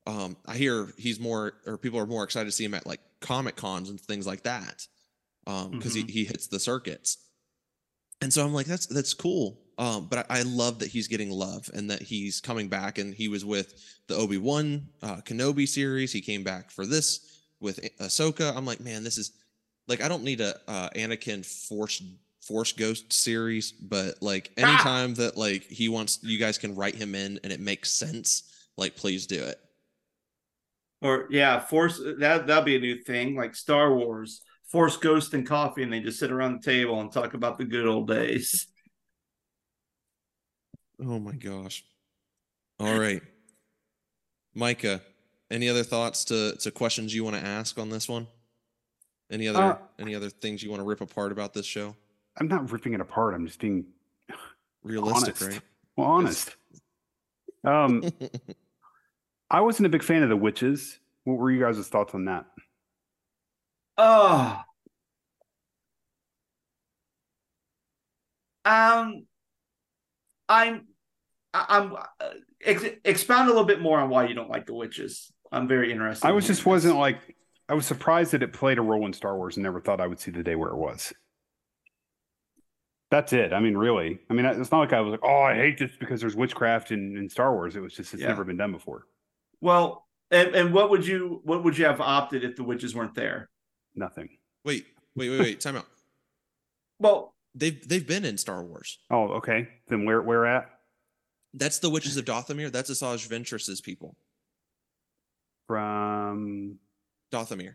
Um, 0.06 0.36
I 0.46 0.56
hear 0.56 0.88
he's 0.96 1.20
more, 1.20 1.54
or 1.66 1.76
people 1.76 1.98
are 1.98 2.06
more 2.06 2.24
excited 2.24 2.46
to 2.46 2.52
see 2.52 2.64
him 2.64 2.74
at 2.74 2.86
like 2.86 3.00
comic 3.20 3.56
cons 3.56 3.90
and 3.90 4.00
things 4.00 4.26
like 4.26 4.44
that, 4.44 4.86
um, 5.46 5.70
because 5.70 5.94
he 5.94 6.02
he 6.02 6.24
hits 6.24 6.46
the 6.46 6.60
circuits. 6.60 7.18
And 8.20 8.32
so 8.32 8.44
I'm 8.44 8.54
like, 8.54 8.66
that's 8.66 8.86
that's 8.86 9.14
cool. 9.14 9.58
Um, 9.78 10.06
but 10.06 10.26
I, 10.30 10.40
I 10.40 10.42
love 10.42 10.80
that 10.80 10.88
he's 10.88 11.06
getting 11.06 11.30
love 11.30 11.70
and 11.72 11.90
that 11.90 12.02
he's 12.02 12.40
coming 12.40 12.68
back. 12.68 12.98
And 12.98 13.14
he 13.14 13.28
was 13.28 13.44
with 13.44 13.74
the 14.08 14.16
Obi 14.16 14.36
Wan 14.36 14.88
uh, 15.02 15.16
Kenobi 15.18 15.68
series. 15.68 16.12
He 16.12 16.20
came 16.20 16.42
back 16.42 16.70
for 16.70 16.84
this 16.84 17.42
with 17.60 17.80
Ahsoka. 18.00 18.56
I'm 18.56 18.66
like, 18.66 18.80
man, 18.80 19.04
this 19.04 19.18
is 19.18 19.32
like 19.86 20.02
I 20.02 20.08
don't 20.08 20.24
need 20.24 20.40
a 20.40 20.56
uh, 20.66 20.88
Anakin 20.96 21.46
Force 21.46 22.02
Force 22.48 22.72
Ghost 22.72 23.12
series, 23.12 23.70
but 23.72 24.22
like 24.22 24.50
anytime 24.56 25.14
that 25.14 25.36
like 25.36 25.64
he 25.64 25.88
wants, 25.88 26.18
you 26.22 26.38
guys 26.38 26.58
can 26.58 26.74
write 26.74 26.94
him 26.96 27.14
in 27.14 27.38
and 27.44 27.52
it 27.52 27.60
makes 27.60 27.90
sense. 27.92 28.42
Like, 28.76 28.96
please 28.96 29.26
do 29.26 29.42
it. 29.44 29.60
or 31.02 31.28
yeah, 31.30 31.60
force 31.60 32.00
that 32.18 32.46
that'll 32.46 32.64
be 32.64 32.76
a 32.76 32.80
new 32.80 33.02
thing 33.04 33.36
like 33.36 33.54
Star 33.54 33.94
Wars. 33.94 34.40
Force 34.72 34.96
Ghost 34.98 35.32
and 35.34 35.46
coffee, 35.46 35.82
and 35.82 35.92
they 35.92 36.00
just 36.00 36.18
sit 36.18 36.30
around 36.30 36.54
the 36.62 36.70
table 36.72 37.00
and 37.00 37.10
talk 37.12 37.34
about 37.34 37.56
the 37.58 37.64
good 37.64 37.86
old 37.86 38.08
days. 38.08 38.66
Oh 41.00 41.18
my 41.18 41.32
gosh. 41.34 41.84
All 42.80 42.98
right, 42.98 43.22
Micah. 44.54 45.00
Any 45.50 45.68
other 45.68 45.82
thoughts 45.84 46.24
to 46.26 46.56
to 46.60 46.70
questions 46.70 47.14
you 47.14 47.24
want 47.24 47.36
to 47.36 47.42
ask 47.44 47.78
on 47.78 47.88
this 47.88 48.08
one? 48.08 48.26
Any 49.30 49.48
other 49.48 49.62
Uh, 49.62 49.78
any 49.98 50.14
other 50.14 50.30
things 50.30 50.62
you 50.62 50.70
want 50.70 50.80
to 50.80 50.84
rip 50.86 51.00
apart 51.00 51.32
about 51.32 51.54
this 51.54 51.66
show? 51.66 51.96
I'm 52.38 52.48
not 52.48 52.70
ripping 52.72 52.94
it 52.94 53.00
apart. 53.00 53.34
I'm 53.34 53.46
just 53.46 53.60
being 53.60 53.86
Realistic, 54.82 55.34
honest. 55.36 55.42
right? 55.42 55.60
Well, 55.96 56.06
honest. 56.06 56.56
Um. 57.64 58.04
I 59.50 59.62
wasn't 59.62 59.86
a 59.86 59.88
big 59.88 60.02
fan 60.02 60.22
of 60.22 60.28
the 60.28 60.36
witches. 60.36 60.98
What 61.24 61.38
were 61.38 61.50
you 61.50 61.60
guys' 61.60 61.88
thoughts 61.88 62.14
on 62.14 62.26
that? 62.26 62.44
Oh. 63.96 64.62
Um, 68.64 69.26
I'm, 70.48 70.86
I- 71.54 71.66
I'm. 71.68 71.94
Uh, 71.94 72.30
ex- 72.64 72.84
expound 73.04 73.48
a 73.48 73.50
little 73.52 73.64
bit 73.64 73.80
more 73.80 73.98
on 73.98 74.10
why 74.10 74.26
you 74.26 74.34
don't 74.34 74.50
like 74.50 74.66
the 74.66 74.74
witches. 74.74 75.32
I'm 75.50 75.66
very 75.66 75.90
interested. 75.90 76.26
I 76.26 76.30
in 76.30 76.36
was 76.36 76.46
just 76.46 76.66
wasn't 76.66 76.96
like 76.98 77.34
I 77.68 77.74
was 77.74 77.86
surprised 77.86 78.32
that 78.32 78.42
it 78.42 78.52
played 78.52 78.78
a 78.78 78.82
role 78.82 79.06
in 79.06 79.12
Star 79.14 79.36
Wars 79.36 79.56
and 79.56 79.64
never 79.64 79.80
thought 79.80 80.00
I 80.00 80.06
would 80.06 80.20
see 80.20 80.30
the 80.30 80.42
day 80.42 80.56
where 80.56 80.70
it 80.70 80.76
was. 80.76 81.12
That's 83.10 83.32
it. 83.32 83.52
I 83.54 83.60
mean, 83.60 83.76
really. 83.76 84.18
I 84.28 84.34
mean, 84.34 84.44
it's 84.44 84.70
not 84.70 84.80
like 84.80 84.92
I 84.92 85.00
was 85.00 85.12
like, 85.12 85.20
oh, 85.24 85.42
I 85.42 85.54
hate 85.54 85.78
this 85.78 85.92
because 85.98 86.20
there's 86.20 86.36
witchcraft 86.36 86.90
in, 86.90 87.16
in 87.16 87.28
Star 87.30 87.54
Wars. 87.54 87.74
It 87.74 87.80
was 87.80 87.94
just 87.94 88.12
it's 88.12 88.22
Yeah. 88.22 88.28
never 88.28 88.44
been 88.44 88.58
done 88.58 88.72
before. 88.72 89.06
Well, 89.62 90.06
and, 90.30 90.54
and 90.54 90.74
what 90.74 90.90
would 90.90 91.06
you 91.06 91.40
what 91.44 91.64
would 91.64 91.78
you 91.78 91.86
have 91.86 92.00
opted 92.02 92.44
if 92.44 92.56
the 92.56 92.64
witches 92.64 92.94
weren't 92.94 93.14
there? 93.14 93.48
Nothing. 93.94 94.28
wait, 94.64 94.86
wait, 95.16 95.30
wait, 95.30 95.40
wait. 95.40 95.60
Time 95.60 95.76
out. 95.76 95.86
Well, 97.00 97.34
They've 97.54 97.88
they've 97.88 98.06
been 98.06 98.24
in 98.24 98.36
Star 98.38 98.62
Wars. 98.62 98.98
Oh, 99.10 99.28
okay. 99.38 99.68
Then 99.88 100.04
where 100.04 100.20
where 100.20 100.44
at? 100.46 100.68
That's 101.54 101.78
the 101.78 101.88
Witches 101.90 102.16
of 102.16 102.24
Dathomir. 102.24 102.70
That's 102.70 102.90
Asajj 102.90 103.26
Ventress's 103.28 103.80
people. 103.80 104.16
From 105.66 106.78
Dathomir. 107.32 107.74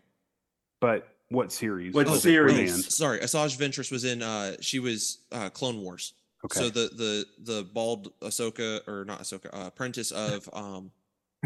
but 0.81 1.07
what 1.33 1.51
series? 1.51 1.93
What 1.93 2.07
was 2.07 2.19
it 2.19 2.21
series? 2.21 2.69
planned? 2.71 2.83
Sorry, 2.85 3.19
Asajj 3.19 3.57
Ventress 3.57 3.91
was 3.91 4.03
in. 4.05 4.21
uh 4.21 4.55
She 4.61 4.79
was 4.79 5.19
uh 5.31 5.49
Clone 5.49 5.81
Wars. 5.81 6.13
Okay. 6.45 6.59
So 6.59 6.69
the 6.69 6.89
the 6.95 7.25
the 7.53 7.63
bald 7.73 8.11
Ahsoka 8.21 8.87
or 8.87 9.05
not 9.05 9.21
Ahsoka, 9.21 9.47
uh, 9.53 9.67
apprentice 9.67 10.11
of 10.11 10.49
um 10.53 10.91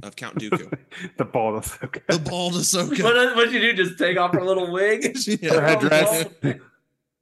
of 0.03 0.15
Count 0.15 0.37
Dooku. 0.39 0.71
the 1.17 1.25
bald 1.25 1.65
Okay. 1.83 2.01
the 2.09 2.19
bald 2.19 2.53
Ahsoka. 2.53 3.03
what 3.03 3.35
what 3.35 3.51
you 3.51 3.59
do? 3.59 3.73
Just 3.73 3.97
take 3.97 4.17
off 4.17 4.33
her 4.33 4.43
little 4.43 4.71
wig? 4.71 5.17
Yeah. 5.41 5.53
Her 5.55 5.61
headdress. 5.61 6.25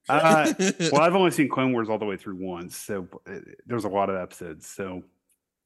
Uh, 0.07 0.53
well, 0.59 0.71
well, 0.91 1.01
I've 1.01 1.15
only 1.15 1.31
seen 1.31 1.49
Clone 1.49 1.73
Wars 1.73 1.89
all 1.89 1.97
the 1.97 2.05
way 2.05 2.15
through 2.15 2.35
once, 2.35 2.77
so 2.77 3.07
uh, 3.27 3.39
there's 3.65 3.85
a 3.85 3.89
lot 3.89 4.07
of 4.07 4.15
episodes. 4.15 4.67
So 4.67 5.01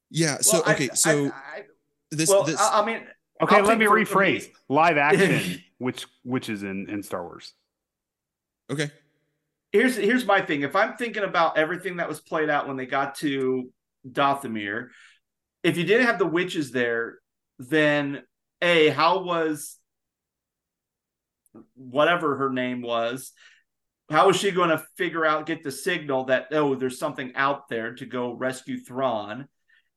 yeah. 0.09 0.37
So 0.39 0.61
Well, 0.61 0.71
okay. 0.75 0.89
I- 0.89 0.95
So 0.95 1.25
I, 1.27 1.63
this 2.09 2.29
well, 2.29 2.43
this 2.43 2.57
I, 2.57 2.79
I 2.81 2.85
mean, 2.85 3.01
okay, 3.41 3.57
I'll 3.57 3.63
let 3.65 3.77
me 3.77 3.85
think 3.85 4.07
for- 4.07 4.13
for 4.13 4.21
me- 4.21 4.39
rephrase. 4.39 4.49
Live 4.69 4.95
action, 4.97 5.61
which 5.79 6.05
which 6.23 6.49
is 6.49 6.63
in 6.63 6.87
in 6.89 7.01
Star 7.01 7.23
Wars. 7.23 7.53
okay. 8.71 8.91
here's 9.71 9.95
here's 9.97 10.25
my 10.25 10.41
thing. 10.41 10.61
If 10.61 10.75
I'm 10.75 10.95
thinking 10.95 11.23
about 11.23 11.57
everything 11.57 11.97
that 11.97 12.07
was 12.07 12.21
played 12.21 12.49
out 12.49 12.67
when 12.67 12.77
they 12.77 12.85
got 12.85 13.15
to 13.15 13.71
Dathomir. 14.07 14.89
If 15.63 15.77
you 15.77 15.83
didn't 15.83 16.05
have 16.05 16.19
the 16.19 16.25
witches 16.25 16.71
there, 16.71 17.19
then 17.57 18.23
a 18.61 18.89
how 18.89 19.23
was 19.23 19.77
whatever 21.75 22.37
her 22.37 22.49
name 22.51 22.81
was 22.81 23.31
how 24.09 24.27
was 24.27 24.37
she 24.37 24.51
going 24.51 24.69
to 24.69 24.83
figure 24.97 25.25
out 25.25 25.47
get 25.47 25.63
the 25.63 25.71
signal 25.71 26.25
that 26.25 26.47
oh 26.51 26.75
there's 26.75 26.99
something 26.99 27.33
out 27.35 27.67
there 27.69 27.95
to 27.95 28.05
go 28.05 28.33
rescue 28.33 28.79
Thrawn 28.79 29.47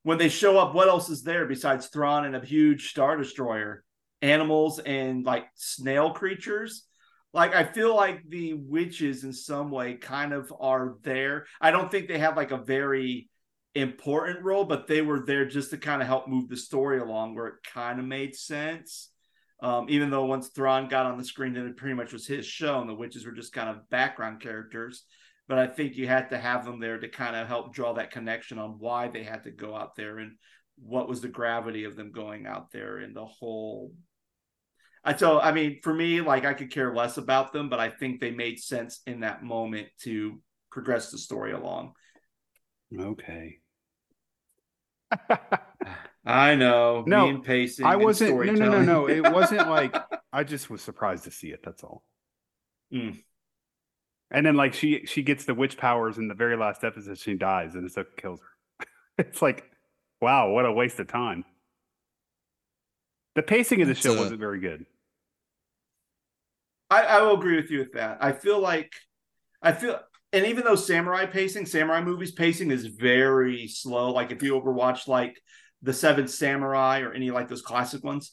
when 0.03 0.19
they 0.19 0.31
show 0.31 0.59
up 0.59 0.75
what 0.75 0.89
else 0.89 1.11
is 1.11 1.23
there 1.23 1.47
besides 1.47 1.89
Thrawn 1.89 2.25
and 2.25 2.35
a 2.35 2.45
huge 2.45 2.89
star 2.89 3.17
destroyer 3.17 3.85
animals 4.23 4.79
and 4.79 5.25
like 5.25 5.47
snail 5.55 6.11
creatures 6.11 6.87
like 7.35 7.55
I 7.55 7.65
feel 7.65 7.97
like 7.97 8.29
the 8.29 8.55
witches 8.55 9.25
in 9.25 9.33
some 9.33 9.71
way 9.71 9.95
kind 9.95 10.33
of 10.33 10.53
are 10.61 10.97
there 11.03 11.47
I 11.61 11.71
don't 11.71 11.91
think 11.91 12.09
they 12.09 12.19
have 12.19 12.37
like 12.37 12.53
a 12.53 12.59
very 12.59 13.29
important 13.75 14.45
role 14.45 14.65
but 14.65 14.87
they 14.87 15.03
were 15.03 15.21
there 15.21 15.47
just 15.47 15.71
to 15.71 15.79
kind 15.79 16.03
of 16.03 16.09
help 16.09 16.29
move 16.29 16.49
the 16.49 16.57
story 16.57 17.01
along 17.01 17.35
where 17.35 17.49
it 17.49 17.55
kind 17.73 17.99
of 17.99 18.05
made 18.05 18.35
sense 18.35 19.11
um, 19.63 19.87
even 19.89 20.11
though 20.11 20.25
once 20.25 20.49
Thrawn 20.49 20.89
got 20.89 21.07
on 21.07 21.17
the 21.17 21.25
screen, 21.25 21.55
then 21.55 21.67
it 21.67 21.77
pretty 21.77 21.95
much 21.95 22.13
was 22.13 22.27
his 22.27 22.45
show, 22.45 22.81
and 22.81 22.91
the 22.91 22.95
witches 22.95 23.25
were 23.25 23.33
just 23.33 23.53
kind 23.53 23.71
of 23.71 23.89
background 23.91 24.41
characters. 24.41 25.05
But 25.47 25.59
I 25.59 25.69
think 25.69 25.97
you 25.97 26.09
had 26.09 26.31
to 26.31 26.39
have 26.39 26.65
them 26.65 26.81
there 26.81 26.99
to 26.99 27.09
kind 27.09 27.37
of 27.37 27.47
help 27.47 27.73
draw 27.73 27.93
that 27.95 28.11
connection 28.11 28.59
on 28.59 28.81
why 28.81 29.07
they 29.07 29.23
had 29.23 29.45
to 29.45 29.53
go 29.53 29.77
out 29.77 29.95
there 29.95 30.19
and 30.19 30.33
what 30.77 31.09
was 31.09 31.21
the 31.21 31.29
gravity 31.29 31.85
of 31.85 31.95
them 31.95 32.11
going 32.11 32.45
out 32.47 32.73
there 32.73 32.99
and 32.99 33.15
the 33.15 33.25
whole. 33.25 33.93
I 35.05 35.17
so 35.17 35.41
I 35.41 35.53
mean, 35.53 35.81
for 35.83 35.93
me, 35.93 36.21
like 36.21 36.45
I 36.45 36.55
could 36.55 36.71
care 36.71 36.95
less 36.95 37.17
about 37.17 37.53
them, 37.53 37.69
but 37.69 37.81
I 37.81 37.91
think 37.91 38.21
they 38.21 38.31
made 38.31 38.61
sense 38.61 39.01
in 39.07 39.21
that 39.21 39.43
moment 39.43 39.89
to 40.01 40.41
progress 40.71 41.11
the 41.11 41.19
story 41.19 41.53
along. 41.53 41.95
Okay. 42.97 43.59
I 46.25 46.55
know. 46.55 47.03
No, 47.07 47.27
mean 47.27 47.43
pacing. 47.43 47.85
I 47.85 47.97
wasn't. 47.97 48.37
No, 48.37 48.53
no, 48.53 48.69
no, 48.71 48.83
no. 48.83 49.09
It 49.09 49.33
wasn't 49.33 49.69
like 49.69 49.97
I 50.33 50.45
just 50.45 50.71
was 50.71 50.83
surprised 50.83 51.25
to 51.25 51.31
see 51.31 51.49
it. 51.49 51.61
That's 51.65 51.83
all. 51.83 52.05
Mm. 52.93 53.23
And 54.31 54.47
then 54.47 54.57
like 54.57 54.73
she 54.75 55.05
she 55.07 55.23
gets 55.23 55.45
the 55.45 55.55
witch 55.55 55.77
powers 55.77 56.19
in 56.19 56.29
the 56.29 56.35
very 56.35 56.57
last 56.57 56.85
episode. 56.85 57.19
She 57.19 57.35
dies 57.35 57.75
and 57.75 57.89
Ahsoka 57.89 58.17
kills 58.17 58.41
her. 58.41 58.87
it's 59.19 59.43
like, 59.43 59.65
wow, 60.21 60.51
what 60.51 60.65
a 60.65 60.73
waste 60.73 61.01
of 61.01 61.09
time. 61.09 61.45
The 63.35 63.43
pacing 63.43 63.83
of 63.83 63.89
the 63.89 63.95
show 63.95 64.15
uh, 64.15 64.19
wasn't 64.19 64.41
very 64.41 64.61
good. 64.61 64.85
I, 66.91 67.03
I 67.03 67.23
will 67.23 67.35
agree 67.35 67.57
with 67.57 67.71
you 67.71 67.79
with 67.79 67.93
that. 67.93 68.19
I 68.21 68.33
feel 68.33 68.61
like 68.61 68.93
I 69.63 69.73
feel 69.73 69.99
and 70.33 70.47
even 70.47 70.65
though 70.65 70.77
samurai 70.77 71.27
pacing, 71.27 71.67
samurai 71.67 72.03
movies 72.03 72.33
pacing 72.33 72.71
is 72.71 72.87
very 72.87 73.67
slow. 73.69 74.13
Like 74.13 74.33
if 74.33 74.43
you 74.43 74.59
overwatch 74.61 75.09
like 75.09 75.41
the 75.83 75.93
Seventh 75.93 76.31
Samurai 76.31 77.01
or 77.01 77.13
any 77.13 77.31
like 77.31 77.49
those 77.49 77.63
classic 77.63 78.05
ones, 78.05 78.33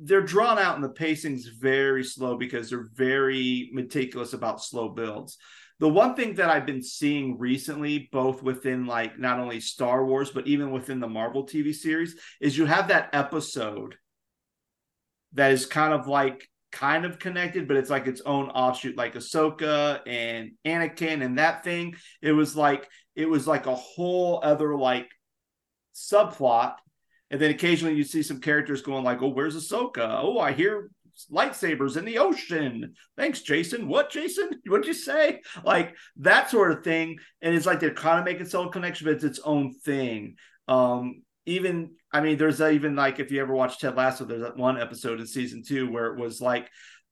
they're 0.00 0.22
drawn 0.22 0.58
out 0.58 0.76
and 0.76 0.84
the 0.84 0.88
pacing's 0.88 1.46
very 1.46 2.04
slow 2.04 2.36
because 2.36 2.70
they're 2.70 2.88
very 2.94 3.70
meticulous 3.72 4.32
about 4.32 4.62
slow 4.62 4.88
builds. 4.88 5.36
The 5.80 5.88
one 5.88 6.16
thing 6.16 6.34
that 6.34 6.50
I've 6.50 6.66
been 6.66 6.82
seeing 6.82 7.38
recently, 7.38 8.08
both 8.10 8.42
within 8.42 8.86
like 8.86 9.18
not 9.18 9.38
only 9.38 9.60
Star 9.60 10.04
Wars, 10.04 10.30
but 10.30 10.46
even 10.46 10.72
within 10.72 10.98
the 10.98 11.08
Marvel 11.08 11.46
TV 11.46 11.72
series, 11.72 12.16
is 12.40 12.58
you 12.58 12.66
have 12.66 12.88
that 12.88 13.10
episode 13.12 13.96
that 15.34 15.52
is 15.52 15.66
kind 15.66 15.92
of 15.92 16.06
like 16.06 16.48
kind 16.72 17.04
of 17.04 17.18
connected, 17.18 17.68
but 17.68 17.76
it's 17.76 17.90
like 17.90 18.06
its 18.06 18.20
own 18.22 18.50
offshoot, 18.50 18.96
like 18.96 19.14
Ahsoka 19.14 20.00
and 20.06 20.52
Anakin 20.64 21.24
and 21.24 21.38
that 21.38 21.64
thing. 21.64 21.94
It 22.22 22.32
was 22.32 22.56
like 22.56 22.88
it 23.14 23.28
was 23.28 23.46
like 23.46 23.66
a 23.66 23.74
whole 23.74 24.40
other 24.42 24.76
like 24.76 25.08
subplot. 25.94 26.74
And 27.30 27.40
then 27.40 27.50
occasionally 27.50 27.94
you 27.94 28.04
see 28.04 28.22
some 28.22 28.40
characters 28.40 28.80
going 28.80 29.04
like, 29.04 29.20
"Oh, 29.22 29.28
where's 29.28 29.56
Ahsoka? 29.56 30.20
Oh, 30.22 30.38
I 30.38 30.52
hear 30.52 30.90
lightsabers 31.32 31.96
in 31.96 32.04
the 32.04 32.18
ocean. 32.18 32.94
Thanks, 33.16 33.42
Jacen. 33.42 33.86
What, 33.86 34.12
Jacen? 34.12 34.52
What'd 34.66 34.86
you 34.86 34.94
say? 34.94 35.40
Like 35.64 35.94
that 36.18 36.50
sort 36.50 36.72
of 36.72 36.84
thing. 36.84 37.18
And 37.42 37.54
it's 37.54 37.66
like 37.66 37.80
they're 37.80 37.94
kind 37.94 38.18
of 38.18 38.24
making 38.24 38.46
some 38.46 38.70
connection, 38.70 39.06
but 39.06 39.14
it's 39.14 39.24
its 39.24 39.40
own 39.40 39.74
thing. 39.74 40.36
Um, 40.68 41.22
even 41.48 41.90
I 42.12 42.20
mean, 42.20 42.38
there's 42.38 42.60
even 42.60 42.96
like 42.96 43.18
if 43.18 43.30
you 43.30 43.40
ever 43.40 43.54
watch 43.54 43.78
Ted 43.78 43.96
Lasso, 43.96 44.24
there's 44.24 44.42
that 44.42 44.56
one 44.56 44.80
episode 44.80 45.20
in 45.20 45.26
season 45.26 45.62
two 45.66 45.90
where 45.90 46.06
it 46.06 46.18
was 46.18 46.40
like 46.40 46.68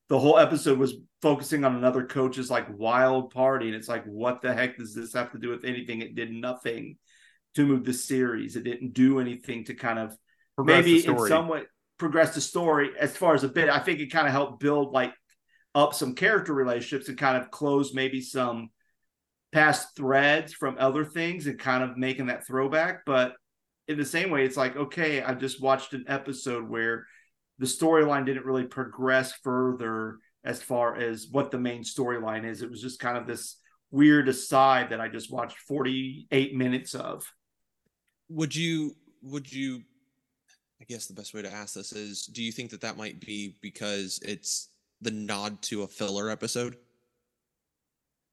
the 0.09 0.19
whole 0.19 0.39
episode 0.39 0.79
was 0.79 0.95
focusing 1.21 1.65
on 1.65 1.75
another 1.75 2.07
coach's 2.07 2.51
like 2.51 2.67
wild 2.79 3.31
party, 3.33 3.67
and 3.67 3.75
it's 3.75 3.89
like, 3.89 4.05
what 4.05 4.43
the 4.43 4.55
heck 4.55 4.77
does 4.77 4.95
this 4.95 5.15
have 5.15 5.33
to 5.33 5.39
do 5.39 5.49
with 5.49 5.65
anything? 5.65 6.01
It 6.01 6.15
did 6.15 6.31
nothing 6.31 6.97
to 7.57 7.67
move 7.67 7.85
the 7.85 7.93
series. 7.93 8.57
It 8.57 8.65
didn't 8.65 8.93
do 8.93 9.19
anything 9.19 9.65
to 9.65 9.75
kind 9.75 9.99
of 9.99 10.17
Progress 10.57 10.85
maybe 10.85 11.07
in 11.07 11.19
some 11.27 11.49
way 11.49 11.65
progress 11.99 12.35
the 12.35 12.41
story 12.41 12.91
as 12.99 13.17
far 13.17 13.35
as 13.35 13.45
a 13.45 13.49
bit. 13.49 13.69
I 13.69 13.79
think 13.79 14.01
it 14.01 14.13
kind 14.13 14.27
of 14.27 14.33
helped 14.33 14.61
build 14.61 14.93
like 14.93 15.13
up 15.75 15.95
some 15.95 16.15
character 16.15 16.55
relationships 16.55 17.09
and 17.09 17.19
kind 17.19 17.37
of 17.37 17.51
close 17.51 17.95
maybe 17.95 18.21
some 18.21 18.71
past 19.53 19.97
threads 19.97 20.53
from 20.53 20.77
other 20.79 21.05
things 21.05 21.47
and 21.47 21.59
kind 21.59 21.83
of 21.83 21.97
making 21.97 22.27
that 22.27 22.47
throwback. 22.47 23.05
But 23.07 23.35
in 23.89 23.99
the 23.99 24.05
same 24.05 24.31
way, 24.31 24.45
it's 24.45 24.57
like, 24.57 24.77
okay, 24.77 25.23
I 25.23 25.35
just 25.35 25.61
watched 25.63 25.93
an 25.93 26.05
episode 26.09 26.69
where 26.69 27.07
the 27.59 27.67
storyline 27.67 28.27
didn't 28.27 28.45
really 28.45 28.65
progress 28.65 29.33
further 29.43 30.19
as 30.45 30.63
far 30.63 30.97
as 30.97 31.29
what 31.31 31.51
the 31.51 31.59
main 31.59 31.83
storyline 31.83 32.45
is. 32.45 32.63
It 32.63 32.71
was 32.71 32.81
just 32.83 33.01
kind 33.01 33.17
of 33.17 33.27
this 33.27 33.57
weird 33.91 34.29
aside 34.29 34.91
that 34.91 35.01
I 35.01 35.09
just 35.09 35.33
watched 35.33 35.59
48 35.61 36.55
minutes 36.55 36.95
of. 36.95 37.25
would 38.29 38.55
you 38.55 38.95
would 39.23 39.51
you 39.53 39.83
i 40.81 40.85
guess 40.85 41.07
the 41.07 41.15
best 41.15 41.33
way 41.35 41.43
to 41.43 41.53
ask 41.53 41.75
this 41.75 41.93
is 41.93 42.27
do 42.27 42.43
you 42.43 42.53
think 42.53 42.71
that 42.71 42.81
that 42.81 42.97
might 42.97 43.21
be 43.21 43.57
because 43.63 44.19
it's 44.23 44.71
the 45.01 45.11
nod 45.11 45.61
to 45.63 45.83
a 45.83 45.87
filler 45.87 46.31
episode 46.31 46.77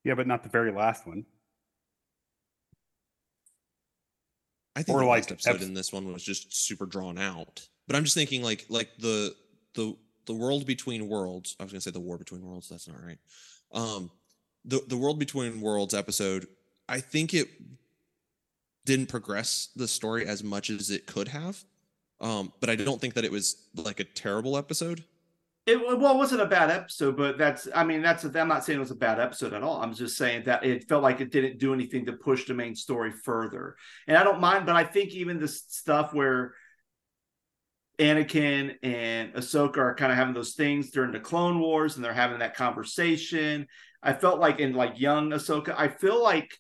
Yeah, 0.03 0.15
but 0.15 0.27
not 0.27 0.43
the 0.43 0.49
very 0.49 0.71
last 0.71 1.07
one. 1.07 1.25
I 4.75 4.83
think 4.83 4.97
Or 4.97 5.05
like 5.05 5.29
episode 5.31 5.61
in 5.61 5.73
this 5.73 5.91
one 5.93 6.11
was 6.11 6.23
just 6.23 6.53
super 6.65 6.85
drawn 6.85 7.17
out. 7.17 7.67
But 7.87 7.95
i'm 7.95 8.03
just 8.03 8.15
thinking 8.15 8.41
like 8.41 8.65
like 8.69 8.89
the 8.97 9.35
the 9.75 9.95
the 10.25 10.33
world 10.33 10.65
between 10.65 11.09
worlds 11.09 11.55
i 11.59 11.63
was 11.63 11.71
gonna 11.71 11.81
say 11.81 11.91
the 11.91 11.99
war 11.99 12.17
between 12.17 12.45
worlds 12.45 12.69
that's 12.69 12.87
not 12.87 12.97
right. 13.03 13.19
Um 13.71 14.11
the 14.65 14.81
the 14.87 14.97
world 14.97 15.19
between 15.19 15.61
worlds 15.61 15.93
episode 15.93 16.47
i 16.87 16.99
think 16.99 17.33
it 17.33 17.47
didn't 18.85 19.07
progress 19.07 19.69
the 19.75 19.87
story 19.87 20.25
as 20.25 20.43
much 20.43 20.69
as 20.69 20.89
it 20.89 21.05
could 21.05 21.27
have. 21.29 21.63
Um 22.21 22.53
but 22.59 22.69
i 22.69 22.75
don't 22.75 23.01
think 23.01 23.13
that 23.15 23.25
it 23.25 23.31
was 23.31 23.67
like 23.75 23.99
a 23.99 24.03
terrible 24.05 24.57
episode 24.57 25.03
It 25.65 25.79
well, 25.79 26.15
it 26.15 26.17
wasn't 26.17 26.41
a 26.41 26.45
bad 26.45 26.69
episode, 26.69 27.15
but 27.15 27.37
that's 27.37 27.69
I 27.73 27.85
mean 27.85 28.01
that's 28.01 28.25
I'm 28.25 28.49
not 28.49 28.65
saying 28.65 28.77
it 28.77 28.81
was 28.81 28.91
a 28.91 28.95
bad 28.95 29.19
episode 29.19 29.53
at 29.53 29.63
all. 29.63 29.81
I'm 29.81 29.93
just 29.93 30.17
saying 30.17 30.43
that 30.45 30.65
it 30.65 30.89
felt 30.89 31.03
like 31.03 31.21
it 31.21 31.31
didn't 31.31 31.57
do 31.57 31.73
anything 31.73 32.05
to 32.07 32.13
push 32.13 32.45
the 32.45 32.53
main 32.53 32.75
story 32.75 33.11
further. 33.11 33.77
And 34.05 34.17
I 34.17 34.25
don't 34.25 34.41
mind, 34.41 34.65
but 34.65 34.75
I 34.75 34.83
think 34.83 35.11
even 35.11 35.39
the 35.39 35.47
stuff 35.47 36.13
where 36.13 36.53
Anakin 37.97 38.75
and 38.83 39.33
Ahsoka 39.35 39.77
are 39.77 39.95
kind 39.95 40.11
of 40.11 40.17
having 40.17 40.33
those 40.33 40.53
things 40.55 40.91
during 40.91 41.13
the 41.13 41.19
Clone 41.19 41.59
Wars 41.59 41.95
and 41.95 42.03
they're 42.03 42.13
having 42.13 42.39
that 42.39 42.57
conversation. 42.57 43.67
I 44.01 44.11
felt 44.11 44.39
like 44.39 44.59
in 44.59 44.73
like 44.73 44.99
young 44.99 45.29
Ahsoka, 45.29 45.73
I 45.77 45.87
feel 45.87 46.21
like 46.21 46.57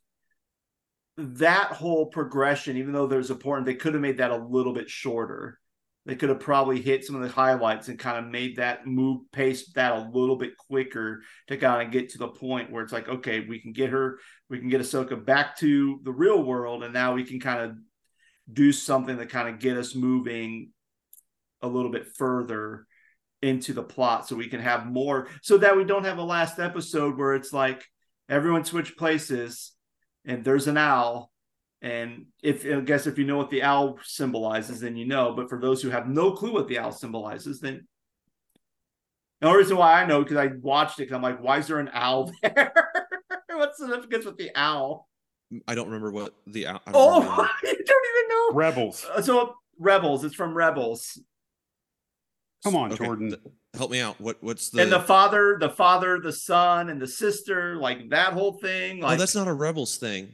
that 1.17 1.73
whole 1.73 2.05
progression, 2.05 2.77
even 2.77 2.93
though 2.93 3.07
there's 3.07 3.31
important, 3.31 3.65
they 3.65 3.75
could 3.75 3.93
have 3.93 4.01
made 4.01 4.19
that 4.19 4.31
a 4.31 4.37
little 4.37 4.73
bit 4.73 4.89
shorter 4.89 5.59
they 6.05 6.15
could 6.15 6.29
have 6.29 6.39
probably 6.39 6.81
hit 6.81 7.05
some 7.05 7.15
of 7.15 7.21
the 7.21 7.29
highlights 7.29 7.87
and 7.87 7.97
kind 7.97 8.17
of 8.17 8.29
made 8.29 8.57
that 8.57 8.85
move 8.85 9.21
pace 9.31 9.71
that 9.73 9.93
a 9.93 10.09
little 10.13 10.35
bit 10.35 10.57
quicker 10.57 11.21
to 11.47 11.57
kind 11.57 11.85
of 11.85 11.93
get 11.93 12.09
to 12.09 12.17
the 12.17 12.27
point 12.27 12.71
where 12.71 12.83
it's 12.83 12.91
like, 12.91 13.07
okay, 13.07 13.45
we 13.47 13.59
can 13.59 13.71
get 13.71 13.89
her, 13.89 14.19
we 14.49 14.59
can 14.59 14.69
get 14.69 14.81
Ahsoka 14.81 15.23
back 15.23 15.57
to 15.59 15.99
the 16.03 16.11
real 16.11 16.43
world, 16.43 16.83
and 16.83 16.93
now 16.93 17.13
we 17.13 17.23
can 17.23 17.39
kind 17.39 17.61
of 17.61 17.77
do 18.51 18.73
something 18.73 19.17
to 19.17 19.25
kind 19.25 19.47
of 19.47 19.59
get 19.59 19.77
us 19.77 19.95
moving 19.95 20.71
a 21.61 21.67
little 21.67 21.91
bit 21.91 22.07
further 22.17 22.85
into 23.41 23.73
the 23.73 23.83
plot 23.83 24.27
so 24.27 24.35
we 24.35 24.47
can 24.47 24.61
have 24.61 24.85
more 24.85 25.27
so 25.41 25.57
that 25.57 25.75
we 25.75 25.83
don't 25.83 26.05
have 26.05 26.17
a 26.17 26.23
last 26.23 26.59
episode 26.59 27.17
where 27.17 27.33
it's 27.35 27.51
like 27.51 27.83
everyone 28.29 28.63
switched 28.63 28.97
places 28.97 29.73
and 30.25 30.45
there's 30.45 30.67
an 30.67 30.77
owl 30.77 31.32
and 31.83 32.25
if 32.41 32.65
I 32.65 32.79
guess 32.81 33.05
if 33.05 33.17
you 33.19 33.25
know 33.25 33.37
what 33.37 33.49
the 33.51 33.61
owl 33.61 33.99
symbolizes, 34.03 34.79
then 34.79 34.95
you 34.97 35.05
know. 35.05 35.33
But 35.35 35.49
for 35.49 35.59
those 35.59 35.81
who 35.83 35.89
have 35.91 36.07
no 36.07 36.31
clue 36.31 36.53
what 36.53 36.67
the 36.67 36.79
owl 36.79 36.91
symbolizes, 36.91 37.59
then 37.59 37.85
the 39.41 39.47
only 39.47 39.59
reason 39.59 39.77
why 39.77 40.01
I 40.01 40.05
know 40.05 40.23
because 40.23 40.37
I 40.37 40.47
watched 40.61 40.99
it. 40.99 41.07
'cause 41.07 41.15
I'm 41.15 41.21
like, 41.21 41.43
why 41.43 41.59
is 41.59 41.67
there 41.67 41.79
an 41.79 41.91
owl 41.93 42.31
there? 42.41 42.73
What's 43.51 43.77
the 43.77 43.85
significance 43.87 44.25
with 44.25 44.37
the 44.37 44.49
owl? 44.55 45.07
I 45.67 45.75
don't 45.75 45.85
remember 45.87 46.09
what 46.11 46.33
the. 46.47 46.65
I 46.67 46.71
don't 46.71 46.81
Oh, 46.95 47.19
remember. 47.21 47.49
you 47.63 47.83
don't 47.85 48.05
even 48.15 48.29
know. 48.29 48.49
Rebels. 48.55 49.05
Uh, 49.13 49.21
So 49.21 49.53
Rebels, 49.77 50.23
it's 50.23 50.33
from 50.35 50.53
Rebels, 50.55 51.19
Come 52.63 52.77
on, 52.77 52.93
Okay, 52.93 53.03
Jordan. 53.03 53.35
help 53.73 53.91
me 53.91 53.99
out. 53.99 54.21
What 54.21 54.41
what's 54.41 54.69
the? 54.69 54.81
and 54.83 54.91
the 54.91 55.01
father, 55.01 55.57
the 55.59 55.69
father, 55.69 56.19
the 56.21 56.31
son, 56.31 56.89
and 56.89 57.01
the 57.01 57.07
sister, 57.07 57.75
like 57.75 58.09
that 58.11 58.31
whole 58.31 58.53
thing. 58.53 59.01
Like 59.01 59.15
oh, 59.15 59.19
that's 59.19 59.35
not 59.35 59.49
a 59.49 59.53
rebels 59.53 59.97
thing. 59.97 60.33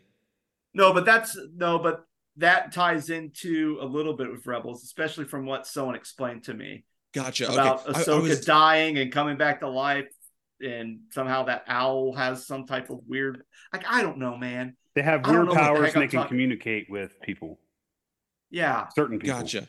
No, 0.74 0.94
but 0.94 1.06
that's 1.06 1.38
no, 1.56 1.80
but 1.80 2.06
that 2.38 2.72
ties 2.72 3.10
into 3.10 3.78
a 3.82 3.86
little 3.86 4.14
bit 4.14 4.32
with 4.32 4.46
Rebels, 4.48 4.84
especially 4.84 5.26
from 5.26 5.46
what 5.46 5.68
someone 5.68 5.96
explained 5.96 6.44
to 6.46 6.54
me 6.54 6.86
Gotcha. 7.14 7.52
about 7.52 7.82
okay. 7.88 7.94
I- 7.96 8.00
I 8.00 8.04
Ahsoka 8.04 8.22
was- 8.24 8.46
dying 8.46 8.98
and 8.98 9.12
coming 9.12 9.38
back 9.38 9.60
to 9.62 9.68
life, 9.70 10.08
and 10.62 11.00
somehow 11.12 11.44
that 11.46 11.64
owl 11.68 12.14
has 12.14 12.46
some 12.48 12.66
type 12.66 12.90
of 12.90 13.00
weird. 13.08 13.44
Like 13.74 13.84
I 13.90 14.02
don't 14.02 14.18
know, 14.20 14.38
man. 14.38 14.76
They 14.96 15.02
have 15.02 15.26
weird 15.26 15.46
know 15.46 15.46
what 15.46 15.54
the 15.54 15.60
powers 15.60 15.80
heck 15.86 15.96
and 15.96 15.96
I'm 15.96 16.02
they 16.02 16.08
can 16.12 16.18
talking- 16.20 16.28
communicate 16.30 16.88
with 16.90 17.20
people, 17.22 17.60
Yeah, 18.50 18.88
certain 18.96 19.20
people. 19.20 19.40
Gotcha. 19.40 19.68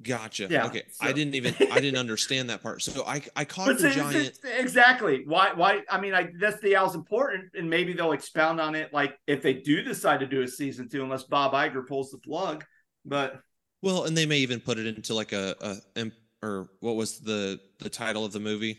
Gotcha. 0.00 0.46
Yeah, 0.48 0.66
Okay. 0.66 0.82
I 1.00 1.12
didn't 1.12 1.34
even 1.34 1.54
I 1.72 1.80
didn't 1.80 1.98
understand 1.98 2.50
that 2.50 2.62
part. 2.62 2.82
So 2.82 3.04
I 3.04 3.20
I 3.34 3.44
caught 3.44 3.66
but 3.66 3.78
the 3.78 3.90
see, 3.90 3.96
giant 3.98 4.36
see, 4.36 4.52
exactly 4.56 5.24
why 5.26 5.52
why 5.54 5.82
I 5.90 6.00
mean 6.00 6.14
I 6.14 6.28
that's 6.38 6.60
the 6.60 6.76
owl's 6.76 6.94
important, 6.94 7.46
and 7.54 7.68
maybe 7.68 7.92
they'll 7.94 8.12
expound 8.12 8.60
on 8.60 8.74
it 8.76 8.92
like 8.92 9.18
if 9.26 9.42
they 9.42 9.54
do 9.54 9.82
decide 9.82 10.20
to 10.20 10.26
do 10.26 10.42
a 10.42 10.48
season 10.48 10.88
two, 10.88 11.02
unless 11.02 11.24
Bob 11.24 11.52
Iger 11.52 11.86
pulls 11.86 12.10
the 12.10 12.18
plug. 12.18 12.64
But 13.04 13.40
well, 13.82 14.04
and 14.04 14.16
they 14.16 14.26
may 14.26 14.38
even 14.38 14.60
put 14.60 14.78
it 14.78 14.86
into 14.86 15.14
like 15.14 15.32
a, 15.32 15.56
a 15.96 16.10
or 16.42 16.68
what 16.80 16.94
was 16.94 17.18
the 17.18 17.58
the 17.80 17.90
title 17.90 18.24
of 18.24 18.32
the 18.32 18.40
movie? 18.40 18.78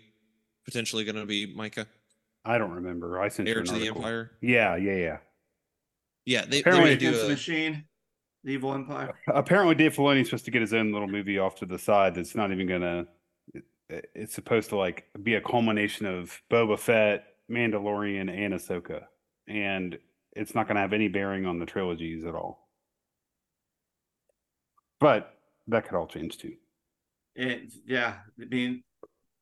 Potentially 0.65 1.03
going 1.03 1.15
to 1.15 1.25
be 1.25 1.53
Micah, 1.53 1.87
I 2.45 2.57
don't 2.57 2.71
remember. 2.71 3.19
I 3.19 3.27
sent 3.27 3.47
you 3.47 3.55
Heir 3.55 3.63
to 3.63 3.71
the 3.71 3.79
article. 3.79 3.97
Empire. 3.97 4.31
Yeah, 4.41 4.75
yeah, 4.77 4.95
yeah. 4.95 5.17
Yeah, 6.25 6.45
they, 6.45 6.59
Apparently- 6.59 6.95
they're 6.95 7.09
Against 7.09 7.21
the 7.21 7.25
do 7.25 7.27
a 7.27 7.35
machine, 7.35 7.85
the 8.43 8.51
evil 8.51 8.73
empire. 8.73 9.13
Apparently, 9.27 9.75
Dave 9.75 9.95
Filoni's 9.95 10.27
supposed 10.29 10.45
to 10.45 10.51
get 10.51 10.61
his 10.61 10.73
own 10.73 10.91
little 10.91 11.07
movie 11.07 11.37
off 11.39 11.55
to 11.55 11.65
the 11.65 11.77
side. 11.79 12.15
That's 12.15 12.35
not 12.35 12.51
even 12.51 12.67
gonna. 12.67 13.07
it- 13.89 14.09
It's 14.15 14.33
supposed 14.35 14.69
to 14.69 14.77
like 14.77 15.05
be 15.23 15.35
a 15.35 15.41
culmination 15.41 16.05
of 16.05 16.41
Boba 16.51 16.77
Fett, 16.79 17.25
Mandalorian, 17.51 18.29
and 18.29 18.53
Ahsoka, 18.53 19.03
and 19.47 19.97
it's 20.35 20.53
not 20.55 20.67
gonna 20.67 20.79
have 20.81 20.93
any 20.93 21.07
bearing 21.07 21.45
on 21.45 21.59
the 21.59 21.65
trilogies 21.65 22.23
at 22.25 22.35
all. 22.35 22.69
But 24.99 25.33
that 25.67 25.85
could 25.85 25.95
all 25.95 26.07
change 26.07 26.37
too. 26.37 26.53
And 27.35 27.71
yeah, 27.85 28.15
I 28.41 28.45
mean, 28.45 28.83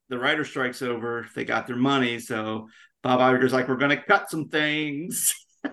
the 0.10 0.18
writer 0.20 0.46
strike's 0.46 0.82
over. 0.82 1.28
They 1.36 1.46
got 1.46 1.68
their 1.68 1.76
money, 1.76 2.20
so 2.20 2.70
Bob 3.04 3.20
Iger's 3.20 3.54
like, 3.54 3.68
"We're 3.68 3.78
going 3.78 3.98
to 3.98 4.04
cut 4.04 4.30
some 4.30 4.50
things." 4.50 5.34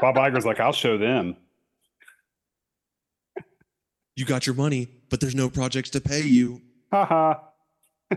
Bob 0.00 0.16
Iger's 0.16 0.44
like, 0.46 0.60
I'll 0.60 0.72
show 0.72 0.98
them. 0.98 1.36
You 4.18 4.24
got 4.24 4.46
your 4.48 4.56
money, 4.56 4.88
but 5.10 5.20
there's 5.20 5.36
no 5.36 5.48
projects 5.48 5.90
to 5.90 6.00
pay 6.00 6.22
you. 6.22 6.60
Ha 6.90 7.04
ha. 7.04 7.40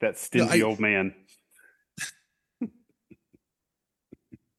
that 0.00 0.18
stingy 0.18 0.60
I- 0.60 0.66
old 0.66 0.80
man. 0.80 1.14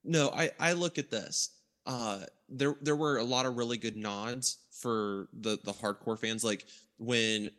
No, 0.05 0.29
I 0.29 0.51
I 0.57 0.71
look 0.71 0.97
at 0.97 1.11
this. 1.11 1.49
Uh 1.85 2.19
there 2.47 2.75
there 2.81 2.95
were 2.95 3.17
a 3.17 3.23
lot 3.25 3.45
of 3.45 3.57
really 3.57 3.77
good 3.77 3.97
nods 3.97 4.59
for 4.71 5.27
the 5.33 5.59
the 5.65 5.73
hardcore 5.73 6.17
fans 6.17 6.41
like 6.45 6.65
when 6.97 7.51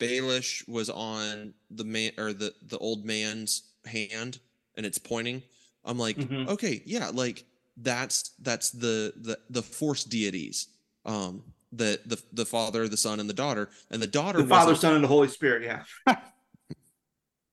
Baylan 0.00 0.66
was 0.68 0.90
on 0.90 1.54
the 1.70 1.84
man 1.84 2.10
or 2.18 2.32
the 2.32 2.52
the 2.66 2.78
old 2.78 3.04
man's 3.04 3.62
hand 3.86 4.40
and 4.76 4.84
it's 4.84 4.98
pointing. 4.98 5.44
I'm 5.84 5.96
like, 5.98 6.16
Mhm. 6.16 6.48
okay, 6.48 6.82
yeah, 6.84 7.10
like 7.14 7.44
that's 7.76 8.30
that's 8.40 8.70
the 8.72 9.12
the 9.16 9.38
the 9.50 9.62
force 9.62 10.02
deities. 10.02 10.66
Um 11.04 11.44
the 11.72 12.00
the 12.06 12.20
the 12.32 12.46
father, 12.46 12.88
the 12.88 12.96
son 12.96 13.20
and 13.20 13.28
the 13.28 13.34
daughter 13.34 13.70
and 13.90 14.02
the 14.02 14.06
daughter 14.06 14.42
the 14.42 14.48
Father, 14.48 14.74
Son, 14.74 14.94
and 14.94 15.04
the 15.04 15.08
Holy 15.08 15.28
Spirit. 15.28 15.62
Yeah. 15.62 16.16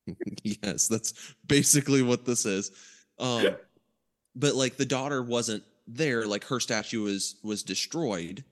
yes, 0.44 0.88
that's 0.88 1.14
basically 1.46 2.02
what 2.02 2.26
this 2.26 2.46
is. 2.46 2.72
Um, 3.20 3.56
but 4.36 4.56
like 4.56 4.78
the 4.78 4.86
daughter 4.86 5.22
wasn't 5.22 5.64
there; 5.88 6.26
like 6.26 6.46
her 6.46 6.60
statue 6.60 7.04
was 7.04 7.36
was 7.44 7.64
destroyed. 7.64 8.44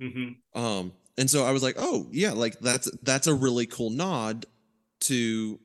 Mm-hmm. 0.00 0.60
Um, 0.60 0.92
and 1.16 1.30
so 1.30 1.44
I 1.44 1.52
was 1.52 1.62
like, 1.62 1.76
oh 1.78 2.06
yeah, 2.10 2.32
like 2.32 2.58
that's 2.60 2.90
that's 3.02 3.26
a 3.26 3.34
really 3.34 3.66
cool 3.66 3.90
nod 3.90 4.46
to 5.02 5.58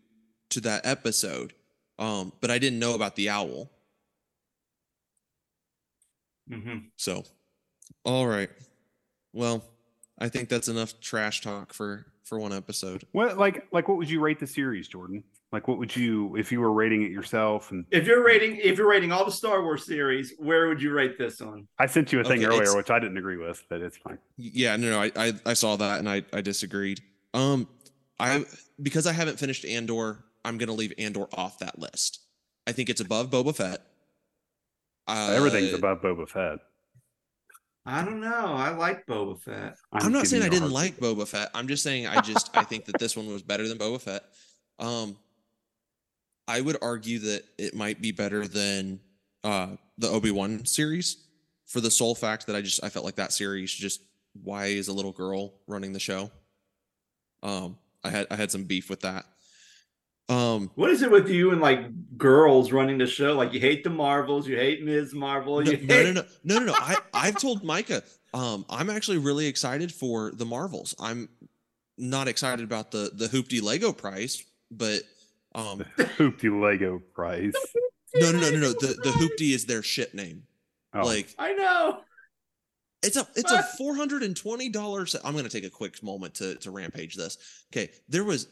to 0.51 0.61
that 0.61 0.85
episode. 0.85 1.53
Um, 1.99 2.31
but 2.41 2.49
I 2.49 2.57
didn't 2.57 2.79
know 2.79 2.95
about 2.95 3.15
the 3.15 3.29
owl. 3.29 3.69
Mm-hmm. 6.49 6.77
So, 6.95 7.23
all 8.03 8.27
right. 8.27 8.49
Well, 9.33 9.63
I 10.19 10.29
think 10.29 10.49
that's 10.49 10.67
enough 10.67 10.99
trash 10.99 11.41
talk 11.41 11.73
for 11.73 12.05
for 12.23 12.39
one 12.39 12.53
episode. 12.53 13.03
What 13.11 13.37
like 13.37 13.67
like 13.71 13.87
what 13.87 13.97
would 13.97 14.09
you 14.09 14.19
rate 14.19 14.39
the 14.39 14.47
series, 14.47 14.87
Jordan? 14.87 15.23
Like 15.51 15.67
what 15.67 15.77
would 15.79 15.93
you 15.93 16.35
if 16.37 16.51
you 16.51 16.61
were 16.61 16.71
rating 16.71 17.03
it 17.03 17.11
yourself? 17.11 17.71
And 17.71 17.85
If 17.91 18.07
you're 18.07 18.23
rating, 18.23 18.55
if 18.57 18.77
you're 18.77 18.89
rating 18.89 19.11
all 19.11 19.25
the 19.25 19.31
Star 19.31 19.61
Wars 19.63 19.85
series, 19.85 20.33
where 20.37 20.67
would 20.69 20.81
you 20.81 20.91
rate 20.91 21.17
this 21.17 21.41
one? 21.41 21.67
I 21.77 21.87
sent 21.87 22.13
you 22.13 22.21
a 22.21 22.23
thing 22.23 22.43
Okay, 22.43 22.45
earlier, 22.45 22.75
which 22.77 22.89
I 22.89 22.99
didn't 22.99 23.17
agree 23.17 23.37
with, 23.37 23.63
but 23.69 23.81
it's 23.81 23.97
fine. 23.97 24.17
Yeah, 24.37 24.77
no, 24.77 24.91
no, 24.91 25.01
I, 25.01 25.11
I, 25.17 25.33
I 25.45 25.53
saw 25.53 25.75
that 25.75 25.99
and 25.99 26.09
I, 26.09 26.23
I 26.31 26.39
disagreed. 26.39 27.01
Um, 27.33 27.67
I 28.19 28.45
because 28.81 29.07
I 29.07 29.11
haven't 29.13 29.39
finished 29.39 29.65
Andor, 29.65 30.23
I'm 30.45 30.57
gonna 30.57 30.73
leave 30.73 30.93
Andor 30.97 31.27
off 31.33 31.59
that 31.59 31.79
list. 31.79 32.21
I 32.65 32.71
think 32.71 32.89
it's 32.89 33.01
above 33.01 33.29
Boba 33.29 33.53
Fett. 33.55 33.81
Uh, 35.07 35.33
Everything's 35.35 35.73
above 35.73 36.01
Boba 36.01 36.29
Fett. 36.29 36.59
I 37.85 38.05
don't 38.05 38.21
know. 38.21 38.53
I 38.53 38.69
like 38.75 39.05
Boba 39.07 39.41
Fett. 39.41 39.75
I'm, 39.91 40.11
not 40.11 40.27
saying 40.27 40.43
I 40.43 40.49
didn't 40.49 40.69
hard- 40.69 40.71
like 40.71 40.97
Boba 40.97 41.27
Fett. 41.27 41.49
I'm 41.53 41.67
just 41.67 41.83
saying 41.83 42.05
I 42.07 42.21
just 42.21 42.55
I 42.55 42.63
think 42.63 42.85
that 42.85 42.99
this 42.99 43.17
one 43.17 43.27
was 43.27 43.41
better 43.41 43.67
than 43.67 43.77
Boba 43.77 43.99
Fett. 43.99 44.23
Um, 44.79 45.17
I 46.47 46.61
would 46.61 46.77
argue 46.81 47.19
that 47.19 47.43
it 47.57 47.73
might 47.73 48.01
be 48.01 48.11
better 48.11 48.47
than 48.47 48.99
uh 49.43 49.69
the 49.97 50.09
Obi 50.09 50.31
Wan 50.31 50.65
series 50.65 51.25
for 51.65 51.81
the 51.81 51.89
sole 51.89 52.13
fact 52.15 52.47
that 52.47 52.55
I 52.55 52.61
just 52.61 52.83
I 52.83 52.89
felt 52.89 53.05
like 53.05 53.15
that 53.15 53.31
series 53.31 53.71
just 53.71 54.01
why 54.43 54.65
is 54.67 54.87
a 54.87 54.93
little 54.93 55.11
girl 55.11 55.53
running 55.67 55.93
the 55.93 55.99
show. 55.99 56.29
Um, 57.41 57.77
I 58.03 58.09
had 58.09 58.27
I 58.29 58.35
had 58.35 58.51
some 58.51 58.65
beef 58.65 58.89
with 58.89 59.01
that. 59.01 59.25
Um, 60.29 60.71
What 60.75 60.89
is 60.91 61.01
it 61.01 61.11
with 61.11 61.29
you 61.29 61.51
and 61.51 61.59
like 61.61 61.79
girls 62.17 62.71
running 62.71 62.97
the 62.97 63.07
show? 63.07 63.33
Like 63.35 63.53
you 63.53 63.59
hate 63.59 63.83
the 63.83 63.89
Marvels, 63.89 64.47
you 64.47 64.55
hate 64.55 64.83
Ms. 64.83 65.13
Marvel. 65.13 65.61
no, 65.61 65.71
You 65.71 65.85
no, 65.85 65.93
hate... 65.95 66.03
no, 66.05 66.21
no, 66.21 66.23
no, 66.43 66.59
no, 66.59 66.65
no. 66.67 66.73
I 66.73 66.97
I've 67.13 67.37
told 67.37 67.63
Micah, 67.63 68.03
um, 68.33 68.65
I'm 68.69 68.89
actually 68.89 69.17
really 69.17 69.47
excited 69.47 69.91
for 69.91 70.31
the 70.31 70.45
Marvels. 70.45 70.95
I'm 70.99 71.27
not 71.97 72.27
excited 72.27 72.63
about 72.63 72.91
the 72.91 73.11
the 73.13 73.27
hoopty 73.27 73.61
Lego 73.61 73.91
price, 73.91 74.43
but 74.71 75.01
um, 75.53 75.83
Hoopty 75.97 76.61
Lego 76.61 77.01
prize. 77.13 77.53
no, 78.15 78.31
no, 78.31 78.39
no, 78.39 78.49
no, 78.51 78.57
no. 78.59 78.69
The 78.71 78.97
the 79.03 79.09
hoopty 79.09 79.53
is 79.53 79.65
their 79.65 79.83
ship 79.83 80.13
name. 80.13 80.43
Oh, 80.93 81.05
Like 81.05 81.33
I 81.37 81.53
know. 81.53 81.99
it's 83.03 83.17
a 83.17 83.27
it's 83.35 83.51
a 83.51 83.61
four 83.77 83.95
hundred 83.95 84.23
and 84.23 84.35
twenty 84.35 84.69
dollars. 84.69 85.15
I'm 85.25 85.35
gonna 85.35 85.49
take 85.49 85.65
a 85.65 85.69
quick 85.69 86.01
moment 86.01 86.35
to 86.35 86.55
to 86.55 86.71
rampage 86.71 87.15
this. 87.15 87.37
Okay, 87.73 87.91
there 88.07 88.23
was 88.23 88.47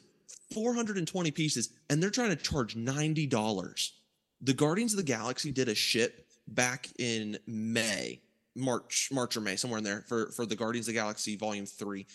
420 0.54 1.32
pieces, 1.32 1.70
and 1.90 2.02
they're 2.02 2.10
trying 2.10 2.30
to 2.30 2.36
charge 2.36 2.76
ninety 2.76 3.28
dollars. 3.28 3.94
The 4.42 4.54
Guardians 4.54 4.94
of 4.94 4.98
the 4.98 5.04
Galaxy 5.04 5.52
did 5.52 5.70
a 5.70 5.76
ship 5.76 6.26
back 6.48 6.88
in 6.98 7.38
May, 7.46 8.22
March, 8.56 9.10
March 9.12 9.36
or 9.36 9.42
May, 9.42 9.56
somewhere 9.56 9.80
in 9.80 9.84
there 9.84 10.06
for 10.08 10.32
for 10.32 10.46
the 10.46 10.56
Guardians 10.56 10.88
of 10.88 10.94
the 10.94 11.00
Galaxy 11.00 11.36
Volume 11.36 11.66
Three. 11.66 12.08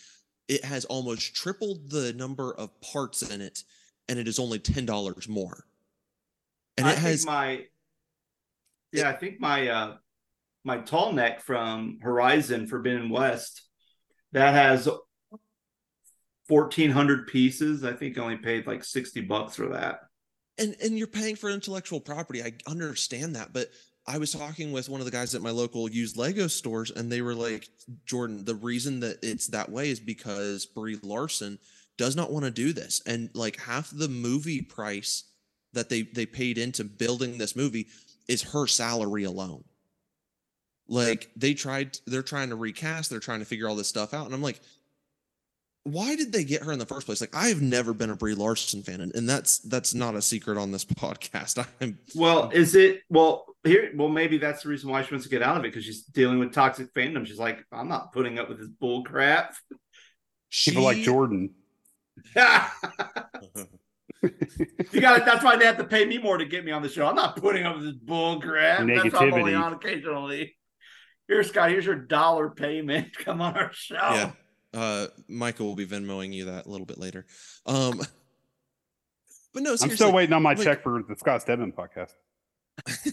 It 0.48 0.64
has 0.64 0.84
almost 0.84 1.34
tripled 1.34 1.90
the 1.90 2.12
number 2.12 2.54
of 2.54 2.80
parts 2.80 3.22
in 3.22 3.40
it, 3.40 3.64
and 4.08 4.18
it 4.18 4.28
is 4.28 4.38
only 4.38 4.58
ten 4.58 4.86
dollars 4.86 5.28
more. 5.28 5.64
And 6.76 6.86
I 6.86 6.92
it 6.92 6.98
has 6.98 7.26
my 7.26 7.64
yeah, 8.92 9.08
I 9.08 9.12
think 9.12 9.40
my 9.40 9.68
uh 9.68 9.96
my 10.64 10.78
tall 10.78 11.12
neck 11.12 11.40
from 11.42 11.98
Horizon 12.02 12.66
Forbidden 12.66 13.10
West 13.10 13.62
that 14.32 14.54
has 14.54 14.88
fourteen 16.48 16.90
hundred 16.90 17.26
pieces. 17.26 17.84
I 17.84 17.92
think 17.92 18.18
I 18.18 18.22
only 18.22 18.36
paid 18.36 18.66
like 18.66 18.84
sixty 18.84 19.20
bucks 19.20 19.56
for 19.56 19.68
that. 19.68 20.00
and 20.58 20.76
and 20.82 20.96
you're 20.98 21.06
paying 21.06 21.36
for 21.36 21.50
intellectual 21.50 22.00
property 22.00 22.40
i 22.42 22.52
understand 22.70 23.34
that 23.34 23.52
but 23.52 23.68
i 24.06 24.16
was 24.18 24.30
talking 24.30 24.70
with 24.70 24.88
one 24.88 25.00
of 25.00 25.04
the 25.04 25.10
guys 25.10 25.34
at 25.34 25.42
my 25.42 25.50
local 25.50 25.90
used 25.90 26.16
lego 26.16 26.46
stores 26.46 26.92
and 26.92 27.10
they 27.10 27.22
were 27.22 27.34
like 27.34 27.68
jordan 28.06 28.44
the 28.44 28.54
reason 28.54 29.00
that 29.00 29.16
it's 29.22 29.48
that 29.48 29.68
way 29.68 29.90
is 29.90 29.98
because 29.98 30.64
brie 30.66 30.96
larson 31.02 31.58
does 31.98 32.14
not 32.14 32.30
want 32.30 32.44
to 32.44 32.50
do 32.52 32.72
this 32.72 33.02
and 33.06 33.30
like 33.34 33.58
half 33.60 33.90
the 33.92 34.06
movie 34.08 34.62
price 34.62 35.24
that 35.72 35.88
they 35.88 36.02
they 36.02 36.24
paid 36.26 36.56
into 36.56 36.84
building 36.84 37.36
this 37.36 37.56
movie 37.56 37.88
is 38.28 38.42
her 38.42 38.68
salary 38.68 39.24
alone 39.24 39.64
like 40.86 41.30
they 41.34 41.54
tried 41.54 41.98
they're 42.06 42.22
trying 42.22 42.50
to 42.50 42.56
recast 42.56 43.10
they're 43.10 43.18
trying 43.18 43.40
to 43.40 43.46
figure 43.46 43.68
all 43.68 43.74
this 43.76 43.88
stuff 43.88 44.14
out 44.14 44.26
and 44.26 44.34
i'm 44.34 44.42
like 44.42 44.60
why 45.84 46.16
did 46.16 46.32
they 46.32 46.44
get 46.44 46.62
her 46.62 46.72
in 46.72 46.78
the 46.78 46.86
first 46.86 47.06
place? 47.06 47.20
Like, 47.20 47.34
I 47.36 47.48
have 47.48 47.62
never 47.62 47.92
been 47.94 48.10
a 48.10 48.16
Brie 48.16 48.34
Larson 48.34 48.82
fan, 48.82 49.00
and, 49.00 49.14
and 49.14 49.28
that's 49.28 49.58
that's 49.60 49.94
not 49.94 50.14
a 50.14 50.22
secret 50.22 50.58
on 50.58 50.72
this 50.72 50.84
podcast. 51.04 51.64
I'm 51.80 51.98
Well, 52.14 52.50
is 52.52 52.74
it 52.74 53.00
well 53.08 53.46
here? 53.64 53.90
Well, 53.94 54.08
maybe 54.08 54.38
that's 54.38 54.62
the 54.62 54.68
reason 54.70 54.90
why 54.90 55.02
she 55.02 55.14
wants 55.14 55.24
to 55.26 55.30
get 55.30 55.42
out 55.42 55.56
of 55.56 55.64
it 55.64 55.68
because 55.68 55.84
she's 55.84 56.04
dealing 56.04 56.38
with 56.38 56.52
toxic 56.52 56.92
fandom. 56.94 57.26
She's 57.26 57.38
like, 57.38 57.64
I'm 57.72 57.88
not 57.88 58.12
putting 58.12 58.38
up 58.38 58.48
with 58.48 58.58
this 58.58 58.68
bull 58.68 59.04
crap. 59.04 59.54
She, 60.48 60.70
people 60.70 60.84
like 60.84 60.98
she- 60.98 61.04
Jordan. 61.04 61.50
you 62.34 62.42
got 65.00 65.18
it. 65.18 65.24
That's 65.26 65.44
why 65.44 65.56
they 65.56 65.66
have 65.66 65.78
to 65.78 65.84
pay 65.84 66.04
me 66.06 66.18
more 66.18 66.38
to 66.38 66.44
get 66.44 66.64
me 66.64 66.72
on 66.72 66.82
the 66.82 66.88
show. 66.88 67.06
I'm 67.06 67.16
not 67.16 67.36
putting 67.36 67.66
up 67.66 67.76
with 67.76 67.84
this 67.86 67.94
bull 67.96 68.40
crap. 68.40 68.86
That's 68.86 69.12
why 69.12 69.26
I'm 69.26 69.34
only 69.34 69.52
Negativity. 69.52 69.60
on 69.62 69.72
occasionally. 69.74 70.56
Here, 71.28 71.42
Scott, 71.42 71.70
here's 71.70 71.86
your 71.86 71.96
dollar 71.96 72.50
payment. 72.50 73.16
Come 73.24 73.40
on 73.40 73.56
our 73.56 73.72
show. 73.72 73.94
Yeah. 73.96 74.32
Uh, 74.74 75.06
Michael 75.28 75.66
will 75.66 75.76
be 75.76 75.86
Venmoing 75.86 76.32
you 76.32 76.46
that 76.46 76.66
a 76.66 76.68
little 76.68 76.86
bit 76.86 76.98
later. 76.98 77.24
Um, 77.64 77.98
but 79.54 79.62
no, 79.62 79.76
I'm 79.80 79.90
still 79.90 80.12
waiting 80.12 80.32
on 80.32 80.42
my 80.42 80.54
like- 80.54 80.64
check 80.64 80.82
for 80.82 81.02
the 81.08 81.16
Scott 81.16 81.42
Stedman 81.42 81.72
podcast. 81.72 82.12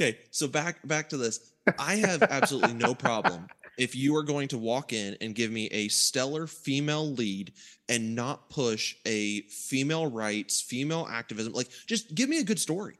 Okay, 0.00 0.18
so 0.32 0.48
back 0.48 0.86
back 0.86 1.08
to 1.10 1.16
this. 1.16 1.52
I 1.78 1.96
have 1.96 2.22
absolutely 2.24 2.74
no 2.74 2.94
problem 2.94 3.46
if 3.78 3.94
you 3.94 4.16
are 4.16 4.22
going 4.22 4.48
to 4.48 4.58
walk 4.58 4.92
in 4.92 5.16
and 5.20 5.34
give 5.34 5.50
me 5.50 5.66
a 5.68 5.88
stellar 5.88 6.46
female 6.46 7.12
lead 7.12 7.52
and 7.88 8.14
not 8.14 8.50
push 8.50 8.96
a 9.06 9.42
female 9.42 10.10
rights, 10.10 10.60
female 10.60 11.06
activism. 11.10 11.52
Like, 11.52 11.70
just 11.86 12.14
give 12.14 12.28
me 12.28 12.40
a 12.40 12.44
good 12.44 12.58
story. 12.58 12.96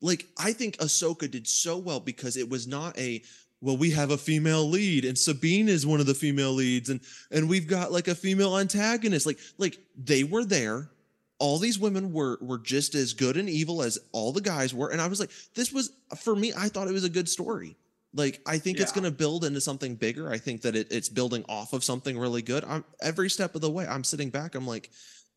Like, 0.00 0.26
I 0.36 0.52
think 0.52 0.78
Ahsoka 0.78 1.30
did 1.30 1.46
so 1.46 1.78
well 1.78 2.00
because 2.00 2.36
it 2.36 2.48
was 2.48 2.66
not 2.66 2.98
a 2.98 3.22
well, 3.62 3.76
we 3.76 3.90
have 3.92 4.10
a 4.10 4.18
female 4.18 4.68
lead 4.68 5.04
and 5.04 5.16
Sabine 5.16 5.68
is 5.68 5.86
one 5.86 6.00
of 6.00 6.06
the 6.06 6.14
female 6.14 6.52
leads, 6.52 6.90
and 6.90 7.00
and 7.30 7.48
we've 7.48 7.66
got 7.66 7.92
like 7.92 8.08
a 8.08 8.14
female 8.14 8.58
antagonist. 8.58 9.24
Like, 9.24 9.38
like 9.56 9.78
they 9.96 10.24
were 10.24 10.44
there. 10.44 10.90
All 11.38 11.58
these 11.58 11.78
women 11.78 12.12
were 12.12 12.38
were 12.40 12.58
just 12.58 12.94
as 12.94 13.14
good 13.14 13.36
and 13.36 13.48
evil 13.48 13.82
as 13.82 13.98
all 14.12 14.32
the 14.32 14.40
guys 14.40 14.74
were, 14.74 14.90
and 14.90 15.00
I 15.00 15.06
was 15.06 15.20
like, 15.20 15.30
this 15.54 15.72
was 15.72 15.92
for 16.18 16.36
me. 16.36 16.52
I 16.56 16.68
thought 16.68 16.88
it 16.88 16.92
was 16.92 17.04
a 17.04 17.08
good 17.08 17.28
story. 17.28 17.76
Like, 18.14 18.42
I 18.46 18.58
think 18.58 18.78
it's 18.78 18.92
going 18.92 19.04
to 19.04 19.10
build 19.10 19.42
into 19.42 19.60
something 19.60 19.94
bigger. 19.94 20.30
I 20.30 20.36
think 20.36 20.60
that 20.62 20.76
it, 20.76 20.88
it's 20.90 21.08
building 21.08 21.46
off 21.48 21.72
of 21.72 21.82
something 21.82 22.18
really 22.18 22.42
good. 22.42 22.62
I'm 22.64 22.84
every 23.00 23.30
step 23.30 23.54
of 23.54 23.62
the 23.62 23.70
way. 23.70 23.86
I'm 23.86 24.04
sitting 24.04 24.28
back. 24.28 24.54
I'm 24.54 24.66
like, 24.66 24.90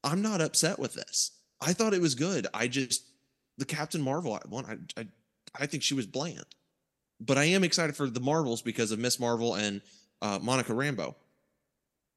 I'm 0.04 0.22
not 0.22 0.42
upset 0.42 0.78
with 0.78 0.94
this. 0.94 1.32
I 1.62 1.72
thought 1.72 1.94
it 1.94 2.02
was 2.02 2.16
good. 2.16 2.48
I 2.54 2.68
just 2.68 3.06
the 3.58 3.66
Captain 3.66 4.02
Marvel 4.02 4.38
one. 4.50 4.66
I 4.66 5.02
I, 5.02 5.08
I 5.58 5.66
think 5.68 5.84
she 5.84 5.94
was 5.94 6.06
bland, 6.06 6.46
but 7.20 7.38
I 7.38 7.46
am 7.46 7.64
excited 7.64 7.96
for 7.96 8.10
the 8.10 8.20
Marvels 8.20 8.62
because 8.62 8.92
of 8.92 9.00
Miss 9.00 9.20
Marvel 9.20 9.56
and 9.56 9.82
uh, 10.22 10.40
Monica 10.42 10.74
Rambeau. 10.74 11.16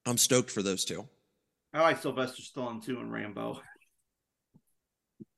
I'm 0.05 0.17
stoked 0.17 0.51
for 0.51 0.63
those 0.63 0.85
two. 0.85 1.07
I 1.73 1.81
like 1.81 2.01
Sylvester 2.01 2.41
Stallone 2.41 2.83
too 2.83 2.99
and 2.99 3.11
Rambo. 3.11 3.61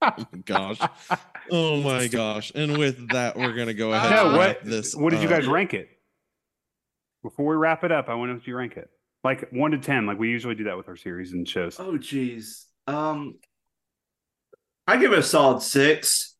Oh 0.03 0.25
my 0.31 0.39
gosh. 0.45 0.79
Oh 1.51 1.81
my 1.81 2.07
gosh. 2.07 2.51
And 2.55 2.77
with 2.77 3.09
that, 3.09 3.35
we're 3.35 3.53
gonna 3.53 3.73
go 3.73 3.93
ahead 3.93 4.11
no, 4.11 4.27
and 4.27 4.37
what 4.37 4.57
wrap 4.57 4.63
this. 4.63 4.95
what 4.95 5.11
did 5.11 5.21
you 5.21 5.27
guys 5.27 5.47
rank 5.47 5.73
it? 5.73 5.89
Before 7.23 7.45
we 7.45 7.55
wrap 7.55 7.83
it 7.83 7.91
up, 7.91 8.09
I 8.09 8.15
want 8.15 8.41
to 8.41 8.49
you 8.49 8.55
rank 8.55 8.77
it. 8.77 8.89
Like 9.23 9.49
one 9.51 9.71
to 9.71 9.77
ten, 9.77 10.05
like 10.05 10.17
we 10.17 10.29
usually 10.29 10.55
do 10.55 10.65
that 10.65 10.77
with 10.77 10.87
our 10.87 10.95
series 10.95 11.33
and 11.33 11.47
shows. 11.47 11.77
Oh, 11.79 11.97
geez. 11.97 12.67
Um, 12.87 13.39
I 14.87 14.97
give 14.97 15.13
it 15.13 15.19
a 15.19 15.23
solid 15.23 15.61
six. 15.61 16.30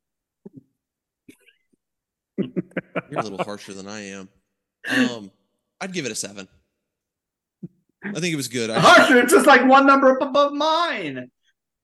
You're 3.09 3.19
a 3.19 3.23
little 3.23 3.43
harsher 3.43 3.73
than 3.73 3.87
I 3.87 4.01
am. 4.07 4.29
Um, 4.89 5.31
I'd 5.79 5.93
give 5.93 6.05
it 6.05 6.11
a 6.11 6.15
seven. 6.15 6.47
I 8.03 8.19
think 8.19 8.33
it 8.33 8.37
was 8.37 8.47
good. 8.47 8.69
I, 8.69 8.79
Harsher, 8.79 9.19
it's 9.19 9.31
just 9.31 9.45
like 9.45 9.65
one 9.65 9.85
number 9.85 10.11
up 10.11 10.21
above 10.21 10.53
mine. 10.53 11.29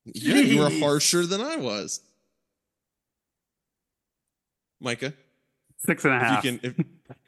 yeah, 0.05 0.35
you 0.35 0.59
were 0.59 0.69
harsher 0.69 1.25
than 1.25 1.41
I 1.41 1.57
was. 1.57 2.01
Micah, 4.79 5.13
six 5.85 6.05
and 6.05 6.13
a 6.13 6.19
half. 6.19 6.45
if 6.45 6.51
you 6.51 6.59
can, 6.59 6.77
if, 6.79 6.85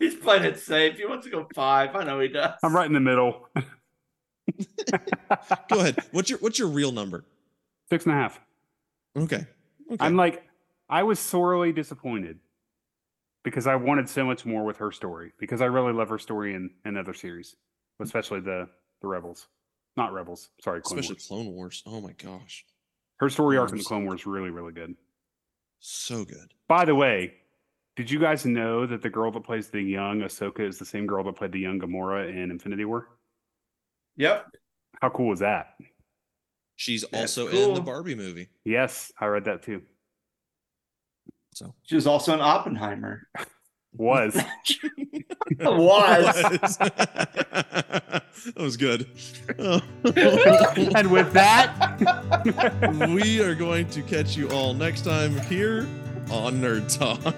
He's 0.00 0.14
playing 0.16 0.44
it 0.44 0.58
safe. 0.58 0.96
He 0.96 1.06
wants 1.06 1.24
to 1.24 1.30
go 1.30 1.46
five. 1.54 1.94
I 1.94 2.04
know 2.04 2.18
he 2.20 2.28
does. 2.28 2.54
I'm 2.62 2.74
right 2.74 2.86
in 2.86 2.92
the 2.92 3.00
middle. 3.00 3.48
go 5.70 5.80
ahead. 5.80 5.98
What's 6.10 6.30
your 6.30 6.38
what's 6.40 6.58
your 6.58 6.68
real 6.68 6.92
number? 6.92 7.24
Six 7.90 8.04
and 8.04 8.14
a 8.14 8.16
half. 8.16 8.40
Okay. 9.16 9.46
Okay. 9.90 9.96
I'm 10.00 10.16
like, 10.16 10.42
I 10.88 11.02
was 11.02 11.18
sorely 11.18 11.72
disappointed 11.72 12.38
because 13.42 13.66
I 13.66 13.76
wanted 13.76 14.08
so 14.08 14.24
much 14.24 14.44
more 14.46 14.64
with 14.64 14.76
her 14.78 14.92
story 14.92 15.32
because 15.38 15.60
I 15.60 15.66
really 15.66 15.92
love 15.92 16.08
her 16.10 16.18
story 16.18 16.54
in, 16.54 16.70
another 16.84 17.14
series, 17.14 17.56
especially 18.00 18.40
the 18.40 18.68
the 19.00 19.08
Rebels, 19.08 19.48
not 19.96 20.12
Rebels. 20.12 20.50
Sorry, 20.62 20.80
Clone 20.80 20.98
especially 20.98 21.14
Wars. 21.16 21.26
Clone 21.28 21.46
Wars. 21.54 21.82
Oh 21.86 22.00
my 22.00 22.12
gosh, 22.12 22.64
Her 23.16 23.28
story 23.28 23.56
arc 23.58 23.70
in 23.72 23.78
the 23.78 23.84
Clone 23.84 24.04
Wars 24.04 24.20
is 24.20 24.26
really 24.26 24.50
really 24.50 24.72
good. 24.72 24.94
so 25.80 26.24
good. 26.24 26.52
By 26.68 26.84
the 26.84 26.94
way, 26.94 27.34
did 27.96 28.10
you 28.10 28.18
guys 28.18 28.44
know 28.46 28.86
that 28.86 29.02
the 29.02 29.10
girl 29.10 29.30
that 29.32 29.44
plays 29.44 29.68
the 29.68 29.80
young 29.82 30.20
Ahsoka 30.20 30.60
is 30.60 30.78
the 30.78 30.84
same 30.84 31.06
girl 31.06 31.22
that 31.24 31.36
played 31.36 31.52
the 31.52 31.60
young 31.60 31.78
Gamora 31.80 32.28
in 32.30 32.50
Infinity 32.50 32.84
War? 32.84 33.08
Yep. 34.16 34.46
How 35.02 35.10
cool 35.10 35.32
is 35.32 35.40
that? 35.40 35.74
She's 36.76 37.02
That's 37.10 37.36
also 37.38 37.48
in 37.48 37.74
the. 37.74 37.80
Barbie 37.80 38.14
movie. 38.14 38.48
Yes, 38.64 39.12
I 39.20 39.26
read 39.26 39.44
that 39.44 39.62
too. 39.62 39.82
So 41.54 41.74
She 41.84 41.94
was 41.94 42.06
also 42.06 42.34
an 42.34 42.40
Oppenheimer. 42.40 43.28
Was 43.96 44.34
Was. 45.60 46.76
that 46.78 48.22
was 48.56 48.76
good. 48.76 49.06
And 50.96 51.10
with 51.10 51.32
that, 51.32 53.08
we 53.10 53.40
are 53.40 53.54
going 53.54 53.88
to 53.90 54.02
catch 54.02 54.36
you 54.36 54.48
all 54.50 54.74
next 54.74 55.02
time 55.02 55.38
here 55.42 55.86
on 56.30 56.60
Nerd 56.60 56.92
Talk. 56.98 57.36